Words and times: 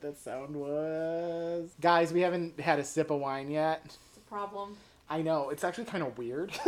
what 0.00 0.14
that 0.14 0.22
sound 0.22 0.56
was. 0.56 1.74
Guys, 1.80 2.12
we 2.12 2.20
haven't 2.20 2.58
had 2.58 2.78
a 2.78 2.84
sip 2.84 3.10
of 3.10 3.20
wine 3.20 3.50
yet. 3.50 3.82
It's 3.84 4.16
a 4.16 4.20
problem. 4.20 4.76
I 5.08 5.22
know, 5.22 5.50
it's 5.50 5.64
actually 5.64 5.84
kind 5.84 6.02
of 6.02 6.16
weird. 6.18 6.52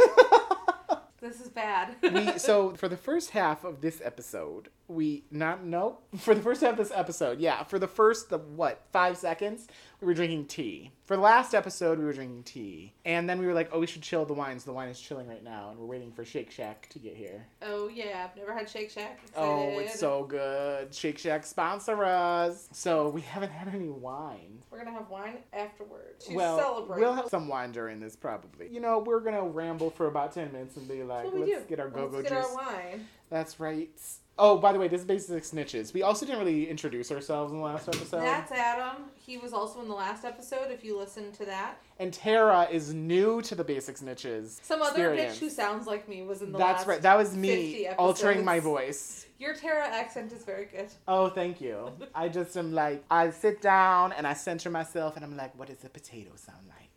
This 1.21 1.41
is 1.41 1.49
bad. 1.51 1.95
we 2.03 2.37
so 2.37 2.75
for 2.75 2.89
the 2.89 2.97
first 2.97 3.31
half 3.31 3.63
of 3.63 3.81
this 3.81 4.03
episode, 4.05 4.71
we 4.89 5.23
not 5.31 5.63
no 5.63 5.99
for 6.19 6.35
the 6.35 6.43
first 6.43 6.63
half 6.63 6.73
of 6.73 6.79
this 6.79 6.91
episode, 6.93 7.39
yeah, 7.39 7.63
for 7.63 7.79
the 7.79 7.87
first 7.87 8.29
the 8.29 8.39
what 8.39 8.83
five 8.93 9.17
seconds, 9.17 9.69
we 10.01 10.09
were 10.09 10.15
drinking 10.15 10.47
tea. 10.47 10.91
For 11.13 11.17
the 11.17 11.23
last 11.23 11.55
episode, 11.55 11.99
we 11.99 12.07
were 12.07 12.15
drinking 12.15 12.45
tea, 12.45 12.95
and 13.05 13.29
then 13.29 13.39
we 13.39 13.45
were 13.45 13.53
like, 13.53 13.69
oh, 13.71 13.81
we 13.81 13.87
should 13.87 14.01
chill 14.01 14.25
the 14.25 14.33
wines. 14.33 14.65
The 14.65 14.73
wine 14.73 14.89
is 14.89 14.99
chilling 14.99 15.29
right 15.29 15.45
now, 15.45 15.69
and 15.69 15.79
we're 15.79 15.85
waiting 15.85 16.11
for 16.11 16.25
Shake 16.25 16.51
Shack 16.51 16.89
to 16.89 16.99
get 16.99 17.15
here. 17.15 17.47
oh 17.61 17.89
yeah, 17.89 18.27
I've 18.31 18.35
never 18.35 18.55
had 18.55 18.67
Shake 18.67 18.89
Shack. 18.91 19.21
Oh, 19.37 19.79
it's 19.79 20.01
so 20.01 20.25
good. 20.25 20.95
Shake 20.95 21.19
Shack 21.19 21.45
sponsor 21.45 22.03
us. 22.03 22.67
So 22.73 23.11
we 23.11 23.21
haven't 23.21 23.53
had 23.53 23.69
any 23.75 23.91
wine. 23.91 24.63
We're 24.71 24.79
gonna 24.79 24.93
have 24.93 25.11
wine 25.11 25.37
afterwards 25.53 26.25
to 26.29 26.35
well, 26.35 26.57
celebrate. 26.59 27.01
we'll 27.01 27.13
have 27.13 27.29
some 27.29 27.47
wine 27.47 27.73
during 27.73 28.01
this 28.01 28.17
probably. 28.17 28.69
You 28.71 28.81
know, 28.81 29.01
we're 29.01 29.21
gonna 29.21 29.45
ramble 29.47 29.91
for 29.91 30.07
about 30.07 30.33
ten 30.33 30.51
minutes 30.51 30.79
and 30.79 30.89
be 30.89 31.03
like, 31.03 31.25
That's 31.25 31.35
what 31.35 31.45
we 31.45 31.53
let's 31.53 31.65
do. 31.65 31.69
get 31.69 31.79
our 31.79 31.91
go-go 31.91 32.17
Let's 32.17 32.31
juice. 32.31 32.39
get 32.39 32.47
our 32.47 32.55
wine. 32.55 33.07
That's 33.29 33.61
right. 33.61 33.91
Oh, 34.39 34.57
by 34.57 34.73
the 34.73 34.79
way, 34.79 34.89
this 34.89 35.03
is 35.03 35.07
Basic 35.07 35.43
Snitches. 35.45 35.93
We 35.93 36.03
also 36.03 36.25
didn't 36.25 36.39
really 36.41 36.69
introduce 36.69 37.13
ourselves 37.13 37.53
in 37.53 37.59
the 37.59 37.65
last 37.65 37.87
episode. 37.87 38.23
That's 38.23 38.51
Adam. 38.51 39.05
He 39.15 39.37
was 39.37 39.53
also 39.53 39.81
in 39.83 39.89
the 39.89 39.95
last 39.95 40.25
episode. 40.25 40.71
If 40.71 40.83
you 40.83 40.99
listen 40.99 41.33
to 41.33 41.45
that, 41.45 41.77
and 41.99 42.13
Tara 42.13 42.67
is 42.71 42.95
new 42.95 43.43
to 43.43 43.55
the 43.55 43.63
Basic 43.63 43.97
Snitches. 43.97 44.59
some 44.65 44.81
other 44.81 45.11
experience. 45.13 45.37
bitch 45.37 45.41
who 45.41 45.51
sounds 45.51 45.87
like 45.87 46.09
me 46.09 46.23
was 46.23 46.41
in 46.43 46.51
the 46.51 46.59
That's 46.59 46.79
last. 46.81 46.87
right. 46.89 47.03
That 47.03 47.19
was 47.19 47.37
me 47.37 47.87
altering 47.99 48.45
my 48.45 48.59
voice. 48.59 49.27
Your 49.39 49.55
Tara 49.55 49.87
accent 49.87 50.33
is 50.33 50.45
very 50.45 50.65
good. 50.67 50.89
Oh, 51.07 51.29
thank 51.29 51.61
you. 51.61 51.91
I 52.15 52.29
just 52.29 52.57
am 52.57 52.73
like, 52.73 53.05
I 53.11 53.31
sit 53.31 53.61
down 53.61 54.13
and 54.13 54.27
I 54.27 54.33
center 54.35 54.71
myself 54.71 55.17
and 55.17 55.25
I'm 55.25 55.37
like, 55.37 55.57
what 55.59 55.69
does 55.69 55.85
a 55.85 55.89
potato 55.89 56.31
sound 56.37 56.67
like? 56.69 56.91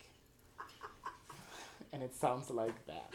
And 1.95 2.03
it 2.03 2.13
sounds 2.13 2.49
like 2.49 2.85
that. 2.87 3.09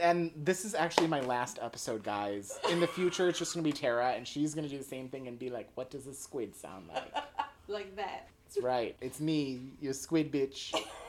And 0.00 0.32
this 0.34 0.64
is 0.64 0.74
actually 0.74 1.06
my 1.06 1.20
last 1.20 1.60
episode, 1.62 2.02
guys. 2.02 2.58
In 2.68 2.80
the 2.80 2.88
future, 2.88 3.28
it's 3.28 3.38
just 3.38 3.54
gonna 3.54 3.62
be 3.62 3.70
Tara, 3.70 4.14
and 4.14 4.26
she's 4.26 4.52
gonna 4.52 4.68
do 4.68 4.78
the 4.78 4.84
same 4.84 5.08
thing 5.08 5.28
and 5.28 5.38
be 5.38 5.48
like, 5.48 5.68
what 5.76 5.90
does 5.90 6.08
a 6.08 6.12
squid 6.12 6.56
sound 6.56 6.88
like? 6.88 7.14
Like 7.68 7.96
that. 7.96 8.28
That's 8.44 8.62
right. 8.62 8.94
It's 9.00 9.20
me, 9.20 9.72
your 9.80 9.92
squid 9.92 10.30
bitch. 10.32 10.72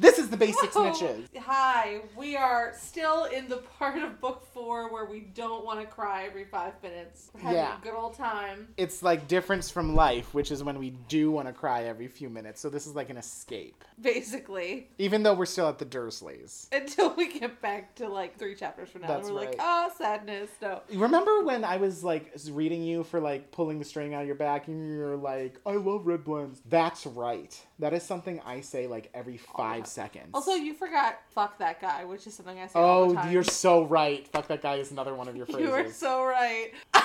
This 0.00 0.18
is 0.20 0.30
the 0.30 0.36
basic 0.36 0.70
Whoa. 0.72 0.92
snitches. 0.92 1.26
Hi, 1.38 2.02
we 2.16 2.36
are 2.36 2.72
still 2.78 3.24
in 3.24 3.48
the 3.48 3.56
part 3.56 4.00
of 4.00 4.20
book 4.20 4.46
four 4.54 4.92
where 4.92 5.06
we 5.06 5.20
don't 5.20 5.64
want 5.64 5.80
to 5.80 5.86
cry 5.86 6.24
every 6.24 6.44
five 6.44 6.80
minutes. 6.84 7.30
We're 7.34 7.40
having 7.40 7.56
Yeah. 7.56 7.78
a 7.78 7.80
good 7.82 7.94
old 7.94 8.14
time. 8.14 8.68
It's 8.76 9.02
like 9.02 9.26
difference 9.26 9.70
from 9.70 9.96
life, 9.96 10.32
which 10.34 10.52
is 10.52 10.62
when 10.62 10.78
we 10.78 10.90
do 11.08 11.32
want 11.32 11.48
to 11.48 11.52
cry 11.52 11.84
every 11.84 12.06
few 12.06 12.28
minutes. 12.30 12.60
So 12.60 12.70
this 12.70 12.86
is 12.86 12.94
like 12.94 13.10
an 13.10 13.16
escape. 13.16 13.82
Basically. 14.00 14.88
Even 14.98 15.24
though 15.24 15.34
we're 15.34 15.46
still 15.46 15.68
at 15.68 15.78
the 15.80 15.86
Dursleys. 15.86 16.68
Until 16.72 17.12
we 17.16 17.32
get 17.36 17.60
back 17.60 17.96
to 17.96 18.08
like 18.08 18.38
three 18.38 18.54
chapters 18.54 18.90
from 18.90 19.02
now. 19.02 19.08
That's 19.08 19.26
and 19.26 19.34
we're 19.34 19.42
right. 19.46 19.50
like, 19.50 19.60
ah, 19.60 19.90
sadness. 19.98 20.50
No. 20.62 20.80
Remember 20.92 21.42
when 21.42 21.64
I 21.64 21.78
was 21.78 22.04
like 22.04 22.32
reading 22.52 22.84
you 22.84 23.02
for 23.02 23.18
like 23.18 23.50
pulling 23.50 23.80
the 23.80 23.84
string 23.84 24.14
out 24.14 24.20
of 24.20 24.26
your 24.28 24.36
back 24.36 24.68
and 24.68 24.88
you're 24.96 25.16
like, 25.16 25.58
I 25.66 25.72
love 25.72 26.06
red 26.06 26.22
blends. 26.22 26.60
That's 26.68 27.04
right. 27.04 27.60
That 27.80 27.92
is 27.94 28.04
something 28.04 28.40
I 28.46 28.60
say 28.60 28.86
like 28.86 29.10
every 29.12 29.38
five 29.38 29.87
seconds. 29.88 30.28
Also, 30.34 30.52
you 30.52 30.74
forgot 30.74 31.20
fuck 31.30 31.58
that 31.58 31.80
guy, 31.80 32.04
which 32.04 32.26
is 32.26 32.34
something 32.34 32.58
I 32.58 32.66
say 32.66 32.78
all 32.78 33.12
the 33.12 33.26
oh, 33.26 33.30
you're 33.30 33.42
so 33.44 33.84
right. 33.84 34.26
Fuck 34.28 34.48
that 34.48 34.62
guy 34.62 34.76
is 34.76 34.90
another 34.92 35.14
one 35.14 35.28
of 35.28 35.36
your 35.36 35.46
phrases. 35.46 35.62
You 35.68 35.72
are 35.72 35.90
so 35.90 36.24
right. 36.24 36.70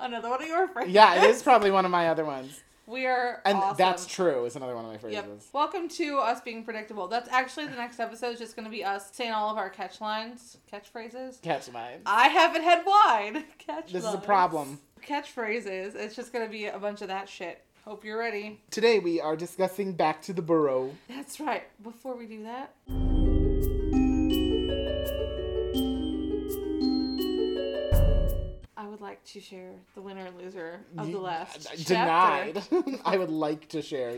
Another 0.00 0.30
one 0.30 0.42
of 0.42 0.48
your 0.48 0.68
phrases. 0.68 0.94
yeah, 0.94 1.22
it 1.22 1.28
is 1.30 1.42
probably 1.42 1.70
one 1.70 1.84
of 1.84 1.90
my 1.90 2.08
other 2.08 2.24
ones. 2.24 2.62
We 2.86 3.04
are 3.06 3.42
And 3.44 3.58
awesome. 3.58 3.76
that's 3.76 4.06
true. 4.06 4.44
Is 4.46 4.54
another 4.56 4.74
one 4.76 4.84
of 4.84 4.90
my 4.92 4.96
phrases. 4.96 5.16
Yep. 5.16 5.40
Welcome 5.52 5.88
to 5.90 6.18
us 6.18 6.40
being 6.40 6.64
predictable. 6.64 7.08
That's 7.08 7.28
actually 7.30 7.66
the 7.66 7.74
next 7.76 7.98
episode 8.00 8.28
is 8.34 8.38
just 8.38 8.54
going 8.56 8.64
to 8.64 8.70
be 8.70 8.84
us 8.84 9.10
saying 9.12 9.32
all 9.32 9.50
of 9.50 9.58
our 9.58 9.68
catch 9.68 10.00
lines, 10.00 10.56
catchphrases. 10.72 11.42
Catch 11.42 11.70
mine. 11.72 11.98
I 12.06 12.28
haven't 12.28 12.62
had 12.62 12.84
wine. 12.86 13.44
Catch 13.58 13.92
This 13.92 14.04
is 14.04 14.08
a 14.08 14.12
lines. 14.12 14.24
problem. 14.24 14.80
Catchphrases. 15.06 15.94
It's 15.96 16.14
just 16.16 16.32
going 16.32 16.46
to 16.46 16.50
be 16.50 16.66
a 16.66 16.78
bunch 16.78 17.02
of 17.02 17.08
that 17.08 17.28
shit. 17.28 17.62
Hope 17.86 18.04
you're 18.04 18.18
ready. 18.18 18.60
Today 18.72 18.98
we 18.98 19.20
are 19.20 19.36
discussing 19.36 19.92
Back 19.92 20.20
to 20.22 20.32
the 20.32 20.42
Burrow. 20.42 20.90
That's 21.08 21.38
right. 21.38 21.62
Before 21.84 22.16
we 22.16 22.26
do 22.26 22.42
that, 22.42 22.74
would 28.96 29.02
like 29.06 29.22
to 29.24 29.40
share 29.40 29.72
the 29.94 30.00
winner 30.00 30.24
and 30.24 30.36
loser 30.38 30.80
of 30.96 31.12
the 31.12 31.18
last 31.18 31.68
chapter. 31.86 32.62
Denied. 32.62 33.00
I 33.04 33.18
would 33.18 33.30
like 33.30 33.68
to 33.70 33.82
share. 33.82 34.16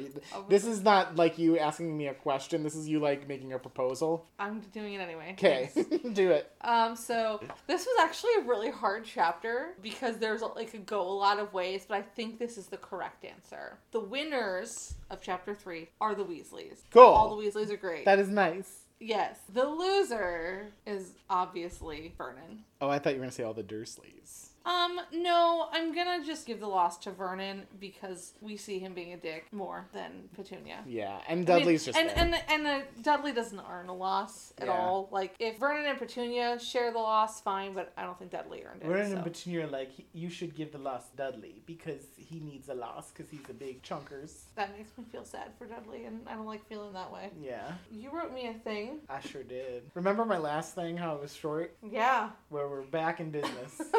This 0.49 0.65
is 0.65 0.83
not 0.83 1.16
like 1.16 1.37
you 1.37 1.59
asking 1.59 1.97
me 1.97 2.06
a 2.06 2.15
question. 2.15 2.62
This 2.62 2.77
is 2.77 2.89
you 2.89 3.00
like 3.00 3.27
making 3.27 3.53
a 3.53 3.59
proposal. 3.59 4.25
I'm 4.39 4.61
doing 4.72 4.94
it 4.94 5.00
anyway. 5.00 5.33
Okay, 5.33 5.71
do 6.12 6.31
it. 6.31 6.53
Um, 6.61 6.94
so 6.94 7.41
this 7.66 7.87
was 7.87 7.97
actually 8.00 8.31
a 8.39 8.43
really 8.43 8.71
hard 8.71 9.05
chapter 9.05 9.75
because 9.83 10.19
there's 10.19 10.43
like 10.43 10.71
could 10.71 10.87
go 10.87 11.00
a 11.00 11.10
lot 11.10 11.41
of 11.41 11.53
ways, 11.53 11.84
but 11.89 11.97
I 11.97 12.03
think 12.03 12.39
this 12.39 12.56
is 12.56 12.66
the 12.66 12.77
correct 12.77 13.25
answer. 13.25 13.78
The 13.91 14.00
winners 14.00 14.95
of 15.10 15.21
chapter 15.21 15.55
three 15.56 15.89
are 16.00 16.15
the 16.15 16.25
Weasleys. 16.25 16.78
Cool. 16.93 17.03
All 17.03 17.37
the 17.37 17.43
Weasleys 17.43 17.71
are 17.72 17.77
great. 17.77 18.05
That 18.05 18.19
is 18.21 18.28
nice. 18.28 18.83
yes. 19.00 19.39
The 19.53 19.65
loser 19.65 20.66
is 20.87 21.12
obviously 21.31 22.12
Vernon. 22.16 22.65
Oh, 22.81 22.89
I 22.89 22.99
thought 22.99 23.15
you 23.15 23.19
were 23.19 23.25
gonna 23.25 23.33
say 23.33 23.43
all 23.45 23.55
the 23.55 23.62
Dursleys. 23.65 24.47
Um, 24.68 25.00
no, 25.14 25.68
I'm 25.72 25.94
gonna 25.94 26.22
just 26.24 26.46
give 26.46 26.60
the 26.60 26.66
loss 26.66 26.98
to 26.98 27.10
Vernon 27.10 27.62
because 27.80 28.34
we 28.42 28.56
see 28.58 28.78
him 28.78 28.92
being 28.92 29.14
a 29.14 29.16
dick 29.16 29.46
more 29.50 29.86
than 29.94 30.28
Petunia. 30.36 30.80
Yeah, 30.86 31.18
and 31.26 31.48
I 31.50 31.54
mean, 31.54 31.62
Dudley's 31.64 31.84
just 31.86 31.96
and 31.98 32.10
there. 32.10 32.16
and 32.18 32.34
and 32.48 32.66
uh, 32.66 32.80
Dudley 33.02 33.32
doesn't 33.32 33.60
earn 33.70 33.88
a 33.88 33.94
loss 33.94 34.52
at 34.58 34.66
Yeah. 34.66 34.74
all. 34.78 35.08
Like 35.10 35.34
if 35.38 35.58
Vernon 35.58 35.86
and 35.86 35.98
Petunia 35.98 36.58
share 36.60 36.92
the 36.92 36.98
loss, 36.98 37.40
fine, 37.40 37.72
but 37.72 37.92
I 37.96 38.02
don't 38.02 38.18
think 38.18 38.30
Dudley 38.30 38.62
earned 38.64 38.82
it. 38.82 38.86
Vernon 38.88 39.10
so. 39.10 39.14
and 39.16 39.24
Petunia 39.24 39.64
are 39.64 39.70
like, 39.70 39.90
you 40.12 40.28
should 40.28 40.54
give 40.54 40.72
the 40.72 40.78
loss 40.78 41.08
to 41.10 41.16
Dudley 41.16 41.62
because 41.64 42.02
he 42.16 42.38
needs 42.40 42.68
a 42.68 42.74
loss 42.74 43.10
because 43.10 43.30
he's 43.30 43.48
a 43.48 43.54
big 43.54 43.82
chunkers. 43.82 44.32
That 44.56 44.76
makes 44.76 44.90
me 44.98 45.04
feel 45.10 45.24
sad 45.24 45.52
for 45.56 45.64
Dudley, 45.64 46.04
and 46.04 46.20
I 46.28 46.34
don't 46.34 46.46
like 46.46 46.68
feeling 46.68 46.92
that 46.92 47.10
way. 47.10 47.30
Yeah, 47.40 47.72
You 47.90 48.10
wrote 48.10 48.34
me 48.34 48.48
a 48.48 48.54
thing. 48.54 48.98
I 49.08 49.20
sure 49.20 49.42
did. 49.44 49.84
Remember 49.94 50.26
my 50.26 50.38
last 50.38 50.74
thing, 50.74 50.98
how 50.98 51.14
it 51.14 51.22
was 51.22 51.34
short? 51.34 51.74
Yeah. 51.82 52.30
Where 52.50 52.68
we're 52.68 52.82
back 52.82 53.20
in 53.20 53.30
business. 53.30 53.80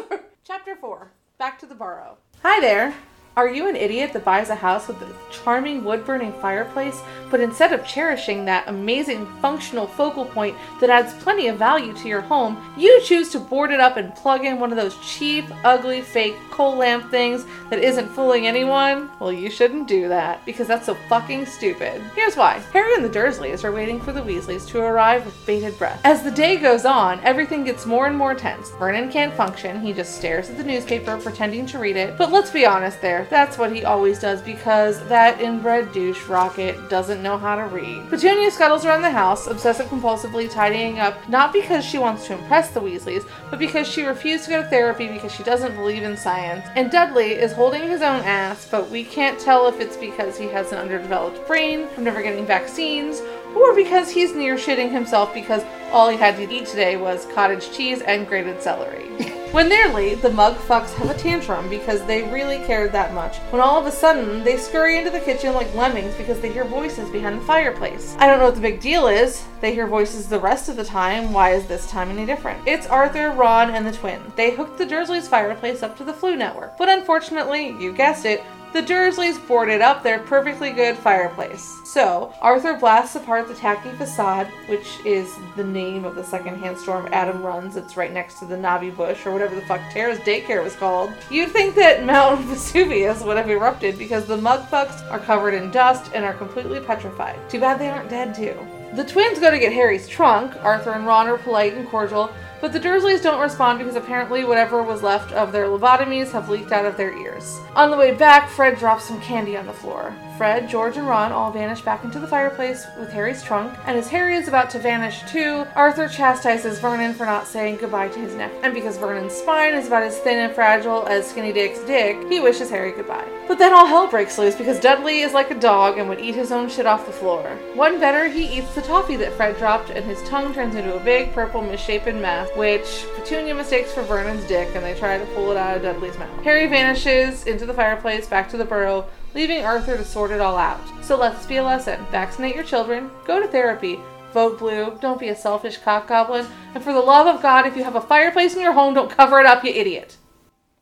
Chapter 0.43 0.75
4 0.75 1.11
Back 1.37 1.59
to 1.59 1.65
the 1.65 1.75
Burrow. 1.75 2.17
Hi 2.43 2.59
there. 2.59 2.95
Are 3.39 3.47
you 3.47 3.69
an 3.69 3.77
idiot 3.77 4.11
that 4.11 4.25
buys 4.25 4.49
a 4.49 4.55
house 4.55 4.89
with 4.89 5.01
a 5.01 5.15
charming 5.31 5.85
wood 5.85 6.05
burning 6.05 6.33
fireplace, 6.41 7.01
but 7.31 7.39
instead 7.39 7.71
of 7.71 7.87
cherishing 7.87 8.43
that 8.43 8.67
amazing 8.67 9.25
functional 9.41 9.87
focal 9.87 10.25
point 10.25 10.57
that 10.81 10.89
adds 10.89 11.13
plenty 11.23 11.47
of 11.47 11.55
value 11.55 11.93
to 11.93 12.09
your 12.09 12.19
home, 12.19 12.61
you 12.75 13.01
choose 13.05 13.29
to 13.29 13.39
board 13.39 13.71
it 13.71 13.79
up 13.79 13.95
and 13.95 14.13
plug 14.13 14.43
in 14.43 14.59
one 14.59 14.71
of 14.71 14.75
those 14.75 14.97
cheap, 14.97 15.45
ugly, 15.63 16.01
fake 16.01 16.35
coal 16.51 16.75
lamp 16.75 17.09
things 17.09 17.45
that 17.69 17.79
isn't 17.79 18.09
fooling 18.09 18.45
anyone? 18.45 19.09
Well, 19.21 19.31
you 19.31 19.49
shouldn't 19.49 19.87
do 19.87 20.09
that, 20.09 20.45
because 20.45 20.67
that's 20.67 20.87
so 20.87 20.97
fucking 21.07 21.45
stupid. 21.45 22.01
Here's 22.15 22.35
why 22.35 22.61
Harry 22.73 22.93
and 22.93 23.05
the 23.05 23.09
Dursleys 23.09 23.63
are 23.63 23.71
waiting 23.71 24.01
for 24.01 24.11
the 24.11 24.19
Weasleys 24.19 24.67
to 24.67 24.81
arrive 24.81 25.25
with 25.25 25.45
bated 25.45 25.77
breath. 25.77 26.01
As 26.03 26.23
the 26.23 26.31
day 26.31 26.57
goes 26.57 26.83
on, 26.83 27.21
everything 27.21 27.63
gets 27.63 27.85
more 27.85 28.07
and 28.07 28.17
more 28.17 28.35
tense. 28.35 28.71
Vernon 28.71 29.09
can't 29.09 29.33
function, 29.33 29.79
he 29.79 29.93
just 29.93 30.17
stares 30.17 30.49
at 30.49 30.57
the 30.57 30.63
newspaper, 30.65 31.15
pretending 31.15 31.65
to 31.67 31.79
read 31.79 31.95
it. 31.95 32.17
But 32.17 32.33
let's 32.33 32.51
be 32.51 32.65
honest 32.65 32.99
there, 33.01 33.27
that's 33.29 33.57
what 33.57 33.73
he 33.73 33.85
always 33.85 34.19
does 34.19 34.41
because 34.41 35.05
that 35.07 35.39
inbred 35.39 35.91
douche 35.91 36.27
Rocket 36.27 36.89
doesn't 36.89 37.21
know 37.21 37.37
how 37.37 37.55
to 37.55 37.65
read. 37.65 38.09
Petunia 38.09 38.49
scuttles 38.51 38.85
around 38.85 39.01
the 39.01 39.09
house, 39.11 39.47
obsessive 39.47 39.87
compulsively 39.87 40.51
tidying 40.51 40.99
up, 40.99 41.29
not 41.29 41.53
because 41.53 41.85
she 41.85 41.97
wants 41.97 42.25
to 42.27 42.33
impress 42.33 42.71
the 42.71 42.79
Weasleys, 42.79 43.27
but 43.49 43.59
because 43.59 43.87
she 43.87 44.03
refused 44.03 44.45
to 44.45 44.49
go 44.49 44.63
to 44.63 44.69
therapy 44.69 45.07
because 45.07 45.31
she 45.31 45.43
doesn't 45.43 45.75
believe 45.75 46.03
in 46.03 46.17
science. 46.17 46.65
And 46.75 46.91
Dudley 46.91 47.33
is 47.33 47.53
holding 47.53 47.83
his 47.83 48.01
own 48.01 48.21
ass, 48.21 48.67
but 48.69 48.89
we 48.89 49.03
can't 49.03 49.39
tell 49.39 49.67
if 49.67 49.79
it's 49.79 49.97
because 49.97 50.37
he 50.37 50.47
has 50.47 50.71
an 50.71 50.79
underdeveloped 50.79 51.47
brain 51.47 51.87
from 51.89 52.05
never 52.05 52.21
getting 52.21 52.45
vaccines, 52.45 53.21
or 53.55 53.75
because 53.75 54.09
he's 54.09 54.35
near 54.35 54.55
shitting 54.55 54.91
himself 54.91 55.33
because 55.33 55.63
all 55.91 56.09
he 56.09 56.17
had 56.17 56.35
to 56.37 56.53
eat 56.53 56.67
today 56.67 56.97
was 56.97 57.25
cottage 57.33 57.71
cheese 57.71 58.01
and 58.01 58.27
grated 58.27 58.61
celery. 58.61 59.09
when 59.51 59.67
they're 59.67 59.91
late, 59.91 60.21
the 60.21 60.29
mug 60.29 60.55
fucks 60.55 60.93
have 60.93 61.09
a 61.09 61.17
tantrum 61.17 61.69
because 61.69 62.03
they 62.05 62.23
really 62.23 62.59
cared 62.65 62.91
that 62.91 63.13
much. 63.13 63.37
When 63.51 63.61
all 63.61 63.79
of 63.79 63.87
a 63.87 63.91
sudden, 63.91 64.43
they 64.43 64.57
scurry 64.57 64.97
into 64.97 65.09
the 65.09 65.19
kitchen 65.19 65.53
like 65.53 65.73
lemmings 65.73 66.13
because 66.15 66.39
they 66.39 66.51
hear 66.51 66.65
voices 66.65 67.09
behind 67.09 67.41
the 67.41 67.45
fireplace. 67.45 68.15
I 68.19 68.27
don't 68.27 68.39
know 68.39 68.45
what 68.45 68.55
the 68.55 68.61
big 68.61 68.79
deal 68.79 69.07
is. 69.07 69.43
They 69.59 69.73
hear 69.73 69.87
voices 69.87 70.27
the 70.27 70.39
rest 70.39 70.69
of 70.69 70.75
the 70.75 70.83
time. 70.83 71.33
Why 71.33 71.53
is 71.53 71.65
this 71.65 71.89
time 71.89 72.09
any 72.09 72.25
different? 72.25 72.67
It's 72.67 72.87
Arthur, 72.87 73.31
Ron, 73.31 73.71
and 73.71 73.85
the 73.87 73.91
twin. 73.91 74.21
They 74.35 74.51
hooked 74.51 74.77
the 74.77 74.85
Dursleys' 74.85 75.27
fireplace 75.27 75.81
up 75.81 75.97
to 75.97 76.03
the 76.03 76.13
Floo 76.13 76.37
Network. 76.37 76.77
But 76.77 76.89
unfortunately, 76.89 77.69
you 77.79 77.91
guessed 77.91 78.25
it, 78.25 78.43
the 78.73 78.81
Dursleys 78.81 79.45
boarded 79.47 79.81
up 79.81 80.03
their 80.03 80.19
perfectly 80.19 80.71
good 80.71 80.97
fireplace. 80.97 81.79
So, 81.83 82.33
Arthur 82.41 82.75
blasts 82.77 83.15
apart 83.15 83.47
the 83.47 83.55
tacky 83.55 83.89
facade, 83.97 84.47
which 84.67 84.99
is 85.05 85.35
the 85.55 85.63
name 85.63 86.05
of 86.05 86.15
the 86.15 86.23
secondhand 86.23 86.77
storm 86.77 87.07
Adam 87.11 87.41
runs. 87.41 87.75
It's 87.75 87.97
right 87.97 88.13
next 88.13 88.39
to 88.39 88.45
the 88.45 88.55
Navi 88.55 88.95
bush, 88.95 89.25
or 89.25 89.31
whatever 89.31 89.55
the 89.55 89.61
fuck 89.61 89.81
Tara's 89.91 90.19
daycare 90.19 90.63
was 90.63 90.75
called. 90.75 91.11
You'd 91.31 91.51
think 91.51 91.75
that 91.75 92.05
Mount 92.09 92.41
Vesuvius 92.41 93.23
would 93.23 93.37
have 93.37 93.49
erupted 93.49 93.97
because 93.97 94.25
the 94.25 94.37
mugfucks 94.37 95.09
are 95.11 95.19
covered 95.19 95.53
in 95.55 95.71
dust 95.71 96.11
and 96.13 96.23
are 96.23 96.33
completely 96.33 96.79
petrified. 96.79 97.37
Too 97.49 97.59
bad 97.59 97.79
they 97.79 97.89
aren't 97.89 98.09
dead, 98.09 98.35
too. 98.35 98.55
The 98.93 99.03
twins 99.03 99.39
go 99.39 99.51
to 99.51 99.59
get 99.59 99.71
Harry's 99.71 100.07
trunk. 100.07 100.55
Arthur 100.63 100.91
and 100.91 101.05
Ron 101.05 101.27
are 101.27 101.37
polite 101.37 101.73
and 101.73 101.87
cordial, 101.87 102.31
but 102.61 102.73
the 102.73 102.79
Dursleys 102.79 103.21
don't 103.21 103.41
respond 103.41 103.79
because 103.79 103.95
apparently 103.95 104.43
whatever 104.43 104.83
was 104.83 105.03
left 105.03 105.31
of 105.31 105.51
their 105.51 105.65
lobotomies 105.65 106.31
have 106.31 106.49
leaked 106.49 106.71
out 106.71 106.85
of 106.85 106.97
their 106.97 107.17
ears. 107.17 107.59
On 107.75 107.91
the 107.91 107.97
way 107.97 108.13
back, 108.13 108.49
Fred 108.49 108.77
drops 108.77 109.05
some 109.05 109.21
candy 109.21 109.55
on 109.55 109.65
the 109.65 109.73
floor. 109.73 110.13
Fred, 110.37 110.69
George, 110.69 110.95
and 110.95 111.07
Ron 111.07 111.33
all 111.33 111.51
vanish 111.51 111.81
back 111.81 112.05
into 112.05 112.17
the 112.17 112.27
fireplace 112.27 112.85
with 112.97 113.11
Harry's 113.11 113.43
trunk, 113.43 113.77
and 113.85 113.97
as 113.97 114.07
Harry 114.07 114.35
is 114.37 114.47
about 114.47 114.69
to 114.69 114.79
vanish 114.79 115.21
too, 115.23 115.65
Arthur 115.75 116.07
chastises 116.07 116.79
Vernon 116.79 117.13
for 117.13 117.25
not 117.25 117.45
saying 117.45 117.75
goodbye 117.75 118.07
to 118.07 118.19
his 118.19 118.35
nephew. 118.35 118.57
And 118.63 118.73
because 118.73 118.97
Vernon's 118.97 119.33
spine 119.33 119.73
is 119.73 119.87
about 119.87 120.03
as 120.03 120.17
thin 120.19 120.39
and 120.39 120.53
fragile 120.53 121.05
as 121.07 121.29
Skinny 121.29 121.51
Dick's 121.51 121.81
dick, 121.81 122.17
he 122.29 122.39
wishes 122.39 122.69
Harry 122.69 122.93
goodbye. 122.93 123.27
But 123.49 123.57
then 123.57 123.73
all 123.73 123.85
hell 123.85 124.07
breaks 124.07 124.37
loose 124.37 124.55
because 124.55 124.79
Dudley 124.79 125.21
is 125.21 125.33
like 125.33 125.51
a 125.51 125.59
dog 125.59 125.97
and 125.97 126.07
would 126.07 126.19
eat 126.21 126.35
his 126.35 126.51
own 126.51 126.69
shit 126.69 126.85
off 126.85 127.05
the 127.05 127.11
floor. 127.11 127.57
One 127.73 127.99
better, 127.99 128.29
he 128.29 128.59
eats 128.59 128.73
the 128.75 128.81
toffee 128.81 129.15
that 129.17 129.33
Fred 129.33 129.57
dropped, 129.57 129.89
and 129.89 130.05
his 130.05 130.21
tongue 130.29 130.53
turns 130.53 130.75
into 130.75 130.95
a 130.95 131.03
big 131.03 131.33
purple 131.33 131.61
misshapen 131.61 132.21
mass, 132.21 132.48
which 132.55 133.05
Petunia 133.15 133.53
mistakes 133.53 133.91
for 133.91 134.01
Vernon's 134.03 134.43
dick, 134.45 134.69
and 134.75 134.83
they 134.83 134.93
try 134.93 135.17
to 135.17 135.25
pull 135.27 135.51
it 135.51 135.57
out 135.57 135.77
of 135.77 135.83
Dudley's 135.83 136.17
mouth. 136.17 136.43
Harry 136.43 136.67
vanishes 136.67 137.45
into 137.45 137.65
the 137.65 137.73
fireplace 137.73 138.27
back 138.27 138.49
to 138.49 138.57
the 138.57 138.65
burrow, 138.65 139.07
leaving 139.33 139.63
Arthur 139.63 139.97
to 139.97 140.03
sort 140.03 140.31
it 140.31 140.41
all 140.41 140.57
out. 140.57 140.81
So 141.03 141.17
let's 141.17 141.45
be 141.45 141.57
a 141.57 141.63
lesson. 141.63 142.05
Vaccinate 142.11 142.55
your 142.55 142.63
children, 142.63 143.11
go 143.25 143.39
to 143.39 143.47
therapy, 143.47 143.99
vote 144.33 144.59
blue, 144.59 144.97
don't 145.01 145.19
be 145.19 145.29
a 145.29 145.35
selfish 145.35 145.77
cock 145.77 146.07
goblin, 146.07 146.47
and 146.73 146.83
for 146.83 146.93
the 146.93 146.99
love 146.99 147.27
of 147.27 147.41
God, 147.41 147.65
if 147.65 147.75
you 147.75 147.83
have 147.83 147.95
a 147.95 148.01
fireplace 148.01 148.55
in 148.55 148.61
your 148.61 148.73
home, 148.73 148.93
don't 148.93 149.11
cover 149.11 149.39
it 149.39 149.45
up, 149.45 149.63
you 149.63 149.71
idiot. 149.71 150.17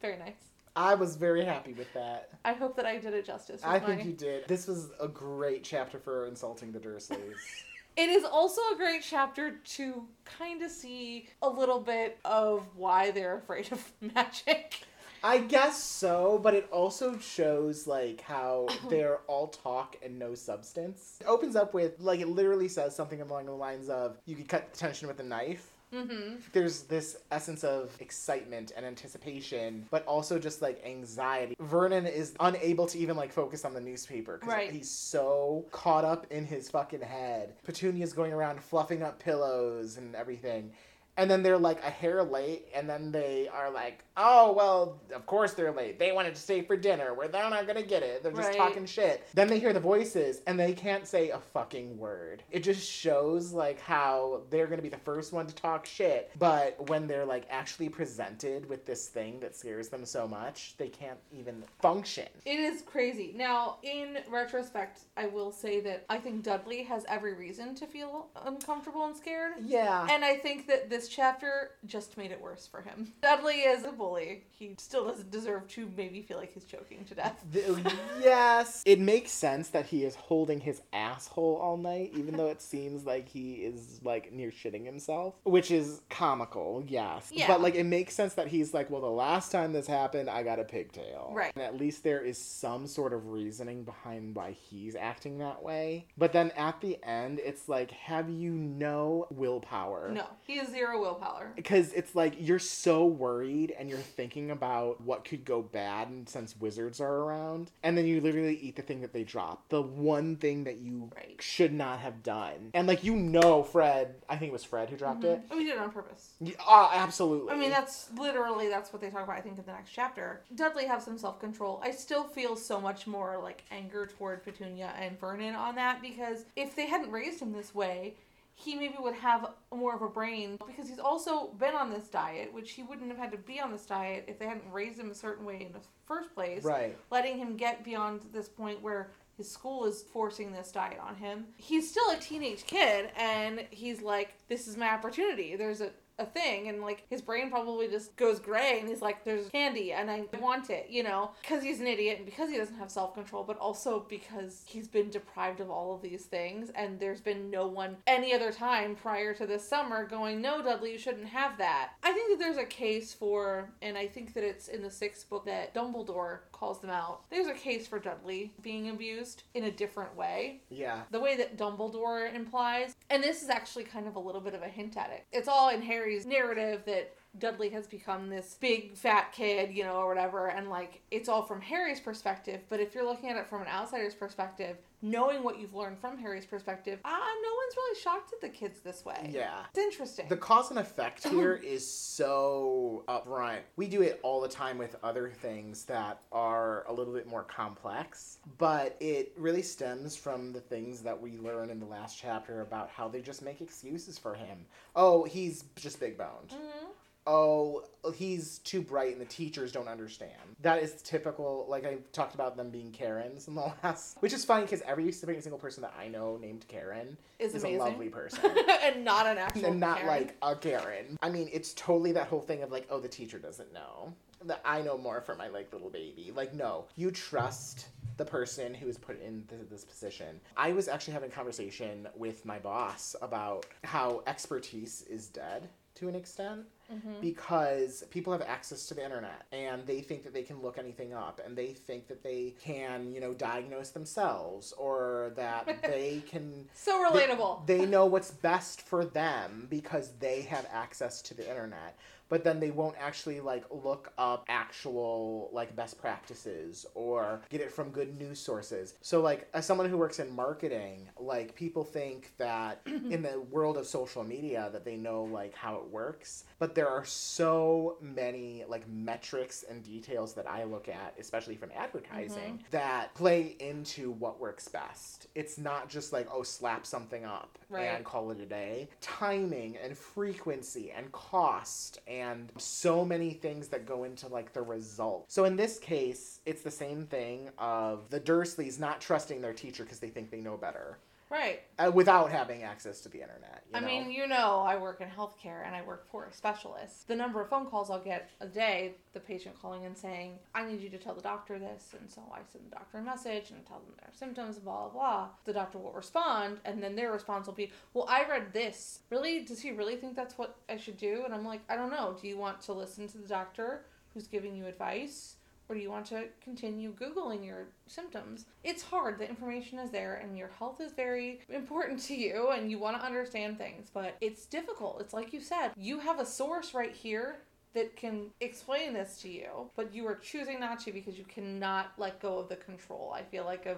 Very 0.01 0.17
nice. 0.17 0.33
I 0.75 0.93
was 0.93 1.15
very 1.15 1.43
happy 1.43 1.73
with 1.73 1.91
that. 1.93 2.29
I 2.45 2.53
hope 2.53 2.75
that 2.75 2.85
I 2.85 2.97
did 2.97 3.13
it 3.15 3.25
justice. 3.25 3.61
I 3.63 3.79
think 3.79 4.05
you 4.05 4.13
did. 4.13 4.47
This 4.47 4.67
was 4.67 4.89
a 4.99 5.07
great 5.07 5.63
chapter 5.63 5.97
for 5.97 6.27
insulting 6.27 6.71
the 6.71 6.79
Dursleys. 6.79 7.17
It 7.97 8.09
is 8.09 8.23
also 8.23 8.61
a 8.73 8.77
great 8.77 9.01
chapter 9.01 9.53
to 9.53 10.03
kind 10.23 10.61
of 10.61 10.69
see 10.69 11.29
a 11.41 11.49
little 11.49 11.79
bit 11.79 12.19
of 12.23 12.63
why 12.75 13.09
they're 13.09 13.37
afraid 13.37 13.71
of 13.71 13.91
magic. 14.15 14.81
I 15.23 15.39
guess 15.39 15.81
so, 15.81 16.39
but 16.43 16.53
it 16.53 16.69
also 16.71 17.17
shows 17.17 17.87
like 17.87 18.21
how 18.21 18.67
they're 18.89 19.17
all 19.25 19.47
talk 19.47 19.95
and 20.03 20.19
no 20.19 20.35
substance. 20.35 21.17
It 21.21 21.27
opens 21.27 21.55
up 21.55 21.73
with 21.73 21.99
like 21.99 22.19
it 22.19 22.27
literally 22.27 22.67
says 22.67 22.95
something 22.95 23.19
along 23.19 23.47
the 23.47 23.53
lines 23.53 23.89
of 23.89 24.19
you 24.25 24.35
could 24.35 24.47
cut 24.47 24.71
the 24.71 24.77
tension 24.77 25.07
with 25.07 25.19
a 25.19 25.23
knife. 25.23 25.71
Mm-hmm. 25.93 26.35
There's 26.51 26.83
this 26.83 27.17
essence 27.31 27.63
of 27.63 27.95
excitement 28.01 28.73
and 28.75 28.85
anticipation, 28.85 29.85
but 29.89 30.05
also 30.05 30.37
just 30.37 30.61
like 30.61 30.81
anxiety. 30.85 31.55
Vernon 31.59 32.05
is 32.05 32.33
unable 32.39 32.87
to 32.87 32.97
even 32.97 33.15
like 33.15 33.31
focus 33.31 33.63
on 33.63 33.73
the 33.73 33.79
newspaper 33.81 34.37
because 34.37 34.53
Right. 34.53 34.71
he's 34.71 34.89
so 34.89 35.65
caught 35.71 36.03
up 36.03 36.27
in 36.29 36.45
his 36.45 36.69
fucking 36.69 37.01
head. 37.01 37.53
Petunia's 37.63 38.11
going 38.13 38.33
around 38.33 38.61
fluffing 38.61 39.01
up 39.01 39.19
pillows 39.19 39.97
and 39.97 40.13
everything. 40.15 40.71
And 41.17 41.29
then 41.29 41.41
they're 41.43 41.57
like 41.57 41.83
a 41.83 41.89
hair 41.89 42.23
late, 42.23 42.67
and 42.75 42.87
then 42.87 43.11
they 43.11 43.47
are 43.51 43.71
like, 43.71 44.03
oh, 44.15 44.53
well, 44.53 44.99
of 45.13 45.25
course 45.25 45.53
they're 45.53 45.71
late. 45.71 45.97
They 45.99 46.11
wanted 46.11 46.35
to 46.35 46.41
stay 46.41 46.61
for 46.61 46.77
dinner, 46.77 47.13
where 47.13 47.27
they're 47.27 47.49
not 47.49 47.65
gonna 47.67 47.83
get 47.83 48.03
it. 48.03 48.21
They're 48.23 48.31
just 48.31 48.49
Right. 48.49 48.57
talking 48.57 48.85
shit. 48.85 49.27
Then 49.33 49.47
they 49.47 49.59
hear 49.59 49.73
the 49.73 49.79
voices, 49.79 50.41
and 50.47 50.59
they 50.59 50.73
can't 50.73 51.07
say 51.07 51.29
a 51.31 51.39
fucking 51.39 51.97
word. 51.97 52.43
It 52.51 52.59
just 52.59 52.87
shows, 52.89 53.51
like, 53.51 53.79
how 53.79 54.43
they're 54.49 54.67
gonna 54.67 54.81
be 54.81 54.89
the 54.89 54.97
first 54.97 55.33
one 55.33 55.47
to 55.47 55.55
talk 55.55 55.85
shit, 55.85 56.31
but 56.37 56.89
when 56.89 57.07
they're, 57.07 57.25
like, 57.25 57.45
actually 57.49 57.89
presented 57.89 58.69
with 58.69 58.85
this 58.85 59.07
thing 59.07 59.39
that 59.39 59.55
scares 59.55 59.89
them 59.89 60.05
so 60.05 60.27
much, 60.27 60.75
they 60.77 60.89
can't 60.89 61.19
even 61.31 61.63
function. 61.81 62.27
It 62.45 62.59
is 62.59 62.83
crazy. 62.83 63.33
Now, 63.35 63.77
in 63.81 64.19
retrospect, 64.29 65.01
I 65.15 65.25
will 65.27 65.51
say 65.51 65.79
that 65.81 66.05
I 66.09 66.19
think 66.19 66.43
Dudley 66.43 66.83
has 66.83 67.05
every 67.09 67.33
reason 67.33 67.73
to 67.75 67.87
feel 67.87 68.27
uncomfortable 68.45 69.05
and 69.05 69.15
scared. 69.15 69.53
Yeah. 69.61 70.07
And 70.09 70.23
I 70.23 70.35
think 70.37 70.67
that 70.67 70.89
this 70.89 71.06
chapter 71.07 71.71
just 71.85 72.17
made 72.17 72.31
it 72.31 72.41
worse 72.41 72.67
for 72.67 72.81
him. 72.81 73.13
Dudley 73.21 73.61
is 73.61 73.83
a 73.85 73.91
bully. 73.91 74.43
He 74.49 74.75
still 74.77 75.05
doesn't 75.05 75.31
deserve 75.31 75.67
to 75.69 75.91
maybe 75.95 76.21
feel 76.21 76.37
like 76.37 76.53
he's 76.53 76.65
choking 76.65 77.05
to 77.05 77.15
death. 77.15 77.43
The- 77.51 77.63
oh, 77.67 78.19
yes. 78.21 78.83
It 78.85 78.99
makes 78.99 79.31
sense 79.31 79.69
that 79.69 79.87
he 79.87 80.03
is 80.05 80.15
holding 80.15 80.59
his 80.61 80.81
asshole 80.93 81.57
all 81.61 81.77
night, 81.77 82.11
even 82.15 82.37
though 82.37 82.47
it 82.47 82.61
seems 82.61 83.05
like 83.05 83.27
he 83.27 83.55
is 83.55 83.99
like 84.03 84.31
near 84.31 84.49
shitting 84.49 84.85
himself, 84.85 85.35
which 85.43 85.71
is 85.71 86.01
comical, 86.09 86.83
yes. 86.87 87.29
Yeah. 87.33 87.47
But 87.47 87.61
like 87.61 87.75
it 87.75 87.83
makes 87.85 88.15
sense 88.15 88.33
that 88.35 88.47
he's 88.47 88.73
like, 88.73 88.89
well, 88.89 89.01
the 89.01 89.07
last 89.07 89.51
time 89.51 89.73
this 89.73 89.87
happened, 89.87 90.29
I 90.29 90.43
got 90.43 90.59
a 90.59 90.63
pigtail. 90.63 91.31
Right. 91.33 91.51
And 91.55 91.63
at 91.63 91.77
least 91.77 92.03
there 92.03 92.21
is 92.21 92.37
some 92.37 92.87
sort 92.87 93.13
of 93.13 93.27
reasoning 93.27 93.83
behind 93.83 94.35
why 94.35 94.51
he's 94.51 94.95
acting 94.95 95.37
that 95.39 95.61
way. 95.63 96.07
But 96.17 96.33
then 96.33 96.51
at 96.51 96.81
the 96.81 96.97
end, 97.03 97.39
it's 97.43 97.67
like, 97.67 97.91
have 97.91 98.29
you 98.29 98.51
no 98.51 99.27
willpower? 99.29 100.11
No, 100.13 100.25
he 100.45 100.57
has 100.57 100.69
zero 100.69 100.96
willpower. 100.99 101.51
because 101.55 101.93
it's 101.93 102.15
like 102.15 102.35
you're 102.39 102.59
so 102.59 103.05
worried 103.05 103.73
and 103.77 103.89
you're 103.89 103.97
thinking 103.99 104.51
about 104.51 104.99
what 105.01 105.23
could 105.25 105.43
go 105.45 105.61
bad 105.61 106.07
and 106.09 106.27
since 106.27 106.55
wizards 106.59 106.99
are 107.01 107.15
around 107.15 107.71
and 107.83 107.97
then 107.97 108.05
you 108.05 108.19
literally 108.21 108.57
eat 108.57 108.75
the 108.75 108.81
thing 108.81 109.01
that 109.01 109.13
they 109.13 109.23
drop 109.23 109.67
the 109.69 109.81
one 109.81 110.35
thing 110.35 110.63
that 110.65 110.77
you 110.77 111.09
Right. 111.15 111.41
should 111.41 111.73
not 111.73 111.99
have 111.99 112.23
done 112.23 112.71
and 112.73 112.87
like 112.87 113.03
you 113.03 113.15
know 113.15 113.63
fred 113.63 114.15
i 114.29 114.35
think 114.37 114.49
it 114.49 114.53
was 114.53 114.63
fred 114.63 114.89
who 114.89 114.95
dropped 114.97 115.23
it 115.23 115.41
I 115.51 115.55
mean, 115.55 115.65
did 115.67 115.75
it 115.75 115.79
on 115.79 115.91
purpose. 115.91 116.31
Yeah, 116.39 116.53
ah, 116.59 116.91
absolutely 116.93 117.53
I 117.53 117.57
mean, 117.57 117.69
that's 117.69 118.09
literally 118.17 118.67
that's 118.69 118.91
what 118.91 119.01
they 119.01 119.09
talk 119.09 119.23
about. 119.23 119.37
I 119.37 119.41
think 119.41 119.57
in 119.57 119.65
the 119.65 119.71
next 119.71 119.91
chapter, 119.91 120.41
Dudley 120.55 120.85
has 120.85 121.03
some 121.03 121.17
self 121.17 121.39
control. 121.39 121.79
I 121.83 121.91
still 121.91 122.23
feel 122.23 122.55
so 122.55 122.79
much 122.79 123.07
more 123.07 123.39
like 123.41 123.63
anger 123.71 124.07
toward 124.17 124.43
Petunia 124.43 124.93
and 124.99 125.19
Vernon 125.19 125.55
on 125.55 125.75
that 125.75 126.01
because 126.01 126.45
if 126.55 126.75
they 126.75 126.85
hadn't 126.87 127.11
raised 127.11 127.41
him 127.41 127.51
this 127.53 127.73
way, 127.73 128.15
he 128.59 128.75
maybe 128.75 128.95
would 128.99 129.13
have 129.13 129.51
more 129.73 129.95
of 129.95 130.01
a 130.01 130.09
brain 130.09 130.57
because 130.65 130.89
he's 130.89 130.99
also 130.99 131.49
been 131.59 131.75
on 131.75 131.91
this 131.91 132.07
diet, 132.07 132.51
which 132.51 132.71
he 132.71 132.81
wouldn't 132.81 133.07
have 133.09 133.17
had 133.17 133.31
to 133.31 133.37
be 133.37 133.61
on 133.61 133.71
this 133.71 133.85
diet 133.85 134.25
if 134.27 134.39
they 134.39 134.47
hadn't 134.47 134.69
raised 134.71 134.99
him 134.99 135.11
a 135.11 135.15
certain 135.15 135.45
way 135.45 135.61
in 135.61 135.71
the 135.71 135.79
first 136.07 136.33
place. 136.33 136.63
right 136.63 136.97
letting 137.11 137.37
him 137.37 137.55
get 137.55 137.83
beyond 137.83 138.21
this 138.33 138.49
point 138.49 138.81
where 138.81 139.11
his 139.37 139.49
school 139.49 139.85
is 139.85 140.01
forcing 140.11 140.51
this 140.51 140.71
diet 140.71 140.99
on 140.99 141.15
him. 141.15 141.45
He's 141.57 141.91
still 141.91 142.09
a 142.09 142.17
teenage 142.17 142.65
kid 142.65 143.11
and 143.15 143.63
he's 143.69 144.01
like, 144.01 144.33
This 144.49 144.67
is 144.67 144.75
my 144.75 144.89
opportunity. 144.89 145.55
There's 145.55 145.81
a, 145.81 145.91
a 146.19 146.25
thing 146.25 146.67
and 146.67 146.81
like 146.81 147.05
his 147.09 147.21
brain 147.21 147.49
probably 147.49 147.87
just 147.87 148.15
goes 148.15 148.39
gray 148.39 148.79
and 148.79 148.89
he's 148.89 149.01
like 149.01 149.23
there's 149.23 149.49
candy 149.49 149.93
and 149.93 150.09
I 150.09 150.25
want 150.39 150.69
it, 150.69 150.87
you 150.89 151.03
know, 151.03 151.31
because 151.41 151.63
he's 151.63 151.79
an 151.79 151.87
idiot 151.87 152.17
and 152.17 152.25
because 152.25 152.49
he 152.49 152.57
doesn't 152.57 152.77
have 152.77 152.89
self-control, 152.89 153.43
but 153.43 153.57
also 153.57 154.05
because 154.09 154.63
he's 154.65 154.87
been 154.87 155.09
deprived 155.09 155.59
of 155.59 155.69
all 155.69 155.93
of 155.93 156.01
these 156.01 156.25
things 156.25 156.71
and 156.75 156.99
there's 156.99 157.21
been 157.21 157.49
no 157.49 157.67
one 157.67 157.97
any 158.07 158.33
other 158.33 158.51
time 158.51 158.95
prior 158.95 159.33
to 159.33 159.45
this 159.45 159.67
summer 159.67 160.05
going, 160.05 160.41
"No, 160.41 160.61
Dudley, 160.61 160.93
you 160.93 160.97
shouldn't 160.97 161.27
have 161.27 161.57
that." 161.57 161.91
I 162.03 162.11
think 162.13 162.31
that 162.31 162.43
there's 162.43 162.57
a 162.57 162.65
case 162.65 163.13
for 163.13 163.69
and 163.81 163.97
I 163.97 164.07
think 164.07 164.33
that 164.33 164.43
it's 164.43 164.67
in 164.67 164.81
the 164.81 164.89
6th 164.89 165.29
book 165.29 165.45
that 165.45 165.73
Dumbledore 165.73 166.39
calls 166.51 166.79
them 166.79 166.89
out. 166.89 167.29
There's 167.29 167.47
a 167.47 167.53
case 167.53 167.87
for 167.87 167.99
Dudley 167.99 168.53
being 168.61 168.89
abused 168.89 169.43
in 169.53 169.65
a 169.65 169.71
different 169.71 170.15
way 170.15 170.61
yeah 170.69 171.03
the 171.11 171.19
way 171.19 171.35
that 171.37 171.57
Dumbledore 171.57 172.33
implies, 172.33 172.95
and 173.09 173.23
this 173.23 173.43
is 173.43 173.49
actually 173.49 173.83
kind 173.83 174.07
of 174.07 174.15
a 174.15 174.19
little 174.19 174.41
bit 174.41 174.53
of 174.53 174.61
a 174.61 174.67
hint 174.67 174.97
at 174.97 175.11
it. 175.11 175.25
It's 175.31 175.47
all 175.47 175.69
in 175.69 175.81
Narrative 176.25 176.83
that 176.85 177.13
Dudley 177.39 177.69
has 177.69 177.87
become 177.87 178.29
this 178.29 178.57
big 178.59 178.95
fat 178.95 179.31
kid, 179.31 179.75
you 179.75 179.83
know, 179.83 179.95
or 179.95 180.07
whatever, 180.07 180.47
and 180.47 180.69
like 180.69 181.01
it's 181.11 181.29
all 181.29 181.43
from 181.43 181.61
Harry's 181.61 181.99
perspective. 181.99 182.61
But 182.69 182.79
if 182.79 182.95
you're 182.95 183.05
looking 183.05 183.29
at 183.29 183.37
it 183.37 183.47
from 183.47 183.61
an 183.61 183.67
outsider's 183.67 184.15
perspective, 184.15 184.77
knowing 185.01 185.43
what 185.43 185.59
you've 185.59 185.73
learned 185.75 185.97
from 185.99 186.17
Harry's 186.17 186.45
perspective, 186.45 186.99
ah, 187.05 187.09
no 187.43 187.49
one's 187.55 187.75
really 187.75 187.99
shocked 187.99 188.33
at 188.33 188.41
the 188.41 188.49
kids 188.49 188.79
this 188.79 189.05
way. 189.05 189.29
yeah 189.33 189.59
It's 189.69 189.77
interesting. 189.77 190.27
The 190.27 190.37
cause 190.37 190.69
and 190.71 190.79
effect 190.79 191.27
here 191.29 191.53
is 191.55 191.85
so 191.89 193.03
upfront. 193.07 193.59
We 193.75 193.87
do 193.87 194.01
it 194.01 194.19
all 194.23 194.41
the 194.41 194.47
time 194.49 194.77
with 194.77 194.95
other 195.03 195.29
things 195.29 195.85
that 195.85 196.21
are 196.31 196.83
a 196.87 196.93
little 196.93 197.13
bit 197.13 197.27
more 197.27 197.43
complex, 197.43 198.39
but 198.57 198.97
it 198.99 199.33
really 199.37 199.61
stems 199.61 200.15
from 200.15 200.51
the 200.51 200.61
things 200.61 201.01
that 201.01 201.19
we 201.21 201.37
learn 201.37 201.69
in 201.69 201.79
the 201.79 201.85
last 201.85 202.17
chapter 202.17 202.61
about 202.61 202.89
how 202.89 203.07
they 203.07 203.21
just 203.21 203.41
make 203.41 203.61
excuses 203.61 204.17
for 204.17 204.33
him. 204.33 204.65
Oh, 204.95 205.23
he's 205.23 205.63
just 205.75 205.99
big 205.99 206.17
boned. 206.17 206.49
Mhm. 206.49 206.87
Oh, 207.27 207.83
he's 208.15 208.59
too 208.59 208.81
bright 208.81 209.11
and 209.11 209.21
the 209.21 209.25
teachers 209.25 209.71
don't 209.71 209.89
understand. 209.89 210.31
That 210.61 210.81
is 210.81 211.01
typical. 211.03 211.65
Like 211.69 211.85
I 211.85 211.97
talked 212.13 212.33
about 212.33 212.55
them 212.57 212.69
being 212.69 212.91
Karens 212.91 213.47
in 213.47 213.55
the 213.55 213.61
last, 213.83 214.17
which 214.21 214.33
is 214.33 214.45
funny 214.45 214.63
because 214.63 214.81
every 214.87 215.11
single 215.11 215.59
person 215.59 215.81
that 215.81 215.93
I 215.99 216.07
know 216.07 216.37
named 216.37 216.65
Karen 216.67 217.17
Is 217.37 217.53
is 217.53 217.65
a 217.65 217.77
lovely 217.77 218.09
person. 218.09 218.39
and 218.83 219.03
not 219.03 219.27
an 219.27 219.37
actual 219.37 219.65
and 219.65 219.79
not 219.79 219.99
Karen. 219.99 220.07
like 220.07 220.35
a 220.41 220.55
Karen. 220.55 221.17
I 221.21 221.29
mean, 221.29 221.49
it's 221.51 221.73
totally 221.73 222.13
that 222.13 222.27
whole 222.27 222.41
thing 222.41 222.63
of 222.63 222.71
like, 222.71 222.87
oh, 222.89 222.99
the 222.99 223.09
teacher 223.09 223.37
doesn't 223.37 223.73
know. 223.73 224.13
That 224.45 224.61
I 224.63 224.81
know 224.81 224.97
more 224.97 225.19
for 225.19 225.35
my 225.35 225.49
like 225.49 225.73
little 225.73 225.89
baby. 225.89 226.31
Like, 226.33 226.53
no, 226.53 226.85
you 226.95 227.11
trust 227.11 227.87
the 228.17 228.25
person 228.25 228.73
who 228.73 228.87
is 228.87 228.97
put 228.97 229.21
in 229.21 229.43
th- 229.49 229.61
this 229.69 229.83
position. 229.83 230.39
I 230.55 230.71
was 230.71 230.87
actually 230.87 231.13
having 231.13 231.29
a 231.29 231.33
conversation 231.33 232.07
with 232.15 232.45
my 232.45 232.57
boss 232.57 233.15
about 233.21 233.65
how 233.83 234.23
expertise 234.27 235.03
is 235.09 235.27
dead 235.27 235.69
to 235.95 236.07
an 236.07 236.15
extent 236.15 236.65
Mm-hmm. 236.91 237.19
because 237.19 238.05
people 238.11 238.31
have 238.31 238.41
access 238.41 238.87
to 238.87 238.93
the 238.93 239.03
internet 239.03 239.45
and 239.51 239.85
they 239.85 239.99
think 239.99 240.23
that 240.23 240.33
they 240.33 240.43
can 240.43 240.61
look 240.61 240.77
anything 240.77 241.13
up 241.13 241.41
and 241.45 241.53
they 241.57 241.73
think 241.73 242.07
that 242.07 242.23
they 242.23 242.55
can, 242.61 243.11
you 243.13 243.19
know, 243.19 243.33
diagnose 243.33 243.89
themselves 243.89 244.71
or 244.77 245.33
that 245.35 245.81
they 245.81 246.23
can 246.29 246.65
so 246.73 247.05
they- 247.11 247.25
relatable. 247.27 247.65
They, 247.67 247.85
know 247.85 248.05
what's 248.05 248.31
best 248.31 248.81
for 248.83 249.03
them 249.03 249.67
because 249.69 250.13
they 250.19 250.43
have 250.43 250.65
access 250.71 251.21
to 251.23 251.33
the 251.33 251.49
internet. 251.49 251.97
But 252.29 252.43
then 252.43 252.59
they 252.59 252.71
won't 252.71 252.95
actually 252.99 253.39
like 253.39 253.65
look 253.71 254.11
up 254.17 254.45
actual 254.49 255.49
like 255.53 255.75
best 255.75 255.97
practices 255.99 256.85
or 256.95 257.41
get 257.49 257.61
it 257.61 257.71
from 257.71 257.89
good 257.89 258.17
news 258.17 258.39
sources. 258.39 258.95
So 259.01 259.21
like 259.21 259.47
as 259.53 259.65
someone 259.65 259.89
who 259.89 259.97
works 259.97 260.19
in 260.19 260.35
marketing, 260.35 261.09
like 261.19 261.55
people 261.55 261.83
think 261.83 262.33
that 262.37 262.81
in 262.85 263.21
the 263.21 263.39
world 263.51 263.77
of 263.77 263.85
social 263.87 264.23
media 264.23 264.69
that 264.73 264.83
they 264.85 264.97
know 264.97 265.23
like 265.23 265.55
how 265.55 265.75
it 265.77 265.87
works, 265.89 266.43
but 266.59 266.75
there 266.75 266.89
are 266.89 267.05
so 267.05 267.97
many 268.01 268.63
like 268.67 268.87
metrics 268.89 269.63
and 269.69 269.83
details 269.83 270.33
that 270.33 270.49
I 270.49 270.63
look 270.63 270.89
at, 270.89 271.13
especially 271.19 271.55
from 271.55 271.69
advertising, 271.75 272.53
mm-hmm. 272.53 272.71
that 272.71 273.13
play 273.15 273.55
into 273.59 274.11
what 274.11 274.39
works 274.39 274.67
best. 274.67 275.27
It's 275.35 275.57
not 275.57 275.89
just 275.89 276.11
like 276.13 276.27
oh 276.31 276.43
slap 276.43 276.85
something 276.85 277.25
up 277.25 277.57
Right. 277.69 277.83
and 277.83 278.05
call 278.05 278.31
it 278.31 278.39
a 278.39 278.45
day. 278.45 278.89
Timing 279.01 279.77
and 279.83 279.97
frequency 279.97 280.91
and 280.91 281.11
cost 281.11 281.99
and 282.07 282.16
so 282.57 283.05
many 283.05 283.31
things 283.31 283.67
that 283.69 283.85
go 283.85 284.03
into 284.03 284.27
like 284.27 284.53
the 284.53 284.61
result. 284.61 285.25
So 285.27 285.45
in 285.45 285.55
this 285.55 285.79
case, 285.79 286.41
it's 286.45 286.61
the 286.61 286.71
same 286.71 287.05
thing 287.05 287.49
of 287.57 288.09
the 288.09 288.19
Dursleys 288.19 288.79
not 288.79 289.01
trusting 289.01 289.41
their 289.41 289.53
teacher 289.53 289.83
because 289.83 289.99
they 289.99 290.09
think 290.09 290.31
they 290.31 290.41
know 290.41 290.57
better 290.57 290.97
right. 291.29 291.61
uh, 291.79 291.91
without 291.91 292.31
having 292.31 292.63
access 292.63 293.01
to 293.01 293.09
the 293.09 293.21
internet. 293.21 293.63
You 293.69 293.77
I 293.77 293.79
know? 293.79 293.87
mean, 293.87 294.11
you 294.11 294.27
know, 294.27 294.63
I 294.65 294.77
work 294.77 295.01
in 295.01 295.07
healthcare 295.07 295.65
and 295.65 295.75
I 295.75 295.81
work 295.81 296.09
for 296.09 296.25
a 296.25 296.33
specialist. 296.33 297.07
The 297.07 297.15
number 297.15 297.41
of 297.41 297.49
phone 297.49 297.65
calls 297.65 297.89
I'll 297.89 297.99
get 298.03 298.29
a 298.39 298.47
day, 298.47 298.95
the 299.13 299.19
patient 299.19 299.59
calling 299.61 299.85
and 299.85 299.97
saying, 299.97 300.39
I 300.55 300.65
need 300.65 300.81
you 300.81 300.89
to 300.89 300.97
tell 300.97 301.13
the 301.13 301.21
doctor 301.21 301.57
this. 301.59 301.95
And 301.99 302.09
so 302.09 302.21
I 302.33 302.39
send 302.51 302.65
the 302.65 302.75
doctor 302.75 302.99
a 302.99 303.01
message 303.01 303.51
and 303.51 303.65
tell 303.65 303.79
them 303.79 303.93
their 303.99 304.11
symptoms, 304.13 304.57
blah, 304.57 304.89
blah, 304.89 304.89
blah. 304.89 305.27
The 305.45 305.53
doctor 305.53 305.77
will 305.77 305.91
respond, 305.93 306.59
and 306.65 306.81
then 306.81 306.95
their 306.95 307.11
response 307.11 307.47
will 307.47 307.53
be, 307.53 307.71
Well, 307.93 308.05
I 308.09 308.27
read 308.27 308.53
this. 308.53 308.99
Really? 309.09 309.41
Does 309.43 309.61
he 309.61 309.71
really 309.71 309.95
think 309.95 310.15
that's 310.15 310.37
what 310.37 310.57
I 310.69 310.77
should 310.77 310.97
do? 310.97 311.23
And 311.25 311.33
I'm 311.33 311.45
like, 311.45 311.61
I 311.69 311.75
don't 311.75 311.91
know. 311.91 312.15
Do 312.19 312.27
you 312.27 312.37
want 312.37 312.61
to 312.61 312.73
listen 312.73 313.07
to 313.09 313.17
the 313.17 313.27
doctor 313.27 313.85
who's 314.13 314.27
giving 314.27 314.55
you 314.55 314.65
advice? 314.67 315.36
Or 315.69 315.75
do 315.75 315.81
you 315.81 315.91
want 315.91 316.05
to 316.07 316.25
continue 316.41 316.93
Googling 316.93 317.45
your 317.45 317.67
symptoms? 317.87 318.45
It's 318.63 318.81
hard. 318.81 319.19
The 319.19 319.27
information 319.27 319.79
is 319.79 319.91
there, 319.91 320.15
and 320.15 320.37
your 320.37 320.49
health 320.59 320.79
is 320.79 320.93
very 320.93 321.41
important 321.49 321.99
to 322.07 322.15
you, 322.15 322.49
and 322.51 322.71
you 322.71 322.79
want 322.79 322.97
to 322.99 323.05
understand 323.05 323.57
things, 323.57 323.89
but 323.93 324.15
it's 324.21 324.45
difficult. 324.45 325.01
It's 325.01 325.13
like 325.13 325.33
you 325.33 325.41
said, 325.41 325.71
you 325.75 325.99
have 325.99 326.19
a 326.19 326.25
source 326.25 326.73
right 326.73 326.95
here 326.95 327.39
that 327.73 327.95
can 327.95 328.27
explain 328.39 328.93
this 328.93 329.21
to 329.21 329.29
you, 329.29 329.69
but 329.75 329.93
you 329.93 330.07
are 330.07 330.15
choosing 330.15 330.59
not 330.59 330.79
to 330.79 330.91
because 330.91 331.17
you 331.17 331.25
cannot 331.25 331.91
let 331.97 332.19
go 332.19 332.39
of 332.39 332.49
the 332.49 332.55
control. 332.55 333.13
I 333.15 333.23
feel 333.23 333.45
like 333.45 333.65
of 333.65 333.77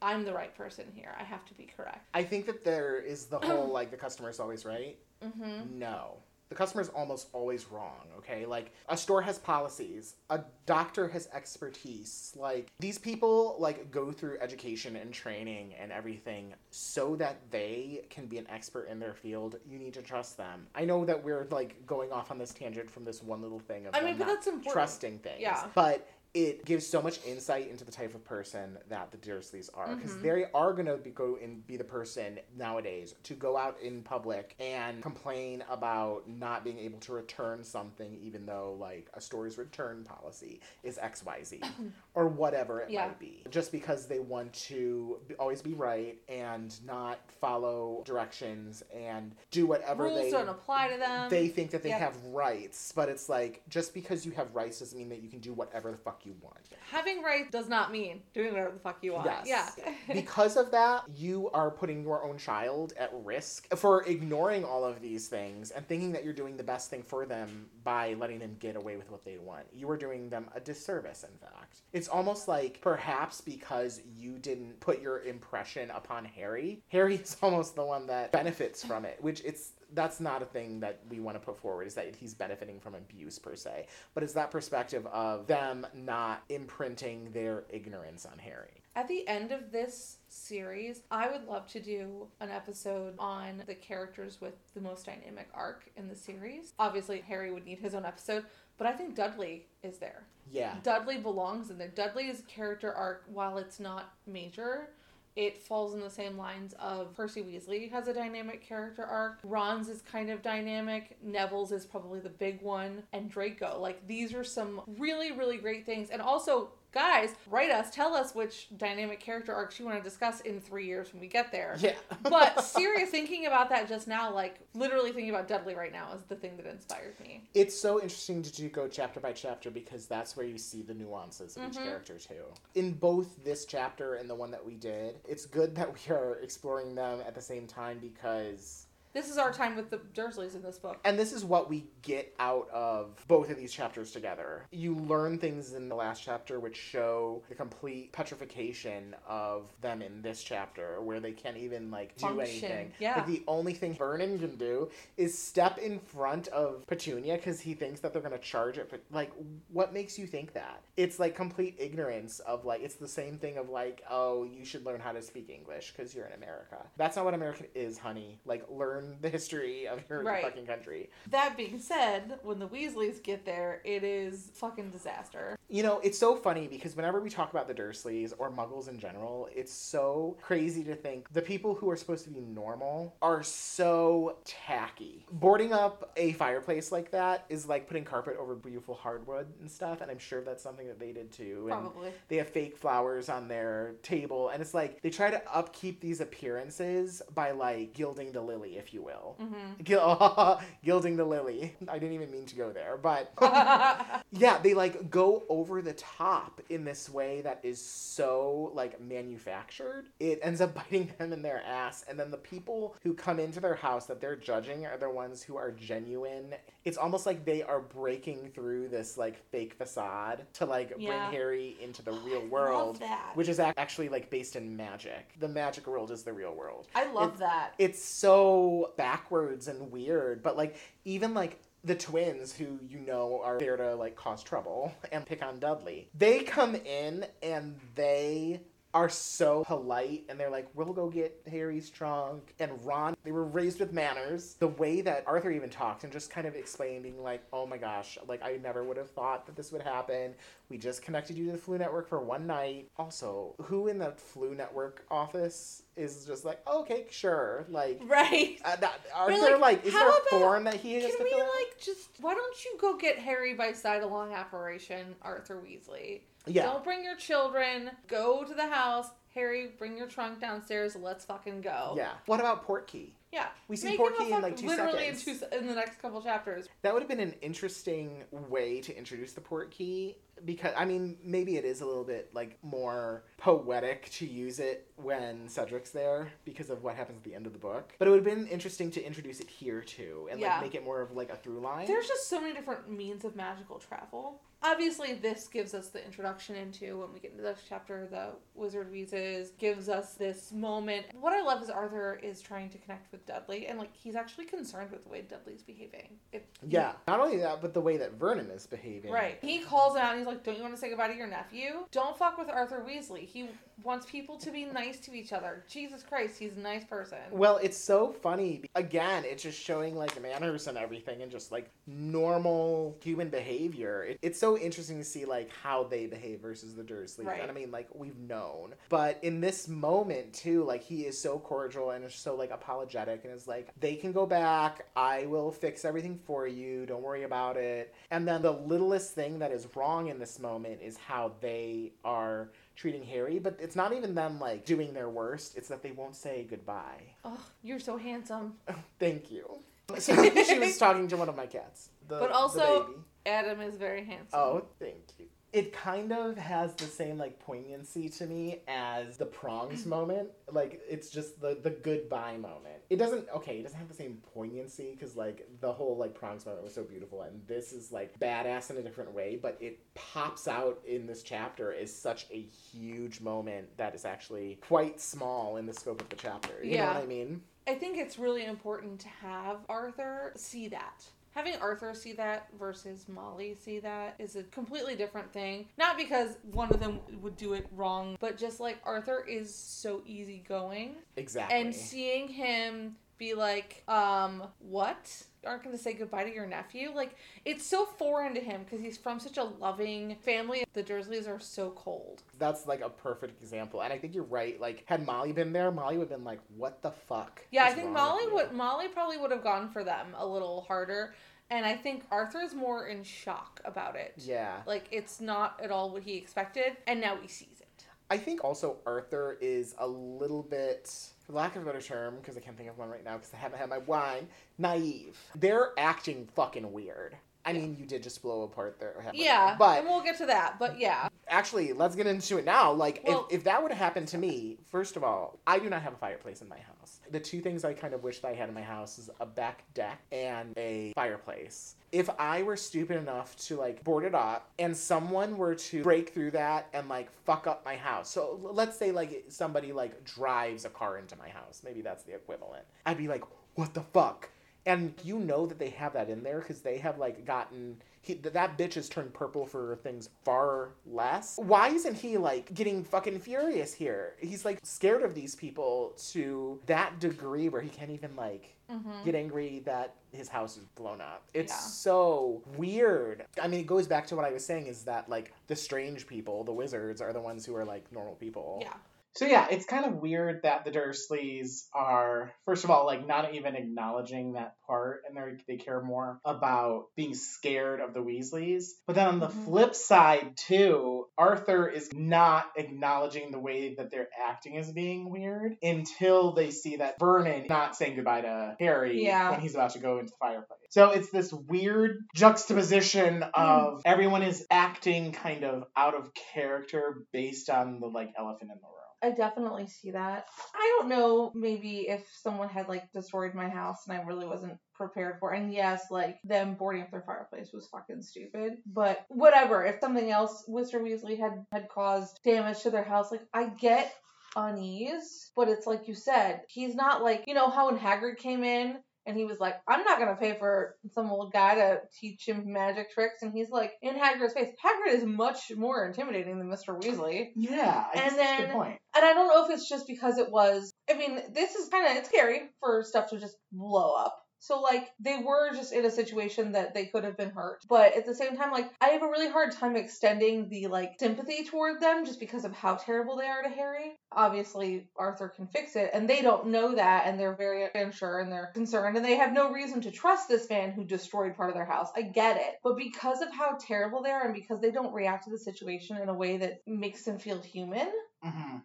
I'm 0.00 0.24
the 0.24 0.32
right 0.32 0.54
person 0.54 0.84
here. 0.94 1.14
I 1.18 1.24
have 1.24 1.44
to 1.46 1.54
be 1.54 1.68
correct. 1.76 2.06
I 2.14 2.22
think 2.22 2.46
that 2.46 2.64
there 2.64 3.00
is 3.00 3.26
the 3.26 3.38
whole 3.38 3.68
like 3.72 3.90
the 3.90 3.96
customer 3.96 4.30
is 4.30 4.38
always 4.38 4.64
right. 4.64 4.96
Mm-hmm. 5.24 5.78
No. 5.78 6.18
The 6.48 6.54
customer's 6.54 6.88
almost 6.88 7.28
always 7.32 7.70
wrong, 7.70 8.06
okay? 8.18 8.46
Like 8.46 8.72
a 8.88 8.96
store 8.96 9.20
has 9.22 9.38
policies, 9.38 10.14
a 10.30 10.40
doctor 10.66 11.08
has 11.08 11.28
expertise. 11.34 12.32
Like 12.36 12.68
these 12.78 12.98
people 12.98 13.56
like 13.58 13.90
go 13.90 14.10
through 14.10 14.38
education 14.40 14.96
and 14.96 15.12
training 15.12 15.74
and 15.78 15.92
everything 15.92 16.54
so 16.70 17.16
that 17.16 17.36
they 17.50 18.06
can 18.08 18.26
be 18.26 18.38
an 18.38 18.46
expert 18.48 18.88
in 18.88 18.98
their 18.98 19.14
field. 19.14 19.56
You 19.68 19.78
need 19.78 19.94
to 19.94 20.02
trust 20.02 20.36
them. 20.36 20.66
I 20.74 20.84
know 20.84 21.04
that 21.04 21.22
we're 21.22 21.46
like 21.50 21.86
going 21.86 22.12
off 22.12 22.30
on 22.30 22.38
this 22.38 22.54
tangent 22.54 22.90
from 22.90 23.04
this 23.04 23.22
one 23.22 23.42
little 23.42 23.60
thing 23.60 23.86
of 23.86 23.94
I 23.94 24.00
mean, 24.00 24.16
but 24.16 24.26
not 24.26 24.34
that's 24.34 24.46
important. 24.46 24.72
trusting 24.72 25.18
things. 25.18 25.40
Yeah. 25.40 25.66
But 25.74 26.08
it 26.46 26.64
gives 26.64 26.86
so 26.86 27.02
much 27.02 27.18
insight 27.26 27.68
into 27.68 27.84
the 27.84 27.90
type 27.90 28.14
of 28.14 28.24
person 28.24 28.78
that 28.88 29.10
the 29.10 29.16
Dursleys 29.16 29.68
are 29.74 29.96
because 29.96 30.12
Mhm. 30.12 30.22
they 30.22 30.44
are 30.54 30.72
going 30.72 30.86
to 30.86 30.96
be, 30.96 31.10
go 31.10 31.36
and 31.42 31.66
be 31.66 31.76
the 31.76 31.82
person 31.84 32.38
nowadays 32.56 33.14
to 33.24 33.34
go 33.34 33.56
out 33.56 33.76
in 33.80 34.02
public 34.02 34.54
and 34.60 35.02
complain 35.02 35.64
about 35.68 36.28
not 36.28 36.62
being 36.62 36.78
able 36.78 37.00
to 37.00 37.12
return 37.12 37.64
something 37.64 38.14
even 38.22 38.46
though 38.46 38.76
like 38.78 39.08
a 39.14 39.20
store's 39.20 39.58
return 39.58 40.04
policy 40.04 40.60
is 40.84 40.96
xyz 40.98 41.60
or 42.14 42.28
whatever 42.28 42.80
it 42.82 42.90
Yeah. 42.90 43.06
might 43.08 43.18
be 43.18 43.42
just 43.50 43.72
because 43.72 44.06
they 44.06 44.20
want 44.20 44.52
to 44.68 45.18
always 45.40 45.60
be 45.60 45.74
right 45.74 46.20
and 46.28 46.72
not 46.86 47.18
follow 47.40 48.02
directions 48.04 48.82
and 48.94 49.34
do 49.50 49.66
whatever 49.66 50.04
Rules 50.04 50.20
they 50.20 50.30
don't 50.30 50.48
apply 50.48 50.88
to 50.92 50.98
them. 50.98 51.28
they 51.30 51.48
think 51.48 51.70
that 51.72 51.82
they 51.82 51.88
Yep. 51.88 52.00
have 52.00 52.24
rights, 52.26 52.92
but 52.94 53.08
it's 53.08 53.28
like 53.28 53.62
just 53.68 53.92
because 53.92 54.24
you 54.24 54.32
have 54.32 54.54
rights 54.54 54.78
doesn't 54.78 54.96
mean 54.98 55.08
that 55.08 55.20
you 55.22 55.28
can 55.28 55.40
do 55.40 55.52
whatever 55.52 55.90
the 55.90 55.96
fuck 55.96 56.24
you 56.26 56.27
want. 56.42 56.56
Having 56.90 57.22
rights 57.22 57.50
does 57.50 57.68
not 57.68 57.92
mean 57.92 58.22
doing 58.32 58.52
whatever 58.52 58.70
the 58.72 58.78
fuck 58.78 58.98
you 59.02 59.12
want. 59.12 59.26
Yes. 59.44 59.78
Yeah. 59.78 59.92
because 60.14 60.56
of 60.56 60.70
that, 60.70 61.04
you 61.14 61.50
are 61.50 61.70
putting 61.70 62.02
your 62.02 62.24
own 62.24 62.38
child 62.38 62.94
at 62.98 63.10
risk 63.12 63.68
for 63.76 64.04
ignoring 64.04 64.64
all 64.64 64.84
of 64.84 65.02
these 65.02 65.28
things 65.28 65.70
and 65.70 65.86
thinking 65.86 66.12
that 66.12 66.24
you're 66.24 66.32
doing 66.32 66.56
the 66.56 66.62
best 66.62 66.88
thing 66.88 67.02
for 67.02 67.26
them 67.26 67.66
by 67.84 68.14
letting 68.14 68.38
them 68.38 68.56
get 68.58 68.74
away 68.74 68.96
with 68.96 69.10
what 69.10 69.22
they 69.24 69.36
want. 69.36 69.66
You 69.72 69.90
are 69.90 69.98
doing 69.98 70.30
them 70.30 70.48
a 70.54 70.60
disservice, 70.60 71.24
in 71.24 71.36
fact. 71.38 71.82
It's 71.92 72.08
almost 72.08 72.48
like 72.48 72.80
perhaps 72.80 73.42
because 73.42 74.00
you 74.16 74.38
didn't 74.38 74.80
put 74.80 75.02
your 75.02 75.22
impression 75.22 75.90
upon 75.90 76.24
Harry, 76.24 76.82
Harry 76.88 77.14
is 77.22 77.36
almost 77.42 77.74
the 77.74 77.84
one 77.84 78.06
that 78.06 78.32
benefits 78.32 78.84
from 78.84 79.04
it, 79.04 79.18
which 79.20 79.42
it's 79.44 79.72
that's 79.94 80.20
not 80.20 80.42
a 80.42 80.44
thing 80.44 80.80
that 80.80 81.00
we 81.08 81.18
want 81.20 81.34
to 81.34 81.40
put 81.40 81.56
forward 81.56 81.86
is 81.86 81.94
that 81.94 82.14
he's 82.14 82.34
benefiting 82.34 82.78
from 82.80 82.94
abuse 82.94 83.38
per 83.38 83.56
se 83.56 83.86
but 84.14 84.22
it's 84.22 84.34
that 84.34 84.50
perspective 84.50 85.06
of 85.06 85.46
them 85.46 85.86
not 85.94 86.42
imprinting 86.48 87.30
their 87.32 87.64
ignorance 87.70 88.26
on 88.26 88.38
harry 88.38 88.82
At 88.96 89.08
the 89.08 89.26
end 89.28 89.52
of 89.52 89.70
this 89.70 90.18
series, 90.28 91.02
I 91.10 91.30
would 91.30 91.46
love 91.46 91.66
to 91.68 91.80
do 91.80 92.26
an 92.40 92.50
episode 92.50 93.14
on 93.18 93.62
the 93.66 93.74
characters 93.74 94.40
with 94.40 94.54
the 94.74 94.80
most 94.80 95.06
dynamic 95.06 95.48
arc 95.54 95.88
in 95.96 96.08
the 96.08 96.16
series. 96.16 96.72
Obviously, 96.78 97.20
Harry 97.20 97.50
would 97.52 97.64
need 97.64 97.78
his 97.78 97.94
own 97.94 98.04
episode, 98.04 98.44
but 98.76 98.86
I 98.86 98.92
think 98.92 99.14
Dudley 99.14 99.66
is 99.82 99.98
there. 99.98 100.24
yeah 100.50 100.74
Dudley 100.82 101.18
belongs 101.18 101.70
in 101.70 101.78
there. 101.78 101.88
Dudley's 101.94 102.42
character 102.48 102.92
arc, 102.92 103.24
while 103.32 103.56
it's 103.58 103.78
not 103.80 104.12
major, 104.26 104.90
it 105.38 105.62
falls 105.62 105.94
in 105.94 106.00
the 106.00 106.10
same 106.10 106.36
lines 106.36 106.74
of 106.80 107.14
Percy 107.14 107.42
Weasley 107.42 107.88
has 107.92 108.08
a 108.08 108.12
dynamic 108.12 108.60
character 108.60 109.04
arc. 109.04 109.38
Ron's 109.44 109.88
is 109.88 110.02
kind 110.02 110.30
of 110.30 110.42
dynamic. 110.42 111.16
Neville's 111.22 111.70
is 111.70 111.86
probably 111.86 112.18
the 112.18 112.28
big 112.28 112.60
one. 112.60 113.04
And 113.12 113.30
Draco. 113.30 113.78
Like, 113.80 114.04
these 114.08 114.34
are 114.34 114.42
some 114.42 114.80
really, 114.98 115.30
really 115.30 115.58
great 115.58 115.86
things. 115.86 116.10
And 116.10 116.20
also, 116.20 116.70
guys, 116.92 117.34
write 117.50 117.70
us. 117.70 117.90
Tell 117.90 118.14
us 118.14 118.34
which 118.34 118.68
dynamic 118.76 119.20
character 119.20 119.54
arcs 119.54 119.78
you 119.78 119.84
want 119.84 119.98
to 119.98 120.02
discuss 120.02 120.40
in 120.40 120.60
three 120.60 120.86
years 120.86 121.12
when 121.12 121.20
we 121.20 121.26
get 121.28 121.52
there. 121.52 121.76
yeah 121.78 121.92
But 122.22 122.64
serious 122.64 123.10
thinking 123.10 123.46
about 123.46 123.68
that 123.70 123.88
just 123.88 124.08
now, 124.08 124.32
like 124.32 124.60
literally 124.74 125.12
thinking 125.12 125.30
about 125.30 125.48
Dudley 125.48 125.74
right 125.74 125.92
now 125.92 126.12
is 126.14 126.22
the 126.22 126.34
thing 126.36 126.56
that 126.56 126.66
inspired 126.66 127.18
me. 127.20 127.42
it's 127.54 127.78
so 127.78 127.96
interesting 128.00 128.42
to 128.42 128.52
do 128.52 128.68
go 128.68 128.88
chapter 128.88 129.20
by 129.20 129.32
chapter 129.32 129.70
because 129.70 130.06
that's 130.06 130.36
where 130.36 130.46
you 130.46 130.58
see 130.58 130.82
the 130.82 130.94
nuances 130.94 131.56
of 131.56 131.62
each 131.68 131.78
Mhm. 131.78 131.84
character 131.84 132.18
too 132.18 132.44
in 132.74 132.92
both 132.94 133.44
this 133.44 133.64
chapter 133.66 134.14
and 134.14 134.28
the 134.28 134.34
one 134.34 134.50
that 134.50 134.64
we 134.64 134.74
did 134.74 135.16
it's 135.26 135.46
good 135.46 135.74
that 135.76 135.92
we 135.92 136.14
are 136.14 136.36
exploring 136.42 136.94
them 136.94 137.20
at 137.26 137.34
the 137.34 137.40
same 137.40 137.66
time 137.66 137.98
because 137.98 138.86
This 139.18 139.30
is 139.30 139.36
our 139.36 139.52
time 139.52 139.74
with 139.74 139.90
the 139.90 139.96
Dursleys 140.14 140.54
in 140.54 140.62
this 140.62 140.78
book. 140.78 141.00
And 141.04 141.18
this 141.18 141.32
is 141.32 141.44
what 141.44 141.68
we 141.68 141.86
get 142.02 142.32
out 142.38 142.68
of 142.72 143.16
both 143.26 143.50
of 143.50 143.56
these 143.56 143.72
chapters 143.72 144.12
together. 144.12 144.64
You 144.70 144.94
learn 144.94 145.38
things 145.38 145.72
in 145.72 145.88
the 145.88 145.96
last 145.96 146.22
chapter 146.22 146.60
which 146.60 146.76
show 146.76 147.42
the 147.48 147.56
complete 147.56 148.12
petrification 148.12 149.16
of 149.26 149.72
them 149.80 150.02
in 150.02 150.22
this 150.22 150.44
chapter, 150.44 151.00
where 151.00 151.18
they 151.18 151.32
can't 151.32 151.56
even 151.56 151.90
like 151.90 152.16
do 152.16 152.26
Function, 152.26 152.70
anything. 152.70 152.92
yeah. 153.00 153.16
Like 153.16 153.26
the 153.26 153.42
only 153.48 153.72
thing 153.72 153.94
Vernon 153.94 154.38
can 154.38 154.54
do 154.54 154.88
is 155.16 155.36
step 155.36 155.78
in 155.78 155.98
front 155.98 156.46
of 156.48 156.86
Petunia 156.86 157.38
because 157.38 157.58
he 157.58 157.74
thinks 157.74 157.98
that 157.98 158.12
they're 158.12 158.22
gonna 158.22 158.38
charge 158.38 158.78
it. 158.78 158.88
But 158.88 159.02
like, 159.10 159.32
what 159.72 159.92
makes 159.92 160.16
you 160.16 160.28
think 160.28 160.52
that? 160.52 160.80
It's 160.96 161.18
like 161.18 161.34
complete 161.34 161.74
ignorance 161.80 162.38
of 162.38 162.64
like 162.64 162.82
it's 162.82 162.94
the 162.94 163.08
same 163.08 163.36
thing 163.36 163.58
of 163.58 163.68
like, 163.68 164.00
oh, 164.08 164.44
you 164.44 164.64
should 164.64 164.86
learn 164.86 165.00
how 165.00 165.10
to 165.10 165.22
speak 165.22 165.50
English 165.50 165.92
because 165.92 166.14
you're 166.14 166.26
in 166.26 166.34
America. 166.34 166.86
That's 166.96 167.16
not 167.16 167.24
what 167.24 167.34
American 167.34 167.66
is, 167.74 167.98
honey. 167.98 168.38
Like, 168.46 168.64
learn 168.70 169.07
the 169.20 169.28
history 169.28 169.86
of 169.88 170.02
your 170.08 170.22
Right. 170.22 170.42
fucking 170.42 170.66
country. 170.66 171.10
That 171.30 171.56
being 171.56 171.78
said, 171.78 172.38
when 172.42 172.58
the 172.58 172.68
Weasleys 172.68 173.22
get 173.22 173.44
there, 173.44 173.80
it 173.84 174.04
is 174.04 174.50
fucking 174.54 174.90
disaster. 174.90 175.56
You 175.68 175.82
know, 175.82 176.00
it's 176.02 176.18
so 176.18 176.34
funny 176.34 176.66
because 176.66 176.96
whenever 176.96 177.20
we 177.20 177.28
talk 177.30 177.50
about 177.52 177.68
the 177.68 177.74
Dursleys 177.74 178.32
or 178.38 178.50
Muggles 178.50 178.88
in 178.88 178.98
general, 178.98 179.48
it's 179.54 179.72
so 179.72 180.36
crazy 180.40 180.82
to 180.84 180.94
think 180.94 181.30
the 181.32 181.42
people 181.42 181.74
who 181.74 181.90
are 181.90 181.96
supposed 181.96 182.24
to 182.24 182.30
be 182.30 182.40
normal 182.40 183.16
are 183.20 183.42
so 183.42 184.38
tacky. 184.44 185.26
Boarding 185.30 185.72
up 185.72 186.10
a 186.16 186.32
fireplace 186.32 186.90
like 186.90 187.10
that 187.10 187.44
is 187.48 187.66
like 187.68 187.86
putting 187.86 188.04
carpet 188.04 188.36
over 188.38 188.54
beautiful 188.54 188.94
hardwood 188.94 189.46
and 189.60 189.70
stuff, 189.70 190.00
and 190.00 190.10
I'm 190.10 190.18
sure 190.18 190.40
that's 190.42 190.62
something 190.62 190.86
that 190.86 190.98
they 190.98 191.12
did 191.12 191.30
too. 191.32 191.68
And 191.70 191.82
Probably. 191.82 192.10
they 192.28 192.36
have 192.36 192.48
fake 192.48 192.76
flowers 192.76 193.28
on 193.28 193.48
their 193.48 193.94
table, 194.02 194.48
and 194.48 194.62
it's 194.62 194.74
like 194.74 195.02
they 195.02 195.10
try 195.10 195.30
to 195.30 195.42
upkeep 195.54 196.00
these 196.00 196.20
appearances 196.20 197.22
by 197.34 197.50
like 197.50 197.92
gilding 197.94 198.32
the 198.32 198.40
lily, 198.40 198.78
if 198.78 198.87
you 198.92 199.02
will. 199.02 199.36
Mm-hmm. 199.40 199.82
Gil- 199.84 200.60
gilding 200.84 201.16
the 201.16 201.24
lily. 201.24 201.74
I 201.88 201.98
didn't 201.98 202.14
even 202.14 202.30
mean 202.30 202.46
to 202.46 202.56
go 202.56 202.70
there, 202.72 202.96
but 202.96 203.32
yeah, 204.32 204.58
they 204.62 204.74
like 204.74 205.10
go 205.10 205.44
over 205.48 205.82
the 205.82 205.92
top 205.94 206.60
in 206.68 206.84
this 206.84 207.08
way 207.08 207.40
that 207.42 207.60
is 207.62 207.80
so 207.80 208.70
like 208.74 209.00
manufactured. 209.00 210.06
It 210.20 210.40
ends 210.42 210.60
up 210.60 210.74
biting 210.74 211.10
them 211.18 211.32
in 211.32 211.42
their 211.42 211.62
ass, 211.64 212.04
and 212.08 212.18
then 212.18 212.30
the 212.30 212.36
people 212.36 212.96
who 213.02 213.14
come 213.14 213.38
into 213.38 213.60
their 213.60 213.74
house 213.74 214.06
that 214.06 214.20
they're 214.20 214.36
judging 214.36 214.86
are 214.86 214.98
the 214.98 215.10
ones 215.10 215.42
who 215.42 215.56
are 215.56 215.70
genuine. 215.70 216.54
It's 216.84 216.96
almost 216.98 217.26
like 217.26 217.44
they 217.44 217.62
are 217.62 217.80
breaking 217.80 218.50
through 218.54 218.88
this 218.88 219.18
like 219.18 219.36
fake 219.50 219.74
facade 219.74 220.46
to 220.54 220.64
like 220.66 220.92
Yeah. 220.98 221.08
bring 221.28 221.40
Harry 221.40 221.76
into 221.82 222.02
the 222.02 222.12
real 222.12 222.40
Love 222.40 222.50
world, 222.50 223.00
that. 223.00 223.32
which 223.34 223.48
is 223.48 223.58
actually 223.60 224.08
like 224.08 224.30
based 224.30 224.56
in 224.56 224.76
magic. 224.76 225.32
The 225.40 225.48
magic 225.48 225.86
world 225.86 226.10
is 226.10 226.22
the 226.22 226.32
real 226.32 226.54
world 226.54 226.86
I 226.94 227.10
love 227.12 227.38
that. 227.38 227.74
it's 227.78 228.02
so 228.02 228.77
backwards 228.96 229.68
and 229.68 229.90
weird 229.90 230.42
but 230.42 230.56
like 230.56 230.76
even 231.04 231.34
like 231.34 231.60
the 231.84 231.94
twins 231.94 232.52
who 232.52 232.78
you 232.88 232.98
know 233.00 233.40
are 233.44 233.58
there 233.58 233.76
to 233.76 233.94
like 233.94 234.16
cause 234.16 234.42
trouble 234.42 234.92
and 235.12 235.24
pick 235.24 235.42
on 235.44 235.58
dudley 235.58 236.08
they 236.16 236.40
come 236.40 236.74
in 236.74 237.24
and 237.42 237.78
they 237.94 238.60
are 238.94 239.08
so 239.08 239.64
polite 239.64 240.24
and 240.28 240.40
they're 240.40 240.50
like 240.50 240.66
we'll 240.74 240.92
go 240.92 241.08
get 241.08 241.40
harry's 241.48 241.90
trunk 241.90 242.54
and 242.58 242.72
ron 242.84 243.14
they 243.22 243.32
were 243.32 243.44
raised 243.44 243.80
with 243.80 243.92
manners. 243.92 244.54
The 244.58 244.68
way 244.68 245.02
that 245.02 245.24
arthur 245.26 245.50
even 245.50 245.68
talked 245.68 246.04
and 246.04 246.12
just 246.12 246.30
kind 246.30 246.46
of 246.46 246.54
explaining 246.54 247.22
like 247.22 247.42
oh 247.52 247.66
my 247.66 247.76
gosh 247.76 248.16
like 248.26 248.42
i 248.42 248.58
never 248.62 248.84
would 248.84 248.96
have 248.96 249.10
thought 249.10 249.46
that 249.46 249.56
this 249.56 249.70
would 249.72 249.82
happen 249.82 250.34
we 250.68 250.78
just 250.78 251.02
connected 251.02 251.36
you 251.36 251.46
to 251.46 251.52
the 251.52 251.58
Floo 251.58 251.78
network 251.78 252.08
for 252.08 252.20
one 252.20 252.46
night 252.46 252.88
also 252.96 253.54
who 253.62 253.88
in 253.88 253.98
the 253.98 254.12
Floo 254.34 254.56
network 254.56 255.04
office 255.10 255.82
is 255.96 256.24
just 256.26 256.44
like 256.44 256.60
okay 256.68 257.06
sure 257.10 257.64
like 257.68 258.00
Right. 258.04 258.58
uh, 258.64 258.76
that, 258.76 259.00
are 259.14 259.28
We're 259.28 259.40
there 259.40 259.58
like, 259.58 259.78
like, 259.78 259.86
is 259.86 259.92
there 259.92 260.08
a 260.08 260.12
form 260.30 260.64
that 260.64 260.74
he 260.74 260.94
has 260.94 261.04
Can 261.04 261.18
to 261.18 261.24
we 261.24 261.30
fill 261.30 261.40
out? 261.40 261.48
like 261.56 261.78
just? 261.80 262.08
Why 262.20 262.34
don't 262.34 262.64
you 262.64 262.76
go 262.80 262.96
get 262.96 263.18
Harry 263.18 263.54
by 263.54 263.72
side 263.72 264.02
along 264.02 264.32
apparition, 264.32 265.14
Arthur 265.22 265.56
Weasley? 265.62 266.20
Yeah. 266.46 266.64
Don't 266.64 266.84
bring 266.84 267.04
your 267.04 267.16
children. 267.16 267.90
Go 268.06 268.44
to 268.44 268.54
the 268.54 268.66
house. 268.66 269.08
Harry, 269.34 269.68
bring 269.78 269.96
your 269.96 270.06
trunk 270.06 270.40
downstairs. 270.40 270.96
Let's 270.96 271.24
fucking 271.24 271.60
go. 271.60 271.94
Yeah. 271.96 272.12
What 272.26 272.40
about 272.40 272.66
Portkey? 272.66 273.10
Yeah. 273.32 273.46
We 273.68 273.76
see 273.76 273.90
Make 273.90 274.00
Portkey 274.00 274.30
in, 274.34 274.40
like, 274.40 274.56
two 274.56 274.66
literally 274.66 275.12
seconds. 275.14 275.26
in 275.28 275.38
two 275.50 275.58
in 275.58 275.66
the 275.66 275.74
next 275.74 276.00
couple 276.00 276.22
chapters. 276.22 276.66
That 276.82 276.94
would 276.94 277.02
have 277.02 277.08
been 277.08 277.20
an 277.20 277.34
interesting 277.42 278.24
way 278.30 278.80
to 278.80 278.96
introduce 278.96 279.32
the 279.34 279.40
Portkey 279.42 280.14
because 280.44 280.72
I 280.76 280.84
mean 280.84 281.16
maybe 281.22 281.56
it 281.56 281.64
is 281.64 281.80
a 281.80 281.86
little 281.86 282.04
bit 282.04 282.30
like 282.34 282.58
more 282.62 283.24
poetic 283.36 284.10
to 284.12 284.26
use 284.26 284.58
it 284.58 284.90
when 284.96 285.48
Cedric's 285.48 285.90
there 285.90 286.32
because 286.44 286.70
of 286.70 286.82
what 286.82 286.94
happens 286.96 287.18
at 287.18 287.24
the 287.24 287.34
end 287.34 287.46
of 287.46 287.52
the 287.52 287.58
book. 287.58 287.94
But 287.98 288.08
it 288.08 288.10
would 288.10 288.24
have 288.26 288.36
been 288.36 288.46
interesting 288.48 288.90
to 288.92 289.02
introduce 289.04 289.40
it 289.40 289.48
here 289.48 289.80
too 289.80 290.28
and 290.30 290.40
Yeah. 290.40 290.54
like 290.54 290.62
make 290.62 290.74
it 290.74 290.84
more 290.84 291.00
of 291.00 291.12
like 291.12 291.30
a 291.30 291.36
through 291.36 291.60
line. 291.60 291.86
There's 291.86 292.06
just 292.08 292.28
so 292.28 292.40
many 292.40 292.52
different 292.54 292.90
means 292.90 293.24
of 293.24 293.36
magical 293.36 293.78
travel. 293.78 294.40
Obviously, 294.62 295.14
this 295.14 295.46
gives 295.46 295.72
us 295.72 295.88
the 295.88 296.04
introduction 296.04 296.56
into 296.56 296.98
when 296.98 297.12
we 297.12 297.20
get 297.20 297.30
into 297.30 297.42
the 297.42 297.48
next 297.48 297.64
chapter, 297.68 298.08
the 298.10 298.30
Wizard 298.54 298.90
Wheezes 298.90 299.50
gives 299.58 299.88
us 299.88 300.14
this 300.14 300.50
moment. 300.52 301.06
What 301.20 301.32
I 301.32 301.42
love 301.42 301.62
is 301.62 301.70
Arthur 301.70 302.18
is 302.22 302.42
trying 302.42 302.68
to 302.70 302.78
connect 302.78 303.12
with 303.12 303.24
Dudley, 303.24 303.66
and 303.68 303.78
like 303.78 303.94
he's 303.94 304.16
actually 304.16 304.46
concerned 304.46 304.90
with 304.90 305.04
the 305.04 305.10
way 305.10 305.22
Dudley's 305.22 305.62
behaving. 305.62 306.18
It, 306.32 306.46
yeah. 306.66 306.92
Not 307.06 307.20
only 307.20 307.36
that, 307.38 307.62
but 307.62 307.72
the 307.72 307.80
way 307.80 307.96
that 307.98 308.14
Vernon 308.14 308.50
is 308.50 308.66
behaving. 308.66 309.12
Right. 309.12 309.38
He 309.40 309.60
calls 309.60 309.94
him 309.94 310.02
out 310.02 310.10
and 310.10 310.18
he's 310.18 310.26
like, 310.26 310.42
Don't 310.42 310.56
you 310.56 310.62
want 310.62 310.74
to 310.74 310.80
say 310.80 310.88
goodbye 310.88 311.08
to 311.08 311.14
your 311.14 311.28
nephew? 311.28 311.86
Don't 311.92 312.18
fuck 312.18 312.36
with 312.36 312.48
Arthur 312.48 312.84
Weasley. 312.86 313.26
He 313.26 313.48
wants 313.84 314.06
people 314.06 314.36
to 314.38 314.50
be 314.50 314.64
nice 314.64 314.98
to 315.00 315.14
each 315.14 315.32
other. 315.32 315.64
Jesus 315.68 316.02
Christ, 316.02 316.38
he's 316.38 316.56
a 316.56 316.60
nice 316.60 316.84
person. 316.84 317.18
Well, 317.30 317.58
it's 317.58 317.76
so 317.76 318.12
funny. 318.12 318.64
Again, 318.74 319.24
it's 319.24 319.42
just 319.42 319.60
showing 319.60 319.94
like 319.96 320.20
manners 320.20 320.66
and 320.66 320.76
everything 320.76 321.22
and 321.22 321.30
just 321.30 321.52
like 321.52 321.70
normal 321.86 322.96
human 323.02 323.28
behavior. 323.28 324.04
It, 324.04 324.18
it's 324.22 324.38
so 324.38 324.47
interesting 324.56 324.98
to 324.98 325.04
see 325.04 325.24
like 325.24 325.50
how 325.62 325.84
they 325.84 326.06
behave 326.06 326.40
versus 326.40 326.74
the 326.74 326.82
Dursleys. 326.82 327.26
Right. 327.26 327.40
And 327.40 327.50
I 327.50 327.54
mean, 327.54 327.70
like 327.70 327.88
we've 327.94 328.18
known. 328.18 328.74
But 328.88 329.18
in 329.22 329.40
this 329.40 329.68
moment 329.68 330.32
too, 330.32 330.64
like 330.64 330.82
he 330.82 331.02
is 331.06 331.20
so 331.20 331.38
cordial 331.38 331.90
and 331.90 332.04
is 332.04 332.14
so 332.14 332.34
like 332.34 332.50
apologetic 332.50 333.24
and 333.24 333.34
is 333.34 333.46
like, 333.46 333.68
they 333.80 333.96
can 333.96 334.12
go 334.12 334.26
back. 334.26 334.86
I 334.96 335.26
will 335.26 335.50
fix 335.52 335.84
everything 335.84 336.18
for 336.24 336.46
you. 336.46 336.86
Don't 336.86 337.02
worry 337.02 337.24
about 337.24 337.56
it. 337.56 337.94
And 338.10 338.26
then 338.26 338.42
the 338.42 338.52
littlest 338.52 339.14
thing 339.14 339.38
that 339.40 339.52
is 339.52 339.66
wrong 339.74 340.08
in 340.08 340.18
this 340.18 340.38
moment 340.38 340.80
is 340.82 340.96
how 340.96 341.32
they 341.40 341.92
are 342.04 342.50
treating 342.76 343.02
Harry, 343.02 343.40
but 343.40 343.56
it's 343.60 343.74
not 343.74 343.92
even 343.92 344.14
them 344.14 344.38
like 344.38 344.64
doing 344.64 344.94
their 344.94 345.08
worst. 345.10 345.56
It's 345.56 345.68
that 345.68 345.82
they 345.82 345.90
won't 345.90 346.14
say 346.14 346.46
goodbye. 346.48 347.02
Oh, 347.24 347.40
you're 347.62 347.80
so 347.80 347.96
handsome. 347.96 348.54
Thank 349.00 349.30
you. 349.30 349.58
she 350.00 350.58
was 350.58 350.78
talking 350.78 351.08
to 351.08 351.16
one 351.16 351.28
of 351.28 351.36
my 351.36 351.46
cats. 351.46 351.88
The, 352.08 352.18
But 352.18 352.30
also- 352.30 352.84
baby. 352.84 352.98
Adam 353.28 353.60
is 353.60 353.76
very 353.76 354.04
handsome. 354.04 354.38
Oh, 354.40 354.64
thank 354.80 354.96
you. 355.18 355.26
It 355.50 355.72
kind 355.72 356.12
of 356.12 356.36
has 356.36 356.74
the 356.74 356.84
same 356.84 357.16
like 357.16 357.38
poignancy 357.40 358.10
to 358.10 358.26
me 358.26 358.60
as 358.68 359.16
the 359.16 359.24
prongs 359.24 359.86
moment. 359.96 360.28
Like 360.52 360.82
it's 360.88 361.08
just 361.08 361.40
the 361.40 361.58
the 361.62 361.70
goodbye 361.70 362.36
moment. 362.36 362.82
It 362.90 362.96
doesn't 362.96 363.26
okay. 363.34 363.58
It 363.58 363.62
doesn't 363.62 363.78
have 363.78 363.88
the 363.88 363.94
same 363.94 364.18
poignancy 364.34 364.90
because 364.92 365.16
like 365.16 365.48
the 365.60 365.72
whole 365.72 365.96
like 365.96 366.14
prongs 366.14 366.44
moment 366.44 366.64
was 366.64 366.74
so 366.74 366.82
beautiful, 366.82 367.22
and 367.22 367.40
this 367.46 367.72
is 367.72 367.90
like 367.90 368.18
badass 368.20 368.70
in 368.70 368.76
a 368.76 368.82
different 368.82 369.12
way. 369.14 369.38
But 369.40 369.56
it 369.58 369.78
pops 369.94 370.48
out 370.48 370.80
in 370.86 371.06
this 371.06 371.22
chapter 371.22 371.72
as 371.72 371.94
such 371.94 372.26
a 372.30 372.40
huge 372.42 373.20
moment 373.22 373.74
that 373.78 373.94
is 373.94 374.04
actually 374.04 374.58
quite 374.68 375.00
small 375.00 375.56
in 375.56 375.64
the 375.64 375.72
scope 375.74 376.02
of 376.02 376.10
the 376.10 376.16
chapter. 376.16 376.62
You 376.62 376.72
know 376.72 376.76
Yeah. 376.84 376.94
what 376.94 377.02
I 377.04 377.06
mean? 377.06 377.42
I 377.66 377.74
think 377.74 377.96
it's 377.98 378.18
really 378.18 378.44
important 378.44 379.00
to 379.00 379.08
have 379.08 379.58
Arthur 379.68 380.32
see 380.36 380.68
that. 380.68 381.04
Having 381.38 381.60
Arthur 381.60 381.94
see 381.94 382.14
that 382.14 382.48
versus 382.58 383.08
Molly 383.08 383.54
see 383.54 383.78
that 383.78 384.16
is 384.18 384.34
a 384.34 384.42
completely 384.42 384.96
different 384.96 385.32
thing. 385.32 385.68
Not 385.78 385.96
because 385.96 386.36
one 386.50 386.68
of 386.70 386.80
them 386.80 386.98
would 387.20 387.36
do 387.36 387.52
it 387.52 387.68
wrong, 387.76 388.16
but 388.18 388.36
just 388.36 388.58
like 388.58 388.80
Arthur 388.82 389.24
is 389.24 389.54
so 389.54 390.02
easygoing. 390.04 390.96
Exactly. 391.14 391.56
And 391.56 391.72
seeing 391.72 392.26
him 392.26 392.96
be 393.18 393.34
like, 393.34 393.84
um, 393.86 394.48
what? 394.58 395.22
Aren't 395.46 395.64
going 395.64 395.76
to 395.76 395.82
say 395.82 395.92
goodbye 395.92 396.24
to 396.24 396.34
your 396.34 396.46
nephew? 396.46 396.90
Like, 396.94 397.16
it's 397.44 397.64
so 397.64 397.86
foreign 397.86 398.34
to 398.34 398.40
him 398.40 398.62
because 398.64 398.80
he's 398.80 398.98
from 398.98 399.20
such 399.20 399.38
a 399.38 399.44
loving 399.44 400.16
family. 400.24 400.64
The 400.72 400.82
Dursleys 400.82 401.28
are 401.28 401.40
so 401.40 401.70
cold. 401.70 402.22
That's 402.38 402.66
like 402.66 402.80
a 402.80 402.90
perfect 402.90 403.40
example. 403.40 403.82
And 403.82 403.92
I 403.92 403.98
think 403.98 404.14
you're 404.14 404.24
right. 404.24 404.60
Like, 404.60 404.84
had 404.86 405.06
Molly 405.06 405.32
been 405.32 405.52
there, 405.52 405.70
Molly 405.70 405.96
would 405.96 406.10
have 406.10 406.18
been 406.18 406.24
like, 406.24 406.40
what 406.56 406.82
the 406.82 406.90
fuck? 406.90 407.44
Yeah, 407.50 407.64
I 407.64 407.72
think 407.72 407.90
Molly 407.90 408.26
would 408.32 408.52
Molly 408.52 408.88
probably 408.88 409.18
would 409.18 409.30
have 409.30 409.44
gone 409.44 409.68
for 409.70 409.84
them 409.84 410.08
a 410.16 410.26
little 410.26 410.62
harder. 410.62 411.14
And 411.50 411.64
I 411.64 411.74
think 411.74 412.04
Arthur's 412.10 412.54
more 412.54 412.88
in 412.88 413.02
shock 413.02 413.60
about 413.64 413.96
it. 413.96 414.14
Yeah. 414.16 414.56
Like 414.66 414.86
it's 414.90 415.20
not 415.20 415.58
at 415.62 415.70
all 415.70 415.90
what 415.90 416.02
he 416.02 416.16
expected, 416.16 416.76
and 416.86 417.00
now 417.00 417.16
he 417.20 417.28
sees 417.28 417.60
it. 417.60 417.84
I 418.10 418.18
think 418.18 418.44
also 418.44 418.76
Arthur 418.86 419.38
is 419.40 419.74
a 419.78 419.86
little 419.86 420.42
bit, 420.42 420.94
for 421.28 421.34
lack 421.34 421.56
of 421.56 421.62
a 421.62 421.66
better 421.66 421.82
term, 421.82 422.16
because 422.16 422.36
I 422.38 422.40
can't 422.40 422.56
think 422.56 422.70
of 422.70 422.78
one 422.78 422.88
right 422.88 423.04
now 423.04 423.18
because 423.18 423.34
I 423.34 423.36
haven't 423.36 423.58
had 423.58 423.68
my 423.68 423.78
wine, 423.78 424.28
naive. 424.56 425.18
They're 425.34 425.72
acting 425.76 426.26
fucking 426.34 426.72
weird. 426.72 427.16
I 427.44 427.52
mean, 427.52 427.76
you 427.78 427.86
did 427.86 428.02
just 428.02 428.20
blow 428.22 428.42
apart 428.42 428.78
their 428.78 429.00
head. 429.00 429.14
Yeah, 429.14 429.56
But 429.58 429.78
and 429.80 429.88
we'll 429.88 430.02
get 430.02 430.18
to 430.18 430.26
that. 430.26 430.58
But 430.58 430.78
yeah, 430.78 431.08
actually, 431.28 431.72
let's 431.72 431.96
get 431.96 432.06
into 432.06 432.36
it 432.36 432.44
now. 432.44 432.72
Like, 432.72 433.02
Well- 433.06 433.26
if, 433.30 433.38
if 433.38 433.44
that 433.44 433.62
would 433.62 433.70
have 433.72 433.78
happened 433.78 434.08
to 434.08 434.18
me, 434.18 434.58
first 434.70 434.96
of 434.96 435.04
all, 435.04 435.38
I 435.46 435.58
do 435.58 435.70
not 435.70 435.80
have 435.82 435.94
a 435.94 435.96
fireplace 435.96 436.42
in 436.42 436.48
my 436.48 436.58
house. 436.58 437.00
The 437.10 437.20
two 437.20 437.40
things 437.40 437.64
I 437.64 437.72
kind 437.72 437.94
of 437.94 438.02
wish 438.02 438.18
that 438.20 438.28
I 438.28 438.34
had 438.34 438.48
in 438.50 438.54
my 438.54 438.62
house 438.62 438.98
is 438.98 439.08
a 439.20 439.24
back 439.24 439.64
deck 439.72 440.00
and 440.12 440.52
a 440.58 440.92
fireplace. 440.94 441.76
If 441.90 442.10
I 442.18 442.42
were 442.42 442.56
stupid 442.56 442.98
enough 442.98 443.34
to 443.46 443.56
like 443.56 443.82
board 443.82 444.04
it 444.04 444.14
up 444.14 444.50
and 444.58 444.76
someone 444.76 445.38
were 445.38 445.54
to 445.54 445.82
break 445.82 446.10
through 446.12 446.32
that 446.32 446.68
and 446.74 446.86
like 446.90 447.10
fuck 447.24 447.46
up 447.46 447.64
my 447.64 447.76
house. 447.76 448.10
So 448.10 448.38
let's 448.52 448.76
say 448.78 448.92
like 448.92 449.24
somebody 449.28 449.72
like 449.72 450.04
drives 450.04 450.66
a 450.66 450.68
car 450.68 450.98
into 450.98 451.16
my 451.16 451.30
house. 451.30 451.62
Maybe 451.64 451.80
that's 451.80 452.02
the 452.02 452.14
equivalent. 452.14 452.64
I'd 452.84 452.98
be 452.98 453.08
like, 453.08 453.24
what 453.54 453.72
the 453.72 453.82
fuck? 453.82 454.28
And 454.68 454.92
you 455.02 455.18
know 455.18 455.46
that 455.46 455.58
they 455.58 455.70
have 455.70 455.94
that 455.94 456.10
in 456.10 456.22
there 456.22 456.40
because 456.40 456.60
they 456.60 456.78
have 456.78 456.98
like 456.98 457.24
gotten 457.24 457.78
he, 458.02 458.14
that 458.14 458.56
bitch 458.56 458.74
has 458.74 458.88
turned 458.88 459.12
purple 459.12 459.44
for 459.44 459.76
things 459.82 460.08
far 460.24 460.70
less. 460.86 461.36
Why 461.36 461.68
isn't 461.68 461.96
he 461.96 462.16
like 462.16 462.54
getting 462.54 462.84
fucking 462.84 463.18
furious 463.20 463.72
here? 463.74 464.14
He's 464.20 464.44
like 464.44 464.60
scared 464.62 465.02
of 465.02 465.14
these 465.14 465.34
people 465.34 465.94
to 466.12 466.60
that 466.66 467.00
degree 467.00 467.48
where 467.48 467.60
he 467.60 467.68
can't 467.68 467.90
even 467.90 468.14
like 468.16 468.54
Mhm. 468.70 469.04
get 469.04 469.14
angry 469.14 469.60
that 469.64 469.94
his 470.12 470.28
house 470.28 470.58
is 470.58 470.64
blown 470.74 471.00
up. 471.00 471.24
It's 471.32 471.50
Yeah. 471.52 471.58
so 471.58 472.42
weird. 472.56 473.24
I 473.40 473.48
mean, 473.48 473.60
it 473.60 473.66
goes 473.66 473.86
back 473.86 474.06
to 474.08 474.16
what 474.16 474.26
I 474.26 474.30
was 474.32 474.44
saying 474.44 474.66
is 474.66 474.84
that 474.84 475.08
like 475.08 475.32
the 475.46 475.56
strange 475.56 476.06
people, 476.06 476.44
the 476.44 476.52
wizards, 476.52 477.00
are 477.00 477.12
the 477.14 477.20
ones 477.20 477.46
who 477.46 477.56
are 477.56 477.64
like 477.64 477.90
normal 477.90 478.14
people. 478.16 478.58
Yeah. 478.60 478.74
So 479.18 479.26
yeah, 479.26 479.48
it's 479.50 479.66
kind 479.66 479.84
of 479.84 479.94
weird 479.96 480.42
that 480.44 480.64
the 480.64 480.70
Dursleys 480.70 481.66
are, 481.74 482.32
first 482.44 482.62
of 482.62 482.70
all, 482.70 482.86
like 482.86 483.04
not 483.04 483.34
even 483.34 483.56
acknowledging 483.56 484.34
that 484.34 484.52
part, 484.64 485.02
and 485.08 485.16
they 485.16 485.42
they 485.48 485.56
care 485.56 485.82
more 485.82 486.20
about 486.24 486.84
being 486.94 487.14
scared 487.14 487.80
of 487.80 487.94
the 487.94 488.00
Weasleys. 488.00 488.66
But 488.86 488.94
then 488.94 489.08
on 489.08 489.18
the 489.18 489.26
Mhm. 489.26 489.44
flip 489.44 489.74
side 489.74 490.36
too, 490.36 491.06
Arthur 491.18 491.66
is 491.68 491.92
not 491.92 492.44
acknowledging 492.56 493.32
the 493.32 493.40
way 493.40 493.74
that 493.74 493.90
they're 493.90 494.08
acting 494.24 494.56
as 494.56 494.70
being 494.72 495.10
weird 495.10 495.56
until 495.64 496.30
they 496.32 496.52
see 496.52 496.76
that 496.76 497.00
Vernon 497.00 497.46
not 497.48 497.74
saying 497.74 497.96
goodbye 497.96 498.20
to 498.20 498.54
Harry 498.60 499.02
Yeah. 499.02 499.32
when 499.32 499.40
he's 499.40 499.56
about 499.56 499.70
to 499.72 499.80
go 499.80 499.98
into 499.98 500.12
the 500.12 500.16
fireplace. 500.20 500.60
So 500.70 500.90
it's 500.90 501.10
this 501.10 501.32
weird 501.32 502.04
juxtaposition 502.14 503.22
Hmm. 503.22 503.30
of 503.34 503.82
everyone 503.84 504.22
is 504.22 504.46
acting 504.48 505.10
kind 505.10 505.42
of 505.42 505.64
out 505.76 505.96
of 505.96 506.14
character 506.14 507.02
based 507.12 507.50
on 507.50 507.80
the 507.80 507.88
like 507.88 508.12
elephant 508.16 508.52
in 508.52 508.58
the 508.58 508.64
room. 508.64 508.77
I 509.02 509.10
definitely 509.10 509.66
see 509.68 509.92
that. 509.92 510.26
I 510.54 510.76
don't 510.78 510.88
know, 510.88 511.30
maybe 511.34 511.88
if 511.88 512.06
someone 512.12 512.48
had 512.48 512.68
like 512.68 512.90
destroyed 512.92 513.34
my 513.34 513.48
house 513.48 513.86
and 513.86 513.96
I 513.96 514.02
really 514.02 514.26
wasn't 514.26 514.58
prepared 514.74 515.18
for. 515.20 515.32
And 515.32 515.52
yes, 515.52 515.86
like 515.90 516.18
them 516.24 516.54
boarding 516.54 516.82
up 516.82 516.90
their 516.90 517.02
fireplace 517.02 517.50
was 517.52 517.68
fucking 517.68 518.02
stupid. 518.02 518.54
But 518.66 519.04
whatever. 519.08 519.64
If 519.64 519.80
something 519.80 520.10
else 520.10 520.44
Mr. 520.48 520.80
Weasley 520.80 521.18
had 521.18 521.44
had 521.52 521.68
caused 521.68 522.18
damage 522.24 522.60
to 522.62 522.70
their 522.70 522.84
house, 522.84 523.12
like 523.12 523.22
I 523.32 523.48
get 523.48 523.94
unease, 524.36 525.30
but 525.36 525.48
it's 525.48 525.66
like 525.66 525.88
you 525.88 525.94
said, 525.94 526.42
he's 526.48 526.74
not 526.74 527.02
like 527.02 527.24
you 527.26 527.34
know 527.34 527.50
how 527.50 527.70
when 527.70 527.78
Hagrid 527.78 528.18
came 528.18 528.42
in 528.42 528.78
and 529.08 529.16
he 529.16 529.24
was 529.24 529.40
like, 529.40 529.54
I'm 529.66 529.82
not 529.82 529.98
gonna 529.98 530.14
pay 530.16 530.36
for 530.38 530.76
some 530.92 531.10
old 531.10 531.32
guy 531.32 531.56
to 531.56 531.80
teach 531.98 532.28
him 532.28 532.44
magic 532.52 532.92
tricks, 532.92 533.22
and 533.22 533.32
he's 533.32 533.50
like 533.50 533.72
in 533.82 533.94
Hagrid's 533.96 534.34
face. 534.34 534.50
Hagrid 534.64 534.94
is 534.94 535.04
much 535.04 535.50
more 535.56 535.84
intimidating 535.86 536.38
than 536.38 536.48
Mr. 536.48 536.80
Weasley. 536.80 537.30
Yeah, 537.34 537.84
I 537.94 537.98
And 537.98 538.00
guess 538.02 538.12
that's 538.12 538.14
a 538.14 538.16
then- 538.16 538.40
good 538.46 538.52
point. 538.52 538.78
And 538.94 539.04
I 539.04 539.14
don't 539.14 539.28
know 539.28 539.44
if 539.44 539.50
it's 539.50 539.68
just 539.68 539.86
because 539.86 540.18
it 540.18 540.30
was. 540.30 540.72
I 540.90 540.94
mean, 540.94 541.20
this 541.32 541.54
is 541.54 541.68
kind 541.68 541.86
of 541.90 541.96
it's 541.96 542.08
scary 542.08 542.50
for 542.60 542.82
stuff 542.84 543.10
to 543.10 543.18
just 543.18 543.36
blow 543.52 543.94
up. 543.94 544.16
So 544.40 544.60
like 544.60 544.90
they 545.00 545.18
were 545.18 545.54
just 545.54 545.72
in 545.72 545.84
a 545.84 545.90
situation 545.90 546.52
that 546.52 546.74
they 546.74 546.86
could 546.86 547.04
have 547.04 547.16
been 547.16 547.30
hurt, 547.30 547.60
but 547.68 547.96
at 547.96 548.06
the 548.06 548.14
same 548.14 548.36
time, 548.36 548.52
like 548.52 548.70
I 548.80 548.88
have 548.88 549.02
a 549.02 549.08
really 549.08 549.28
hard 549.28 549.52
time 549.52 549.76
extending 549.76 550.48
the 550.48 550.68
like 550.68 550.94
sympathy 550.98 551.44
toward 551.44 551.80
them 551.80 552.04
just 552.04 552.20
because 552.20 552.44
of 552.44 552.52
how 552.52 552.74
terrible 552.76 553.16
they 553.16 553.26
are 553.26 553.42
to 553.42 553.48
Harry. 553.48 553.98
Obviously, 554.12 554.88
Arthur 554.96 555.28
can 555.28 555.46
fix 555.48 555.76
it, 555.76 555.90
and 555.92 556.08
they 556.08 556.22
don't 556.22 556.48
know 556.48 556.74
that, 556.74 557.06
and 557.06 557.18
they're 557.18 557.36
very 557.36 557.68
unsure 557.74 558.20
and 558.20 558.32
they're 558.32 558.52
concerned, 558.54 558.96
and 558.96 559.04
they 559.04 559.16
have 559.16 559.32
no 559.32 559.50
reason 559.52 559.80
to 559.82 559.90
trust 559.90 560.28
this 560.28 560.48
man 560.48 560.72
who 560.72 560.84
destroyed 560.84 561.36
part 561.36 561.50
of 561.50 561.54
their 561.54 561.66
house. 561.66 561.88
I 561.96 562.02
get 562.02 562.36
it, 562.36 562.56
but 562.62 562.76
because 562.76 563.20
of 563.20 563.32
how 563.32 563.58
terrible 563.60 564.02
they 564.02 564.10
are, 564.10 564.24
and 564.24 564.34
because 564.34 564.60
they 564.60 564.70
don't 564.70 564.94
react 564.94 565.24
to 565.24 565.30
the 565.30 565.38
situation 565.38 565.96
in 565.98 566.08
a 566.08 566.14
way 566.14 566.38
that 566.38 566.60
makes 566.66 567.04
them 567.04 567.18
feel 567.18 567.40
human. 567.40 567.90
hmm 568.22 568.58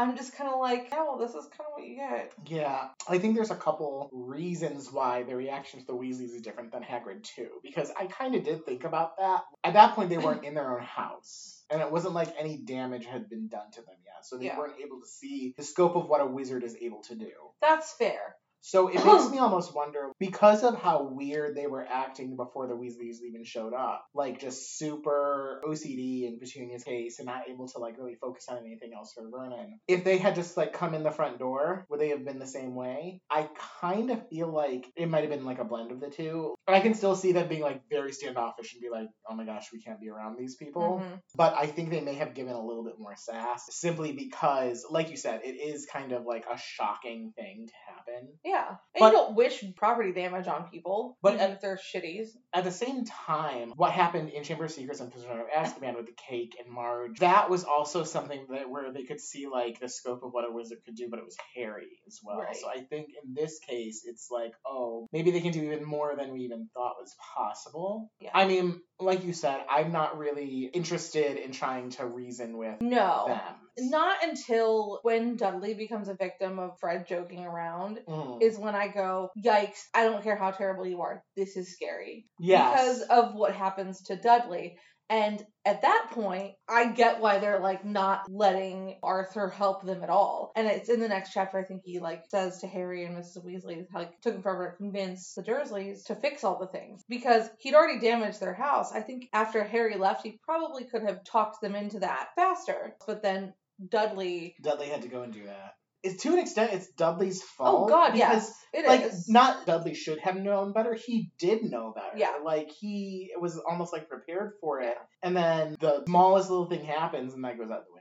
I'm 0.00 0.16
just 0.16 0.34
kind 0.34 0.50
of 0.50 0.58
like, 0.58 0.88
yeah, 0.90 1.02
well, 1.02 1.18
this 1.18 1.34
is 1.34 1.44
kind 1.46 1.66
of 1.68 1.72
what 1.74 1.86
you 1.86 1.96
get. 1.96 2.32
Yeah, 2.46 2.88
I 3.06 3.18
think 3.18 3.34
there's 3.36 3.50
a 3.50 3.56
couple 3.56 4.08
reasons 4.12 4.90
why 4.90 5.24
the 5.24 5.36
reaction 5.36 5.80
to 5.80 5.86
the 5.86 5.92
Weasleys 5.92 6.34
is 6.34 6.40
different 6.40 6.72
than 6.72 6.82
Hagrid 6.82 7.22
too, 7.22 7.48
because 7.62 7.90
I 7.98 8.06
kind 8.06 8.34
of 8.34 8.42
did 8.42 8.64
think 8.64 8.84
about 8.84 9.18
that. 9.18 9.42
At 9.62 9.74
that 9.74 9.94
point, 9.94 10.08
they 10.08 10.16
weren't 10.24 10.44
in 10.44 10.54
their 10.54 10.72
own 10.74 10.82
house, 10.82 11.62
and 11.70 11.82
it 11.82 11.92
wasn't 11.92 12.14
like 12.14 12.34
any 12.38 12.56
damage 12.56 13.04
had 13.04 13.28
been 13.28 13.48
done 13.48 13.70
to 13.72 13.82
them 13.82 13.96
yet, 14.06 14.24
so 14.24 14.38
they 14.38 14.46
Yeah. 14.46 14.58
weren't 14.58 14.80
able 14.82 15.00
to 15.00 15.06
see 15.06 15.52
the 15.56 15.62
scope 15.62 15.96
of 15.96 16.08
what 16.08 16.22
a 16.22 16.26
wizard 16.26 16.64
is 16.64 16.76
able 16.80 17.02
to 17.02 17.14
do. 17.14 17.30
That's 17.60 17.92
fair. 17.92 18.36
So 18.60 18.88
it 18.88 19.04
makes 19.04 19.28
me 19.30 19.38
almost 19.38 19.74
wonder 19.74 20.10
because 20.18 20.62
of 20.64 20.80
how 20.80 21.02
weird 21.04 21.56
they 21.56 21.66
were 21.66 21.86
acting 21.86 22.36
before 22.36 22.66
the 22.66 22.74
Weasleys 22.74 23.22
even 23.26 23.44
showed 23.44 23.74
up, 23.74 24.04
like 24.14 24.40
just 24.40 24.78
super 24.78 25.62
OCD 25.66 26.26
in 26.26 26.38
Petunia's 26.38 26.84
case 26.84 27.18
and 27.18 27.26
not 27.26 27.48
able 27.48 27.68
to 27.68 27.78
like 27.78 27.96
really 27.98 28.16
focus 28.20 28.46
on 28.48 28.58
anything 28.58 28.92
else 28.94 29.12
for 29.14 29.28
Vernon. 29.30 29.78
If 29.88 30.04
they 30.04 30.18
had 30.18 30.34
just 30.34 30.56
like 30.56 30.72
come 30.72 30.94
in 30.94 31.02
the 31.02 31.10
front 31.10 31.38
door, 31.38 31.86
would 31.88 32.00
they 32.00 32.10
have 32.10 32.24
been 32.24 32.38
the 32.38 32.46
same 32.46 32.74
way? 32.74 33.20
I 33.30 33.48
kind 33.80 34.10
of 34.10 34.28
feel 34.28 34.48
like 34.48 34.86
it 34.96 35.08
might 35.08 35.20
have 35.22 35.30
been 35.30 35.44
like 35.44 35.58
a 35.58 35.64
blend 35.64 35.92
of 35.92 36.00
the 36.00 36.10
two. 36.10 36.54
But 36.66 36.74
I 36.74 36.80
can 36.80 36.94
still 36.94 37.16
see 37.16 37.32
them 37.32 37.48
being 37.48 37.62
like 37.62 37.82
very 37.90 38.12
standoffish 38.12 38.72
and 38.74 38.82
be 38.82 38.90
like, 38.90 39.08
oh 39.28 39.34
my 39.34 39.44
gosh, 39.44 39.68
we 39.72 39.80
can't 39.80 40.00
be 40.00 40.08
around 40.10 40.36
these 40.38 40.56
people. 40.56 41.02
Mhm. 41.02 41.20
But 41.34 41.54
I 41.56 41.66
think 41.66 41.90
they 41.90 42.00
may 42.00 42.14
have 42.14 42.34
given 42.34 42.52
a 42.54 42.64
little 42.64 42.84
bit 42.84 42.94
more 42.98 43.14
sass 43.16 43.66
simply 43.70 44.12
because, 44.12 44.84
like 44.90 45.10
you 45.10 45.16
said, 45.16 45.40
it 45.44 45.56
is 45.56 45.86
kind 45.86 46.12
of 46.12 46.24
like 46.26 46.44
a 46.52 46.58
shocking 46.58 47.32
thing 47.36 47.68
to 47.68 47.92
happen. 47.92 48.28
Yeah. 48.44 48.49
And 48.52 48.76
But- 48.98 49.06
you 49.06 49.12
don't 49.12 49.34
wish 49.34 49.64
property 49.76 50.12
damage 50.12 50.46
on 50.48 50.68
people, 50.70 51.16
But 51.22 51.34
even 51.34 51.50
if 51.52 51.60
they're 51.60 51.76
shitties. 51.76 52.28
At 52.52 52.64
the 52.64 52.72
same 52.72 53.04
time, 53.04 53.72
what 53.76 53.92
happened 53.92 54.30
in 54.30 54.42
Chamber 54.42 54.64
of 54.64 54.70
Secrets 54.72 55.00
and 55.00 55.10
Prisoner 55.12 55.42
of 55.42 55.48
Azkaban 55.48 55.96
with 55.96 56.06
the 56.06 56.12
cake 56.12 56.56
and 56.62 56.72
Marge, 56.72 57.18
that 57.20 57.48
was 57.50 57.64
also 57.64 58.02
something 58.04 58.46
that 58.50 58.68
where 58.68 58.92
they 58.92 59.04
could 59.04 59.20
see 59.20 59.46
like 59.46 59.78
the 59.80 59.88
scope 59.88 60.22
of 60.22 60.32
what 60.32 60.48
a 60.48 60.52
wizard 60.52 60.78
could 60.84 60.96
do, 60.96 61.08
but 61.08 61.18
it 61.18 61.24
was 61.24 61.36
Harry 61.54 62.00
as 62.06 62.18
well. 62.24 62.38
Right. 62.38 62.56
So 62.56 62.68
I 62.68 62.80
think 62.80 63.08
in 63.22 63.34
this 63.34 63.58
case, 63.60 64.04
it's 64.06 64.28
like, 64.30 64.52
oh, 64.66 65.08
maybe 65.12 65.30
they 65.30 65.40
can 65.40 65.52
do 65.52 65.62
even 65.62 65.84
more 65.84 66.16
than 66.16 66.32
we 66.32 66.40
even 66.40 66.68
thought 66.74 66.96
was 67.00 67.14
possible. 67.34 68.10
Yeah. 68.20 68.30
I 68.34 68.46
mean, 68.46 68.80
like 68.98 69.24
you 69.24 69.32
said, 69.32 69.60
I'm 69.68 69.92
not 69.92 70.18
really 70.18 70.64
interested 70.64 71.36
in 71.36 71.52
trying 71.52 71.90
to 71.90 72.06
reason 72.06 72.56
with 72.58 72.80
No. 72.80 73.24
them. 73.28 73.54
Not 73.80 74.22
until 74.22 75.00
when 75.02 75.36
Dudley 75.36 75.74
becomes 75.74 76.08
a 76.08 76.14
victim 76.14 76.58
of 76.58 76.78
Fred 76.80 77.06
joking 77.08 77.44
around 77.44 78.00
Mm. 78.08 78.42
is 78.42 78.58
when 78.58 78.74
I 78.74 78.88
go, 78.88 79.30
yikes, 79.42 79.80
I 79.94 80.04
don't 80.04 80.22
care 80.22 80.36
how 80.36 80.50
terrible 80.50 80.86
you 80.86 81.00
are. 81.02 81.22
This 81.36 81.56
is 81.56 81.72
scary. 81.72 82.26
Yes. 82.38 82.72
Because 82.72 83.02
of 83.02 83.34
what 83.34 83.54
happens 83.54 84.02
to 84.04 84.16
Dudley. 84.16 84.78
And 85.08 85.44
at 85.64 85.82
that 85.82 86.10
point, 86.12 86.52
I 86.68 86.86
get 86.92 87.20
why 87.20 87.38
they're 87.40 87.58
like 87.58 87.84
not 87.84 88.30
letting 88.30 88.96
Arthur 89.02 89.48
help 89.48 89.82
them 89.84 90.04
at 90.04 90.08
all. 90.08 90.52
And 90.54 90.68
it's 90.68 90.88
in 90.88 91.00
the 91.00 91.08
next 91.08 91.32
chapter, 91.32 91.58
I 91.58 91.64
think 91.64 91.82
he 91.84 91.98
like 91.98 92.22
says 92.28 92.60
to 92.60 92.68
Harry 92.68 93.04
and 93.04 93.16
Mrs. 93.16 93.44
Weasley, 93.44 93.84
like 93.92 94.20
took 94.20 94.36
him 94.36 94.42
forever 94.42 94.70
to 94.70 94.76
convince 94.76 95.34
the 95.34 95.42
Dursleys 95.42 96.04
to 96.04 96.14
fix 96.14 96.44
all 96.44 96.60
the 96.60 96.68
things 96.68 97.02
because 97.08 97.50
he'd 97.58 97.74
already 97.74 97.98
damaged 97.98 98.38
their 98.38 98.54
house. 98.54 98.92
I 98.92 99.00
think 99.00 99.24
after 99.32 99.64
Harry 99.64 99.96
left, 99.96 100.22
he 100.24 100.38
probably 100.44 100.84
could 100.84 101.02
have 101.02 101.24
talked 101.24 101.60
them 101.60 101.74
into 101.74 101.98
that 101.98 102.28
faster. 102.36 102.94
But 103.04 103.20
then 103.20 103.52
Dudley, 103.88 104.56
Dudley 104.62 104.88
had 104.88 105.02
to 105.02 105.08
go 105.08 105.22
and 105.22 105.32
do 105.32 105.44
that. 105.44 105.74
It's 106.02 106.22
to 106.22 106.32
an 106.32 106.38
extent, 106.38 106.72
it's 106.72 106.88
Dudley's 106.92 107.42
oh, 107.42 107.46
fault. 107.56 107.84
oh 107.84 107.88
God, 107.88 108.12
because 108.12 108.18
yes, 108.18 108.54
it 108.72 108.84
is. 108.84 108.88
like 108.88 109.12
not 109.28 109.66
Dudley 109.66 109.94
should 109.94 110.18
have 110.20 110.36
known 110.36 110.72
better. 110.72 110.94
He 110.94 111.30
did 111.38 111.62
know 111.62 111.92
better. 111.94 112.16
Yeah. 112.16 112.36
Like 112.42 112.70
he 112.70 113.32
was 113.38 113.58
almost 113.58 113.92
like 113.92 114.08
prepared 114.08 114.52
for 114.60 114.80
it. 114.80 114.96
And 115.22 115.36
then 115.36 115.76
the 115.78 116.02
smallest 116.06 116.48
little 116.48 116.70
thing 116.70 116.84
happens 116.84 117.34
and 117.34 117.44
that 117.44 117.58
goes 117.58 117.70
out 117.70 117.84
the 117.86 117.92
window. 117.92 118.00